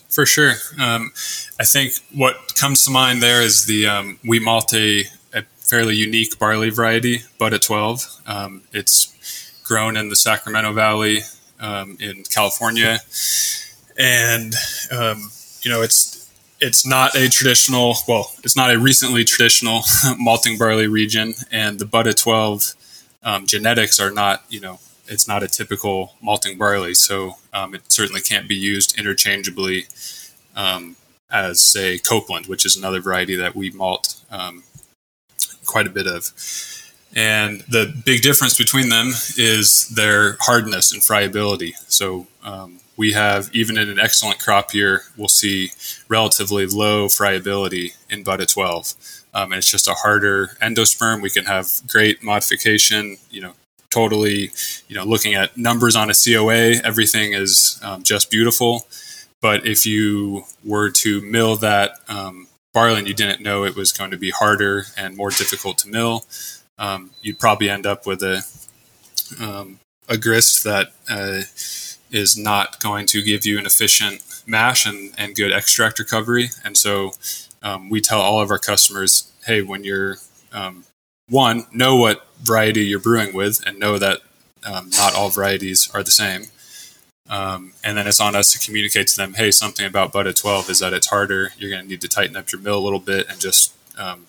For 0.09 0.25
sure. 0.25 0.53
Um, 0.79 1.11
i 1.59 1.63
think 1.63 1.93
what 2.13 2.55
comes 2.55 2.83
to 2.85 2.91
mind 2.91 3.21
there 3.21 3.41
is 3.41 3.65
the 3.65 3.87
um, 3.87 4.19
we 4.23 4.39
malt 4.39 4.73
a, 4.73 5.05
a, 5.33 5.43
fairly 5.57 5.95
unique 5.95 6.37
barley 6.37 6.69
variety 6.69 7.19
Butta 7.39 7.59
12 7.59 8.21
um, 8.27 8.61
it's 8.73 9.61
grown 9.63 9.95
in 9.97 10.09
the 10.09 10.15
sacramento 10.15 10.73
valley 10.73 11.19
um, 11.59 11.97
in 11.99 12.23
california. 12.23 12.99
And 13.97 14.53
um, 14.91 15.31
you 15.61 15.71
know 15.71 15.81
it's 15.81 16.22
it's 16.63 16.85
not 16.85 17.13
a 17.13 17.27
traditional, 17.27 17.95
well, 18.07 18.31
it's 18.41 18.55
not 18.55 18.73
a 18.73 18.79
recently 18.79 19.25
traditional 19.25 19.81
malting 20.17 20.57
barley 20.57 20.87
region, 20.87 21.33
and 21.51 21.77
the 21.77 21.85
Butta 21.85 22.15
12 22.15 22.73
um, 23.21 23.45
genetics 23.45 23.99
are 23.99 24.09
not, 24.09 24.43
you 24.47 24.61
know, 24.61 24.79
it's 25.07 25.27
not 25.27 25.43
a 25.43 25.49
typical 25.49 26.13
malting 26.21 26.57
barley, 26.57 26.93
so 26.93 27.33
um, 27.53 27.75
it 27.75 27.91
certainly 27.91 28.21
can't 28.21 28.47
be 28.47 28.55
used 28.55 28.97
interchangeably 28.97 29.87
um, 30.55 30.95
as, 31.29 31.61
say, 31.61 31.97
Copeland, 31.97 32.47
which 32.47 32.65
is 32.65 32.77
another 32.77 33.01
variety 33.01 33.35
that 33.35 33.55
we 33.57 33.69
malt 33.71 34.21
um, 34.31 34.63
quite 35.65 35.85
a 35.85 35.89
bit 35.89 36.07
of. 36.07 36.31
And 37.13 37.59
the 37.67 37.93
big 38.05 38.21
difference 38.21 38.57
between 38.57 38.87
them 38.87 39.07
is 39.37 39.89
their 39.89 40.37
hardness 40.39 40.93
and 40.93 41.03
friability. 41.03 41.73
So 41.89 42.27
um, 42.41 42.79
we 42.95 43.13
have, 43.13 43.49
even 43.53 43.77
in 43.77 43.89
an 43.89 43.99
excellent 43.99 44.39
crop 44.39 44.73
year, 44.73 45.03
we'll 45.17 45.27
see 45.27 45.71
relatively 46.07 46.65
low 46.65 47.09
friability 47.09 47.93
in 48.09 48.23
Butta 48.23 48.51
12. 48.51 48.93
Um, 49.33 49.51
and 49.51 49.59
it's 49.59 49.71
just 49.71 49.87
a 49.87 49.93
harder 49.93 50.49
endosperm. 50.61 51.21
We 51.21 51.29
can 51.29 51.45
have 51.45 51.67
great 51.87 52.23
modification, 52.23 53.17
you 53.31 53.41
know, 53.41 53.53
totally, 53.89 54.51
you 54.87 54.95
know, 54.95 55.03
looking 55.03 55.33
at 55.33 55.57
numbers 55.57 55.95
on 55.95 56.09
a 56.09 56.13
COA, 56.13 56.81
everything 56.83 57.33
is 57.33 57.79
um, 57.83 58.03
just 58.03 58.29
beautiful. 58.29 58.87
But 59.41 59.65
if 59.65 59.85
you 59.85 60.45
were 60.63 60.89
to 60.89 61.21
mill 61.21 61.57
that 61.57 61.95
um, 62.07 62.47
barley 62.73 62.99
and 62.99 63.07
you 63.07 63.13
didn't 63.13 63.41
know 63.41 63.65
it 63.65 63.75
was 63.75 63.91
going 63.91 64.11
to 64.11 64.17
be 64.17 64.29
harder 64.29 64.85
and 64.97 65.17
more 65.17 65.29
difficult 65.29 65.77
to 65.79 65.89
mill, 65.89 66.25
um, 66.77 67.11
you'd 67.21 67.39
probably 67.39 67.69
end 67.69 67.85
up 67.85 68.05
with 68.05 68.23
a 68.23 68.43
um, 69.39 69.79
a 70.09 70.17
grist 70.17 70.63
that 70.63 70.91
uh, 71.09 71.41
is 72.13 72.37
not 72.37 72.79
going 72.79 73.07
to 73.07 73.23
give 73.23 73.45
you 73.45 73.57
an 73.57 73.65
efficient 73.65 74.21
mash 74.45 74.85
and, 74.85 75.13
and 75.17 75.35
good 75.35 75.51
extract 75.51 75.99
recovery. 75.99 76.49
And 76.63 76.77
so 76.77 77.11
um, 77.61 77.89
we 77.89 77.99
tell 77.99 78.21
all 78.21 78.39
of 78.39 78.51
our 78.51 78.59
customers, 78.59 79.31
hey, 79.45 79.61
when 79.61 79.83
you're 79.83 80.17
um, 80.53 80.85
one, 81.27 81.65
know 81.73 81.95
what 81.95 82.27
variety 82.41 82.85
you're 82.85 82.99
brewing 82.99 83.33
with 83.33 83.65
and 83.65 83.79
know 83.79 83.97
that 83.97 84.19
um, 84.63 84.89
not 84.91 85.15
all 85.15 85.29
varieties 85.29 85.89
are 85.93 86.03
the 86.03 86.11
same. 86.11 86.43
Um, 87.29 87.73
and 87.83 87.97
then 87.97 88.05
it's 88.05 88.19
on 88.19 88.35
us 88.35 88.51
to 88.53 88.59
communicate 88.59 89.07
to 89.07 89.17
them, 89.17 89.33
hey, 89.33 89.49
something 89.49 89.85
about 89.85 90.13
Butta 90.13 90.39
12 90.39 90.69
is 90.69 90.79
that 90.79 90.93
it's 90.93 91.07
harder. 91.07 91.51
You're 91.57 91.71
going 91.71 91.81
to 91.81 91.87
need 91.87 92.01
to 92.01 92.07
tighten 92.07 92.35
up 92.35 92.51
your 92.51 92.61
mill 92.61 92.77
a 92.77 92.83
little 92.83 92.99
bit 92.99 93.27
and 93.29 93.39
just 93.39 93.73
um, 93.97 94.27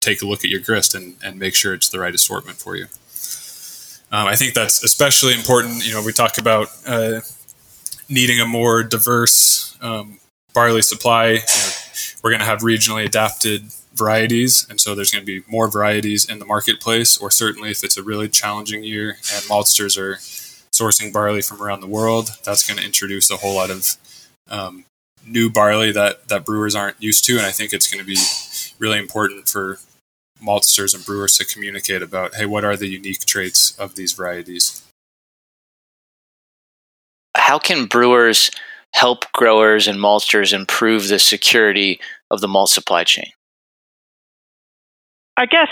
take 0.00 0.20
a 0.20 0.26
look 0.26 0.44
at 0.44 0.50
your 0.50 0.60
grist 0.60 0.94
and, 0.94 1.16
and 1.24 1.38
make 1.38 1.54
sure 1.54 1.72
it's 1.72 1.88
the 1.88 2.00
right 2.00 2.14
assortment 2.14 2.58
for 2.58 2.76
you. 2.76 2.86
Um, 4.10 4.26
I 4.26 4.36
think 4.36 4.54
that's 4.54 4.82
especially 4.82 5.34
important. 5.34 5.86
You 5.86 5.94
know, 5.94 6.02
we 6.02 6.12
talk 6.12 6.38
about 6.38 6.68
uh, 6.86 7.20
needing 8.08 8.40
a 8.40 8.46
more 8.46 8.82
diverse 8.82 9.76
um, 9.80 10.18
barley 10.54 10.82
supply. 10.82 11.26
You 11.26 11.36
know, 11.36 11.72
we're 12.22 12.30
going 12.30 12.40
to 12.40 12.46
have 12.46 12.60
regionally 12.60 13.04
adapted 13.04 13.70
varieties, 13.94 14.66
and 14.70 14.80
so 14.80 14.94
there's 14.94 15.10
going 15.10 15.24
to 15.24 15.26
be 15.26 15.44
more 15.50 15.70
varieties 15.70 16.24
in 16.24 16.38
the 16.38 16.46
marketplace. 16.46 17.18
Or 17.18 17.30
certainly, 17.30 17.70
if 17.70 17.84
it's 17.84 17.96
a 17.96 18.02
really 18.02 18.28
challenging 18.28 18.82
year 18.82 19.10
and 19.10 19.44
maltsters 19.44 19.98
are 19.98 20.14
sourcing 20.72 21.12
barley 21.12 21.42
from 21.42 21.62
around 21.62 21.80
the 21.80 21.86
world, 21.86 22.30
that's 22.44 22.66
going 22.66 22.78
to 22.78 22.84
introduce 22.84 23.30
a 23.30 23.36
whole 23.36 23.56
lot 23.56 23.70
of 23.70 23.96
um, 24.48 24.84
new 25.26 25.50
barley 25.50 25.92
that 25.92 26.28
that 26.28 26.46
brewers 26.46 26.74
aren't 26.74 27.02
used 27.02 27.24
to, 27.26 27.36
and 27.36 27.44
I 27.44 27.50
think 27.50 27.72
it's 27.72 27.92
going 27.92 28.02
to 28.02 28.06
be 28.06 28.18
really 28.78 28.98
important 28.98 29.48
for 29.48 29.78
maltsters 30.40 30.94
and 30.94 31.04
brewers 31.04 31.36
to 31.38 31.44
communicate 31.44 32.02
about, 32.02 32.34
hey, 32.34 32.46
what 32.46 32.64
are 32.64 32.76
the 32.76 32.88
unique 32.88 33.24
traits 33.26 33.78
of 33.78 33.94
these 33.94 34.12
varieties? 34.12 34.82
How 37.36 37.58
can 37.58 37.86
brewers 37.86 38.50
help 38.92 39.30
growers 39.32 39.86
and 39.86 39.98
maltsters 39.98 40.52
improve 40.52 41.08
the 41.08 41.18
security 41.18 42.00
of 42.30 42.40
the 42.40 42.48
malt 42.48 42.70
supply 42.70 43.04
chain? 43.04 43.30
I 45.36 45.46
guess 45.46 45.68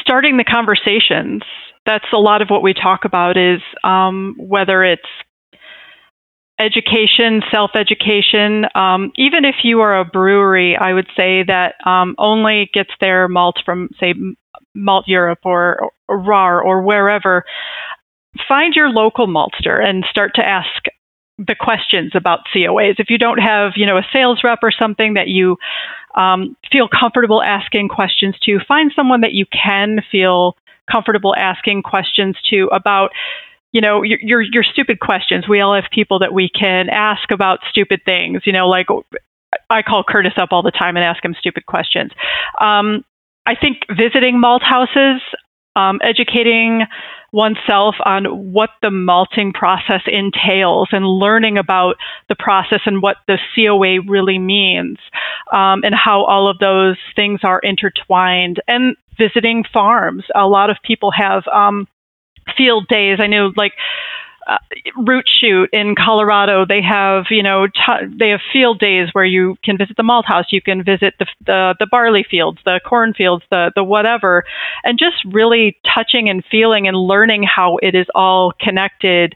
starting 0.00 0.36
the 0.36 0.44
conversations. 0.44 1.42
That's 1.86 2.04
a 2.12 2.18
lot 2.18 2.42
of 2.42 2.48
what 2.48 2.62
we 2.62 2.74
talk 2.74 3.04
about 3.04 3.36
is 3.36 3.60
um, 3.82 4.34
whether 4.38 4.82
it's 4.82 5.02
education, 6.58 7.42
self 7.50 7.72
education. 7.74 8.66
Um, 8.74 9.12
even 9.16 9.44
if 9.44 9.56
you 9.64 9.80
are 9.80 9.98
a 9.98 10.04
brewery, 10.04 10.76
I 10.76 10.92
would 10.92 11.08
say 11.16 11.42
that 11.44 11.74
um, 11.86 12.14
only 12.18 12.70
gets 12.72 12.90
their 13.00 13.28
malt 13.28 13.58
from, 13.64 13.90
say, 13.98 14.14
Malteurop 14.76 15.44
or, 15.44 15.90
or 16.08 16.18
Rahr 16.18 16.64
or 16.64 16.82
wherever. 16.82 17.44
Find 18.48 18.74
your 18.74 18.88
local 18.88 19.26
maltster 19.26 19.84
and 19.84 20.04
start 20.10 20.32
to 20.36 20.44
ask 20.44 20.68
the 21.38 21.54
questions 21.58 22.12
about 22.14 22.40
COAs. 22.54 22.96
If 22.98 23.10
you 23.10 23.18
don't 23.18 23.38
have, 23.38 23.72
you 23.76 23.86
know, 23.86 23.96
a 23.96 24.06
sales 24.12 24.40
rep 24.44 24.60
or 24.62 24.70
something 24.70 25.14
that 25.14 25.28
you 25.28 25.56
um, 26.14 26.56
feel 26.70 26.88
comfortable 26.88 27.42
asking 27.42 27.88
questions 27.88 28.36
to, 28.42 28.58
find 28.66 28.92
someone 28.94 29.20
that 29.22 29.32
you 29.32 29.46
can 29.46 30.00
feel 30.10 30.56
comfortable 30.90 31.34
asking 31.36 31.82
questions 31.82 32.36
to 32.50 32.68
about 32.72 33.10
you 33.74 33.80
know 33.80 34.02
your, 34.02 34.18
your, 34.22 34.40
your 34.40 34.62
stupid 34.62 35.00
questions. 35.00 35.46
We 35.46 35.60
all 35.60 35.74
have 35.74 35.90
people 35.92 36.20
that 36.20 36.32
we 36.32 36.48
can 36.48 36.88
ask 36.88 37.30
about 37.30 37.58
stupid 37.68 38.00
things. 38.06 38.42
You 38.46 38.52
know, 38.52 38.68
like 38.68 38.86
I 39.68 39.82
call 39.82 40.04
Curtis 40.04 40.34
up 40.38 40.50
all 40.52 40.62
the 40.62 40.70
time 40.70 40.96
and 40.96 41.04
ask 41.04 41.22
him 41.22 41.34
stupid 41.38 41.66
questions. 41.66 42.12
Um, 42.60 43.04
I 43.44 43.56
think 43.56 43.78
visiting 43.90 44.40
malt 44.40 44.62
houses, 44.62 45.20
um, 45.76 46.00
educating 46.02 46.84
oneself 47.32 47.96
on 48.04 48.52
what 48.52 48.70
the 48.80 48.92
malting 48.92 49.52
process 49.52 50.02
entails 50.06 50.88
and 50.92 51.04
learning 51.04 51.58
about 51.58 51.96
the 52.28 52.36
process 52.36 52.80
and 52.86 53.02
what 53.02 53.16
the 53.26 53.38
COA 53.56 54.00
really 54.08 54.38
means 54.38 54.98
um, 55.52 55.82
and 55.84 55.96
how 55.96 56.22
all 56.24 56.48
of 56.48 56.58
those 56.58 56.96
things 57.16 57.40
are 57.42 57.58
intertwined 57.58 58.62
and 58.68 58.96
visiting 59.18 59.64
farms. 59.72 60.22
A 60.36 60.46
lot 60.46 60.70
of 60.70 60.76
people 60.84 61.10
have 61.10 61.42
um, 61.48 61.88
field 62.56 62.86
days. 62.88 63.18
I 63.20 63.26
know 63.26 63.52
like 63.56 63.72
uh, 64.46 64.58
Root 64.96 65.24
Shoot 65.26 65.70
in 65.72 65.94
Colorado, 65.94 66.66
they 66.66 66.82
have 66.82 67.26
you 67.30 67.42
know 67.42 67.66
t- 67.66 68.06
they 68.18 68.30
have 68.30 68.40
field 68.52 68.78
days 68.78 69.08
where 69.12 69.24
you 69.24 69.56
can 69.64 69.78
visit 69.78 69.96
the 69.96 70.02
malt 70.02 70.26
house, 70.26 70.46
you 70.50 70.60
can 70.60 70.84
visit 70.84 71.14
the 71.18 71.26
the, 71.46 71.74
the 71.78 71.86
barley 71.86 72.24
fields, 72.28 72.58
the 72.64 72.80
corn 72.84 73.14
fields, 73.14 73.44
the 73.50 73.72
the 73.74 73.84
whatever, 73.84 74.44
and 74.84 74.98
just 74.98 75.16
really 75.24 75.76
touching 75.94 76.28
and 76.28 76.44
feeling 76.50 76.86
and 76.86 76.96
learning 76.96 77.42
how 77.42 77.78
it 77.82 77.94
is 77.94 78.06
all 78.14 78.52
connected 78.60 79.34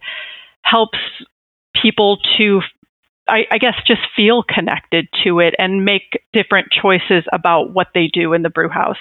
helps 0.62 0.98
people 1.80 2.18
to 2.36 2.60
I, 3.28 3.46
I, 3.50 3.58
guess 3.58 3.74
just 3.86 4.00
feel 4.16 4.42
connected 4.42 5.06
to 5.24 5.38
it 5.38 5.54
and 5.58 5.84
make 5.84 6.22
different 6.32 6.68
choices 6.72 7.24
about 7.30 7.74
what 7.74 7.88
they 7.94 8.08
do 8.10 8.32
in 8.32 8.42
the 8.42 8.48
brew 8.48 8.70
house. 8.70 8.96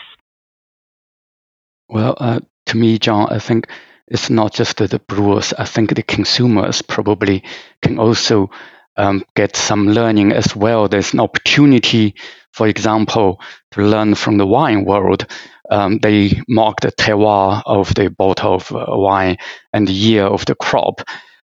Well, 1.88 2.18
uh, 2.20 2.42
to 2.66 2.78
me, 2.78 3.00
John, 3.00 3.28
I 3.32 3.40
think 3.40 3.68
it's 4.08 4.30
not 4.30 4.54
just 4.54 4.78
the 4.78 5.02
brewers. 5.08 5.54
I 5.54 5.66
think 5.66 5.96
the 5.96 6.04
consumers 6.04 6.82
probably 6.82 7.44
can 7.82 8.00
also 8.00 8.50
um, 8.96 9.24
get 9.36 9.56
some 9.56 9.88
learning 9.90 10.32
as 10.32 10.56
well. 10.56 10.88
There's 10.88 11.14
an 11.14 11.20
opportunity, 11.20 12.16
for 12.52 12.68
example, 12.68 13.40
to 13.72 13.82
learn 13.82 14.16
from 14.16 14.38
the 14.38 14.46
wine 14.46 14.86
world. 14.86 15.28
Um, 15.70 16.00
they 16.00 16.42
mark 16.48 16.80
the 16.80 16.92
terroir 16.92 17.62
of 17.66 17.94
the 17.94 18.10
bottle 18.10 18.56
of 18.56 18.72
uh, 18.72 18.86
wine 18.90 19.38
and 19.74 19.88
the 19.88 19.94
year 19.94 20.24
of 20.26 20.46
the 20.46 20.56
crop. 20.56 21.02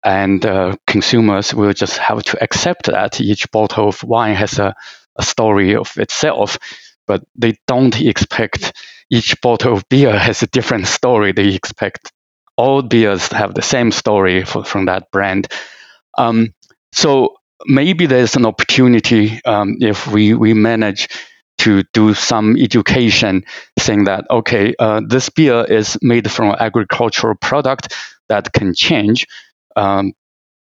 And 0.04 0.45
uh, 0.45 0.76
consumers 0.88 1.54
will 1.54 1.74
just 1.74 1.97
have 1.97 2.24
to 2.24 2.43
accept 2.43 2.88
that 2.88 3.22
each 3.22 3.52
bottle 3.52 3.89
of 3.89 4.04
wine 4.04 4.36
has 4.36 4.58
a, 4.58 4.74
a 5.18 5.24
story 5.24 5.76
of 5.76 5.91
itself, 5.97 6.58
but 7.06 7.24
they 7.36 7.58
don't 7.68 8.00
expect 8.02 8.74
each 9.10 9.39
bottle 9.41 9.74
of 9.74 9.89
beer 9.89 10.18
has 10.18 10.41
a 10.41 10.47
different 10.47 10.88
story. 10.88 11.32
They 11.34 11.54
expect 11.54 12.12
all 12.60 12.82
beers 12.82 13.32
have 13.32 13.53
the 13.53 13.62
same 13.62 13.89
story 13.89 14.43
for, 14.43 14.66
from 14.66 14.86
that 14.86 15.10
brand. 15.12 15.47
Um, 16.18 16.53
so 16.91 17.38
maybe 17.66 18.05
there's 18.05 18.36
an 18.36 18.45
opportunity 18.45 19.39
um, 19.45 19.78
if 19.80 20.07
we, 20.07 20.34
we 20.34 20.53
manage 20.53 21.07
to 21.60 21.84
do 21.93 22.14
some 22.14 22.57
education 22.57 23.45
saying 23.78 24.03
that, 24.05 24.26
okay, 24.30 24.76
uh, 24.78 25.01
this 25.07 25.30
beer 25.30 25.64
is 25.70 25.97
made 26.01 26.30
from 26.30 26.53
agricultural 26.60 27.36
product 27.36 27.95
that 28.28 28.51
can 28.51 28.74
change 28.74 29.26
um, 29.78 30.12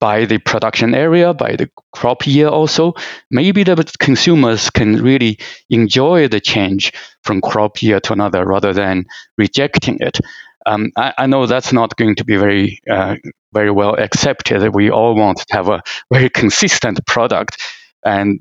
by 0.01 0.25
the 0.25 0.39
production 0.39 0.95
area, 0.95 1.33
by 1.35 1.57
the 1.57 1.71
crop 1.93 2.27
year 2.27 2.49
also. 2.49 2.95
Maybe 3.31 3.65
the 3.65 3.77
consumers 4.01 4.71
can 4.71 5.03
really 5.03 5.39
enjoy 5.69 6.29
the 6.29 6.41
change 6.41 6.93
from 7.23 7.41
crop 7.41 7.83
year 7.83 8.01
to 8.01 8.13
another 8.15 8.45
rather 8.47 8.73
than 8.73 9.05
rejecting 9.39 9.99
it. 10.01 10.19
Um, 10.67 10.93
I, 10.97 11.13
I, 11.19 11.27
know 11.27 11.47
that's 11.47 11.73
not 11.73 11.97
going 11.97 12.15
to 12.17 12.25
be 12.25 12.37
very 12.37 12.81
uh, 12.89 13.17
very 13.53 13.71
well 13.71 13.95
accepted. 13.95 14.75
We 14.75 14.91
all 14.91 15.15
want 15.15 15.39
to 15.39 15.47
have 15.57 15.69
a 15.69 15.83
very 16.13 16.31
consistent 16.31 17.05
product, 17.07 17.61
and 18.05 18.39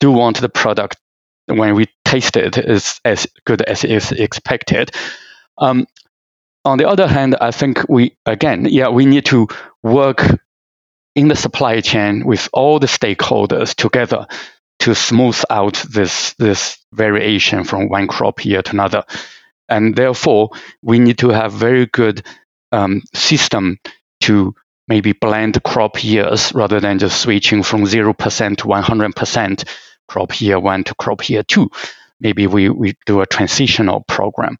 do 0.00 0.12
want 0.12 0.40
the 0.40 0.48
product 0.48 0.96
when 1.46 1.74
we 1.74 1.86
taste 2.04 2.36
it 2.36 2.58
is 2.58 3.00
as 3.04 3.26
good 3.44 3.62
as 3.62 3.84
is 3.84 4.12
expected. 4.12 4.90
Um, 5.58 5.86
on 6.64 6.78
the 6.78 6.88
other 6.88 7.08
hand, 7.08 7.36
I 7.40 7.50
think 7.50 7.88
we 7.88 8.16
again, 8.26 8.66
yeah, 8.66 8.88
we 8.88 9.06
need 9.06 9.24
to 9.26 9.48
work 9.82 10.22
in 11.14 11.28
the 11.28 11.36
supply 11.36 11.80
chain 11.80 12.24
with 12.24 12.48
all 12.52 12.78
the 12.78 12.86
stakeholders 12.86 13.74
together 13.74 14.26
to 14.80 14.94
smooth 14.94 15.40
out 15.50 15.82
this 15.90 16.34
this 16.34 16.78
variation 16.92 17.64
from 17.64 17.88
one 17.88 18.06
crop 18.06 18.44
year 18.44 18.62
to 18.62 18.72
another. 18.72 19.04
And 19.68 19.94
therefore, 19.94 20.50
we 20.82 20.98
need 20.98 21.18
to 21.18 21.28
have 21.28 21.52
very 21.52 21.86
good 21.86 22.24
um, 22.72 23.02
system 23.14 23.78
to 24.20 24.54
maybe 24.88 25.12
blend 25.12 25.62
crop 25.62 26.02
years 26.02 26.52
rather 26.54 26.80
than 26.80 26.98
just 26.98 27.20
switching 27.20 27.62
from 27.62 27.82
0% 27.82 28.56
to 28.56 28.64
100% 28.64 29.68
crop 30.08 30.40
year 30.40 30.58
one 30.58 30.82
to 30.84 30.94
crop 30.94 31.28
year 31.28 31.42
two. 31.42 31.70
Maybe 32.20 32.46
we, 32.46 32.68
we 32.70 32.94
do 33.06 33.20
a 33.20 33.26
transitional 33.26 34.04
program. 34.08 34.56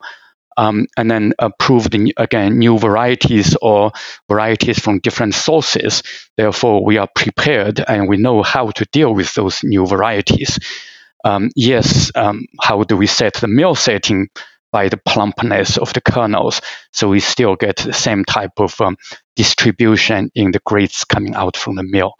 Um, 0.56 0.86
and 0.96 1.08
then 1.08 1.34
approve 1.38 1.88
the, 1.88 2.12
again 2.16 2.58
new 2.58 2.78
varieties 2.78 3.56
or 3.62 3.92
varieties 4.28 4.78
from 4.80 4.98
different 4.98 5.34
sources. 5.34 6.02
Therefore, 6.36 6.84
we 6.84 6.98
are 6.98 7.08
prepared 7.14 7.80
and 7.86 8.08
we 8.08 8.16
know 8.16 8.42
how 8.42 8.70
to 8.72 8.84
deal 8.90 9.14
with 9.14 9.32
those 9.34 9.62
new 9.62 9.86
varieties. 9.86 10.58
Um, 11.24 11.50
yes, 11.54 12.10
um, 12.16 12.46
how 12.60 12.82
do 12.82 12.96
we 12.96 13.06
set 13.06 13.34
the 13.34 13.46
mill 13.46 13.76
setting 13.76 14.30
by 14.72 14.88
the 14.88 14.96
plumpness 14.96 15.76
of 15.78 15.92
the 15.92 16.00
kernels. 16.00 16.60
So 16.92 17.08
we 17.08 17.20
still 17.20 17.56
get 17.56 17.76
the 17.76 17.92
same 17.92 18.24
type 18.24 18.58
of 18.58 18.80
um, 18.80 18.96
distribution 19.36 20.30
in 20.34 20.52
the 20.52 20.60
grades 20.64 21.04
coming 21.04 21.34
out 21.34 21.56
from 21.56 21.76
the 21.76 21.82
mill. 21.84 22.14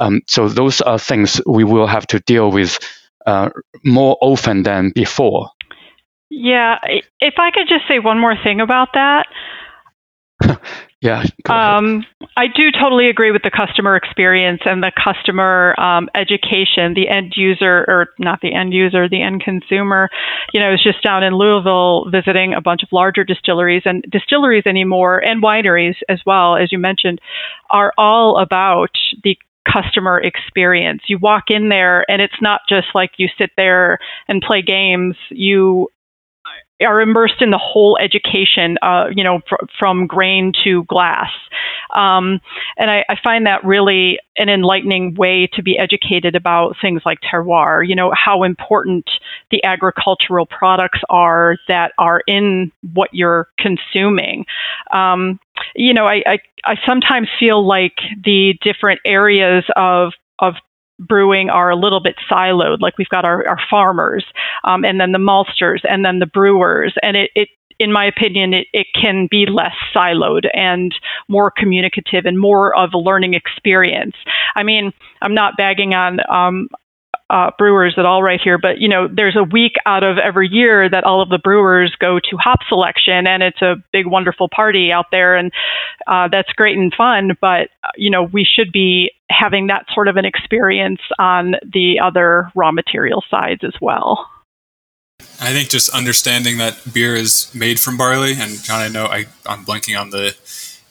Um, 0.00 0.22
so 0.26 0.48
those 0.48 0.80
are 0.80 0.98
things 0.98 1.40
we 1.46 1.64
will 1.64 1.86
have 1.86 2.06
to 2.08 2.20
deal 2.20 2.50
with 2.50 2.78
uh, 3.26 3.50
more 3.84 4.16
often 4.20 4.62
than 4.62 4.92
before. 4.94 5.50
Yeah, 6.30 6.76
if 7.20 7.34
I 7.38 7.50
could 7.50 7.68
just 7.68 7.88
say 7.88 7.98
one 7.98 8.18
more 8.18 8.36
thing 8.42 8.60
about 8.60 8.88
that. 8.94 9.26
Yeah. 11.00 11.22
Um, 11.48 12.04
I 12.36 12.48
do 12.48 12.72
totally 12.72 13.08
agree 13.08 13.30
with 13.30 13.42
the 13.42 13.52
customer 13.52 13.94
experience 13.94 14.62
and 14.64 14.82
the 14.82 14.90
customer 14.90 15.78
um, 15.78 16.08
education, 16.12 16.94
the 16.94 17.08
end 17.08 17.34
user, 17.36 17.84
or 17.86 18.08
not 18.18 18.40
the 18.40 18.52
end 18.52 18.74
user, 18.74 19.08
the 19.08 19.22
end 19.22 19.44
consumer. 19.44 20.08
You 20.52 20.58
know, 20.58 20.66
I 20.66 20.70
was 20.70 20.82
just 20.82 21.00
down 21.00 21.22
in 21.22 21.34
Louisville 21.34 22.10
visiting 22.10 22.52
a 22.52 22.60
bunch 22.60 22.82
of 22.82 22.88
larger 22.90 23.22
distilleries, 23.22 23.82
and 23.84 24.02
distilleries 24.10 24.66
anymore, 24.66 25.20
and 25.20 25.40
wineries 25.40 25.94
as 26.08 26.20
well, 26.26 26.56
as 26.56 26.72
you 26.72 26.78
mentioned, 26.78 27.20
are 27.70 27.92
all 27.96 28.42
about 28.42 28.90
the 29.22 29.38
customer 29.72 30.20
experience. 30.20 31.02
You 31.06 31.18
walk 31.18 31.44
in 31.50 31.68
there, 31.68 32.04
and 32.10 32.20
it's 32.20 32.40
not 32.40 32.62
just 32.68 32.88
like 32.92 33.12
you 33.18 33.28
sit 33.38 33.50
there 33.56 33.98
and 34.26 34.42
play 34.42 34.62
games. 34.62 35.14
You 35.30 35.90
are 36.80 37.00
immersed 37.00 37.40
in 37.42 37.50
the 37.50 37.58
whole 37.58 37.98
education, 38.00 38.78
uh, 38.82 39.06
you 39.14 39.24
know, 39.24 39.40
fr- 39.48 39.66
from 39.78 40.06
grain 40.06 40.52
to 40.64 40.84
glass. 40.84 41.30
Um, 41.94 42.40
and 42.76 42.90
I, 42.90 43.04
I, 43.08 43.16
find 43.22 43.46
that 43.46 43.64
really 43.64 44.18
an 44.36 44.48
enlightening 44.48 45.14
way 45.14 45.48
to 45.54 45.62
be 45.62 45.78
educated 45.78 46.36
about 46.36 46.76
things 46.80 47.02
like 47.06 47.18
terroir, 47.20 47.86
you 47.86 47.96
know, 47.96 48.12
how 48.14 48.42
important 48.42 49.10
the 49.50 49.64
agricultural 49.64 50.46
products 50.46 51.00
are 51.08 51.56
that 51.66 51.92
are 51.98 52.22
in 52.26 52.70
what 52.92 53.08
you're 53.12 53.48
consuming. 53.58 54.44
Um, 54.92 55.40
you 55.74 55.94
know, 55.94 56.06
I, 56.06 56.22
I, 56.26 56.38
I 56.64 56.76
sometimes 56.86 57.28
feel 57.40 57.66
like 57.66 57.96
the 58.22 58.54
different 58.62 59.00
areas 59.04 59.64
of 59.76 60.12
of 60.40 60.54
brewing 60.98 61.50
are 61.50 61.70
a 61.70 61.76
little 61.76 62.00
bit 62.00 62.16
siloed. 62.30 62.80
Like 62.80 62.98
we've 62.98 63.08
got 63.08 63.24
our, 63.24 63.46
our 63.48 63.58
farmers, 63.70 64.24
um, 64.64 64.84
and 64.84 65.00
then 65.00 65.12
the 65.12 65.18
maltsters, 65.18 65.80
and 65.88 66.04
then 66.04 66.18
the 66.18 66.26
brewers, 66.26 66.94
and 67.02 67.16
it, 67.16 67.30
it 67.34 67.48
in 67.78 67.92
my 67.92 68.04
opinion, 68.04 68.54
it, 68.54 68.66
it 68.72 68.86
can 69.00 69.28
be 69.30 69.46
less 69.46 69.74
siloed 69.94 70.48
and 70.52 70.94
more 71.28 71.50
communicative 71.50 72.26
and 72.26 72.38
more 72.38 72.76
of 72.76 72.90
a 72.92 72.98
learning 72.98 73.34
experience. 73.34 74.16
I 74.56 74.64
mean, 74.64 74.92
I'm 75.22 75.34
not 75.34 75.54
bagging 75.56 75.94
on 75.94 76.18
um, 76.28 76.68
uh, 77.30 77.50
brewers 77.58 77.94
at 77.98 78.06
all 78.06 78.22
right 78.22 78.40
here, 78.42 78.58
but 78.58 78.78
you 78.78 78.88
know, 78.88 79.06
there's 79.06 79.36
a 79.36 79.42
week 79.42 79.74
out 79.84 80.02
of 80.02 80.16
every 80.18 80.48
year 80.48 80.88
that 80.88 81.04
all 81.04 81.20
of 81.20 81.28
the 81.28 81.38
brewers 81.38 81.94
go 81.98 82.18
to 82.18 82.36
hop 82.38 82.60
selection, 82.68 83.26
and 83.26 83.42
it's 83.42 83.60
a 83.60 83.76
big, 83.92 84.06
wonderful 84.06 84.48
party 84.48 84.90
out 84.90 85.06
there, 85.10 85.36
and 85.36 85.52
uh, 86.06 86.28
that's 86.28 86.50
great 86.52 86.76
and 86.78 86.92
fun. 86.94 87.36
But 87.40 87.68
you 87.96 88.10
know, 88.10 88.22
we 88.22 88.44
should 88.44 88.72
be 88.72 89.12
having 89.30 89.66
that 89.66 89.84
sort 89.92 90.08
of 90.08 90.16
an 90.16 90.24
experience 90.24 91.00
on 91.18 91.56
the 91.62 92.00
other 92.02 92.50
raw 92.54 92.72
material 92.72 93.22
sides 93.30 93.62
as 93.62 93.74
well. 93.80 94.26
I 95.40 95.52
think 95.52 95.68
just 95.68 95.90
understanding 95.90 96.58
that 96.58 96.80
beer 96.92 97.14
is 97.14 97.54
made 97.54 97.78
from 97.78 97.98
barley, 97.98 98.34
and 98.38 98.62
John, 98.62 98.80
I 98.80 98.88
know 98.88 99.04
I, 99.04 99.26
I'm 99.44 99.64
blanking 99.64 100.00
on 100.00 100.10
the 100.10 100.34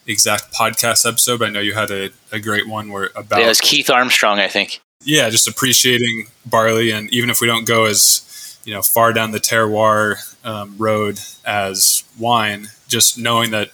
exact 0.05 0.53
podcast 0.53 1.07
episode, 1.07 1.39
but 1.39 1.49
I 1.49 1.51
know 1.51 1.59
you 1.61 1.73
had 1.73 1.89
a, 1.89 2.11
a 2.31 2.39
great 2.39 2.67
one 2.67 2.91
where 2.91 3.09
about 3.15 3.39
yeah, 3.39 3.45
it 3.45 3.49
was 3.49 3.61
Keith 3.61 3.89
Armstrong, 3.89 4.39
I 4.39 4.47
think 4.47 4.81
yeah, 5.08 5.30
just 5.30 5.47
appreciating 5.47 6.28
barley, 6.45 6.91
and 6.91 7.12
even 7.14 7.30
if 7.30 7.39
we 7.39 7.47
don't 7.47 7.66
go 7.66 7.86
as 7.86 8.60
you 8.66 8.74
know 8.74 8.82
far 8.82 9.14
down 9.14 9.32
the 9.32 9.39
terroir 9.39 10.18
um, 10.45 10.76
road 10.78 11.20
as 11.45 12.03
wine, 12.20 12.68
just 12.89 13.18
knowing 13.18 13.51
that 13.51 13.72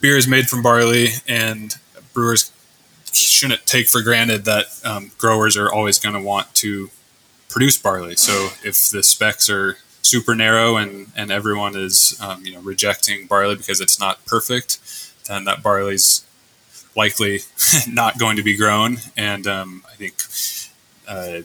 beer 0.00 0.16
is 0.16 0.28
made 0.28 0.48
from 0.48 0.62
barley, 0.62 1.08
and 1.26 1.74
brewers 2.14 2.52
shouldn't 3.12 3.66
take 3.66 3.88
for 3.88 4.02
granted 4.02 4.44
that 4.44 4.66
um, 4.84 5.10
growers 5.18 5.56
are 5.56 5.72
always 5.72 5.98
going 5.98 6.14
to 6.14 6.20
want 6.22 6.54
to 6.54 6.90
produce 7.48 7.76
barley. 7.76 8.16
So 8.16 8.50
if 8.64 8.90
the 8.90 9.02
specs 9.02 9.50
are 9.50 9.78
super 10.02 10.36
narrow 10.36 10.76
and 10.76 11.08
and 11.16 11.32
everyone 11.32 11.76
is 11.76 12.16
um, 12.22 12.46
you 12.46 12.52
know 12.52 12.60
rejecting 12.60 13.26
barley 13.26 13.56
because 13.56 13.80
it's 13.80 13.98
not 13.98 14.24
perfect, 14.26 14.78
then 15.26 15.44
that 15.44 15.62
barley's 15.62 16.24
likely 16.96 17.40
not 17.88 18.18
going 18.18 18.36
to 18.36 18.42
be 18.42 18.56
grown. 18.56 18.98
And 19.16 19.46
um, 19.46 19.84
I 19.90 19.94
think, 19.94 20.14
uh, 21.06 21.42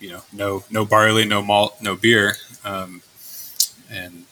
you 0.00 0.10
know, 0.10 0.22
no 0.32 0.64
no 0.70 0.84
barley, 0.84 1.24
no 1.24 1.42
malt, 1.42 1.76
no 1.80 1.96
beer. 1.96 2.36
Um, 2.64 3.02
and 3.90 4.24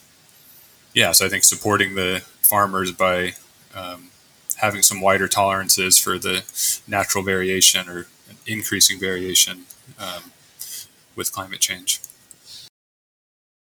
yeah, 0.95 1.12
so 1.12 1.27
I 1.27 1.29
think 1.29 1.45
supporting 1.45 1.95
the 1.95 2.23
farmers 2.41 2.93
by 2.93 3.35
um, 3.75 4.09
having 4.57 4.83
some 4.83 5.01
wider 5.01 5.29
tolerances 5.29 5.99
for 5.99 6.19
the 6.19 6.45
natural 6.87 7.25
variation 7.25 7.89
or 7.89 8.07
increasing 8.47 8.99
variation 8.99 9.65
um, 9.99 10.33
with 11.17 11.33
climate 11.33 11.61
change. 11.61 12.01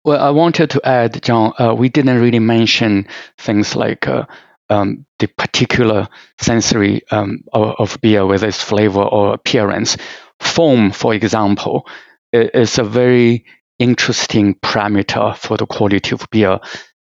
Well, 0.04 0.20
I 0.20 0.30
wanted 0.30 0.68
to 0.70 0.86
add, 0.86 1.22
John, 1.22 1.54
uh, 1.58 1.74
we 1.74 1.88
didn't 1.88 2.20
really 2.20 2.38
mention 2.38 3.08
things 3.38 3.74
like 3.74 4.06
uh, 4.06 4.26
um, 4.68 5.06
the 5.24 5.32
particular 5.34 6.08
sensory 6.38 7.02
um, 7.10 7.44
of, 7.52 7.74
of, 7.78 8.00
beer, 8.02 8.26
whether 8.26 8.46
it's 8.46 8.62
flavor 8.62 9.02
or 9.02 9.34
appearance. 9.34 9.96
Foam, 10.40 10.90
for 10.90 11.14
example, 11.14 11.86
is 12.32 12.78
a 12.78 12.84
very 12.84 13.46
interesting 13.78 14.54
parameter 14.56 15.36
for 15.36 15.56
the 15.56 15.66
quality 15.66 16.14
of 16.14 16.26
beer 16.30 16.58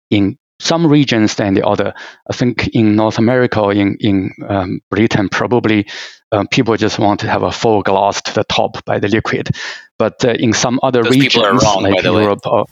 in 0.09 0.38
some 0.59 0.88
regions 0.88 1.36
than 1.36 1.53
the 1.53 1.67
other. 1.67 1.93
I 2.30 2.34
think 2.34 2.69
in 2.69 2.95
North 2.95 3.17
America 3.17 3.59
or 3.59 3.74
in, 3.74 3.97
in 3.99 4.32
um, 4.47 4.80
Britain, 4.89 5.28
probably 5.28 5.88
um, 6.32 6.47
people 6.47 6.78
just 6.78 6.99
want 6.99 7.19
to 7.21 7.28
have 7.30 7.43
a 7.43 7.51
full 7.51 7.82
glass 7.82 8.21
to 8.21 8.34
the 8.34 8.45
top 8.45 8.86
by 8.86 8.99
the 8.99 9.09
liquid. 9.09 9.49
But 9.99 10.24
uh, 10.24 10.30
in 10.30 10.53
some 10.53 10.80
other 10.82 11.03
Those 11.03 11.11
regions, 11.11 11.63
like 11.63 12.03
Europe 12.03 12.45
or 12.45 12.65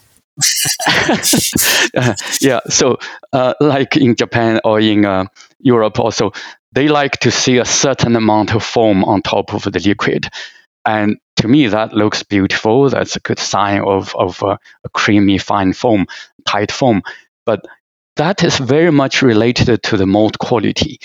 yeah, 2.41 2.59
so 2.69 2.97
uh, 3.33 3.53
like 3.59 3.97
in 3.97 4.15
Japan 4.15 4.59
or 4.63 4.79
in 4.79 5.05
uh, 5.05 5.25
Europe 5.59 5.99
also, 5.99 6.31
they 6.73 6.87
like 6.87 7.19
to 7.19 7.31
see 7.31 7.57
a 7.57 7.65
certain 7.65 8.15
amount 8.15 8.53
of 8.55 8.63
foam 8.63 9.03
on 9.03 9.21
top 9.21 9.53
of 9.53 9.63
the 9.63 9.79
liquid. 9.79 10.27
And 10.85 11.17
to 11.37 11.47
me, 11.47 11.67
that 11.67 11.93
looks 11.93 12.23
beautiful. 12.23 12.89
That's 12.89 13.15
a 13.15 13.19
good 13.19 13.39
sign 13.39 13.81
of, 13.81 14.15
of 14.15 14.41
uh, 14.43 14.57
a 14.83 14.89
creamy, 14.89 15.37
fine 15.37 15.73
foam, 15.73 16.07
tight 16.45 16.71
foam. 16.71 17.01
But 17.45 17.65
that 18.15 18.43
is 18.43 18.57
very 18.57 18.91
much 18.91 19.21
related 19.21 19.83
to 19.83 19.97
the 19.97 20.05
mold 20.05 20.39
quality. 20.39 20.99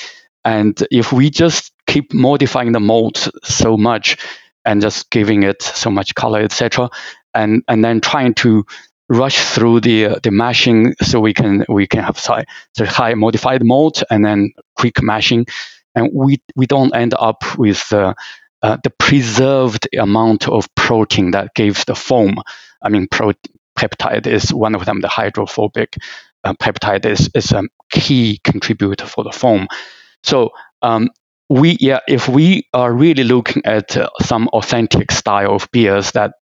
And 0.45 0.81
if 0.91 1.13
we 1.13 1.31
just 1.31 1.73
keep 1.87 2.13
modifying 2.15 2.73
the 2.73 2.81
malt 2.81 3.29
so 3.43 3.77
much 3.77 4.17
and 4.65 4.81
just 4.81 5.11
giving 5.11 5.43
it 5.43 5.63
so 5.63 5.91
much 5.91 6.15
color, 6.15 6.41
etc., 6.41 6.89
and, 7.35 7.63
and 7.69 7.85
then 7.85 8.01
trying 8.01 8.35
to 8.35 8.65
rush 9.09 9.39
through 9.39 9.81
the 9.81 10.07
uh, 10.07 10.19
the 10.23 10.31
mashing 10.31 10.95
so 11.03 11.21
we 11.21 11.33
can 11.35 11.65
we 11.69 11.87
can 11.87 12.03
have 12.03 12.19
high, 12.19 12.45
high 12.79 13.15
modified 13.15 13.65
malt 13.65 14.03
and 14.11 14.25
then 14.25 14.53
quick 14.77 15.03
mashing, 15.03 15.47
and 15.95 16.11
we 16.13 16.43
we 16.57 16.67
don't 16.67 16.95
end 16.95 17.15
up 17.19 17.43
with 17.59 17.93
uh, 17.93 18.15
uh, 18.63 18.77
the 18.83 18.91
preserved 18.91 19.89
amount 19.99 20.49
of 20.49 20.73
protein 20.75 21.31
that 21.33 21.55
gives 21.55 21.85
the 21.85 21.95
foam. 21.95 22.37
I 22.83 22.89
mean, 22.89 23.09
pro- 23.11 23.33
peptide 23.79 24.27
is 24.27 24.53
one 24.53 24.75
of 24.75 24.85
them. 24.87 25.01
The 25.01 25.09
hydrophobic 25.09 25.97
uh, 26.45 26.55
peptide 26.55 27.07
is 27.07 27.31
is 27.35 27.53
a 27.53 27.65
key 27.91 28.41
contributor 28.45 29.07
for 29.07 29.25
the 29.25 29.33
foam. 29.33 29.69
So 30.25 30.51
um, 30.83 31.11
we 31.49 31.77
yeah, 31.81 32.01
if 32.09 32.29
we 32.29 32.69
are 32.75 32.93
really 32.93 33.25
looking 33.25 33.63
at 33.65 33.97
uh, 33.97 34.11
some 34.23 34.49
authentic 34.49 35.13
style 35.13 35.55
of 35.55 35.69
beers 35.73 36.13
that 36.13 36.33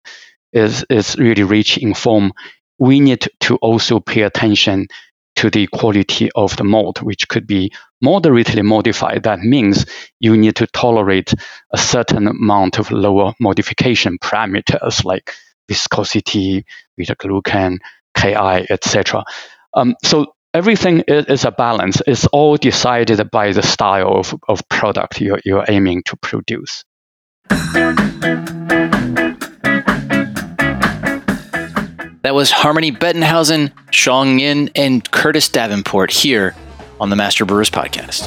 is, 0.55 0.85
is 0.89 1.17
really 1.17 1.43
rich 1.43 1.77
in 1.77 1.93
foam, 1.93 2.33
we 2.79 3.01
need 3.01 3.29
to 3.41 3.57
also 3.57 4.01
pay 4.01 4.23
attention 4.23 4.89
to 5.37 5.51
the 5.51 5.67
quality 5.67 6.31
of 6.35 6.57
the 6.57 6.65
malt, 6.65 7.03
which 7.03 7.29
could 7.29 7.47
be 7.47 7.73
moderately 8.01 8.63
modified. 8.63 9.25
That 9.25 9.41
means 9.41 9.85
you 10.21 10.37
need 10.37 10.57
to 10.57 10.67
tolerate 10.69 11.35
a 11.73 11.79
certain 11.79 12.29
amount 12.29 12.79
of 12.79 12.91
lower 12.91 13.35
modification 13.41 14.19
parameters 14.19 15.05
like 15.05 15.33
viscosity, 15.69 16.65
beta 16.97 17.17
glucan, 17.17 17.79
Ki, 18.17 18.35
etc. 18.35 19.25
Um, 19.75 19.97
so 20.05 20.35
everything 20.53 21.01
is, 21.09 21.27
is, 21.27 21.45
a 21.45 21.51
balance. 21.51 22.01
It's 22.07 22.27
all 22.27 22.57
decided 22.57 23.29
by 23.31 23.51
the 23.53 23.63
style 23.63 24.17
of, 24.17 24.35
of 24.49 24.69
product 24.69 25.21
you're, 25.21 25.41
you're 25.45 25.65
aiming 25.69 26.05
to 26.05 26.17
produce. 26.17 26.85
That 32.25 32.35
was 32.35 32.51
Harmonie 32.51 32.99
Bettenhausen, 32.99 33.71
Xiang 33.91 34.41
Yin, 34.41 34.71
and 34.75 35.11
Curtis 35.11 35.51
Davenport 35.51 36.11
here 36.11 36.57
on 36.99 37.11
the 37.11 37.17
Master 37.17 37.45
Brewers 37.45 37.69
Podcast. 37.69 38.25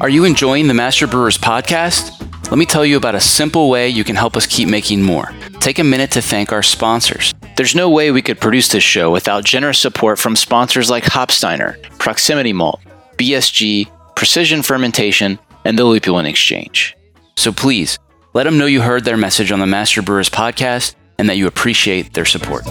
Are 0.00 0.08
you 0.08 0.24
enjoying 0.24 0.66
the 0.66 0.74
Master 0.74 1.06
Brewers 1.06 1.38
Podcast? 1.38 2.20
Let 2.50 2.58
me 2.58 2.66
tell 2.66 2.84
you 2.84 2.96
about 2.96 3.14
a 3.14 3.20
simple 3.20 3.70
way 3.70 3.88
you 3.88 4.02
can 4.02 4.16
help 4.16 4.36
us 4.36 4.44
keep 4.44 4.68
making 4.68 5.02
more. 5.02 5.30
Take 5.60 5.78
a 5.78 5.84
minute 5.84 6.10
to 6.10 6.20
thank 6.20 6.50
our 6.50 6.64
sponsors. 6.64 7.32
There's 7.56 7.76
no 7.76 7.88
way 7.88 8.10
we 8.10 8.22
could 8.22 8.40
produce 8.40 8.70
this 8.70 8.82
show 8.82 9.12
without 9.12 9.44
generous 9.44 9.78
support 9.78 10.18
from 10.18 10.34
sponsors 10.34 10.90
like 10.90 11.04
Hopsteiner, 11.04 11.80
Proximity 12.00 12.52
Malt, 12.52 12.80
BSG, 13.18 13.88
Precision 14.16 14.62
Fermentation, 14.62 15.38
and 15.64 15.78
the 15.78 15.84
Lupulin 15.84 16.28
Exchange. 16.28 16.96
So 17.36 17.52
please, 17.52 17.98
let 18.34 18.44
them 18.44 18.58
know 18.58 18.66
you 18.66 18.80
heard 18.80 19.04
their 19.04 19.16
message 19.16 19.50
on 19.52 19.60
the 19.60 19.66
Master 19.66 20.02
Brewers 20.02 20.30
podcast 20.30 20.94
and 21.18 21.28
that 21.28 21.36
you 21.36 21.46
appreciate 21.46 22.14
their 22.14 22.24
support. 22.24 22.64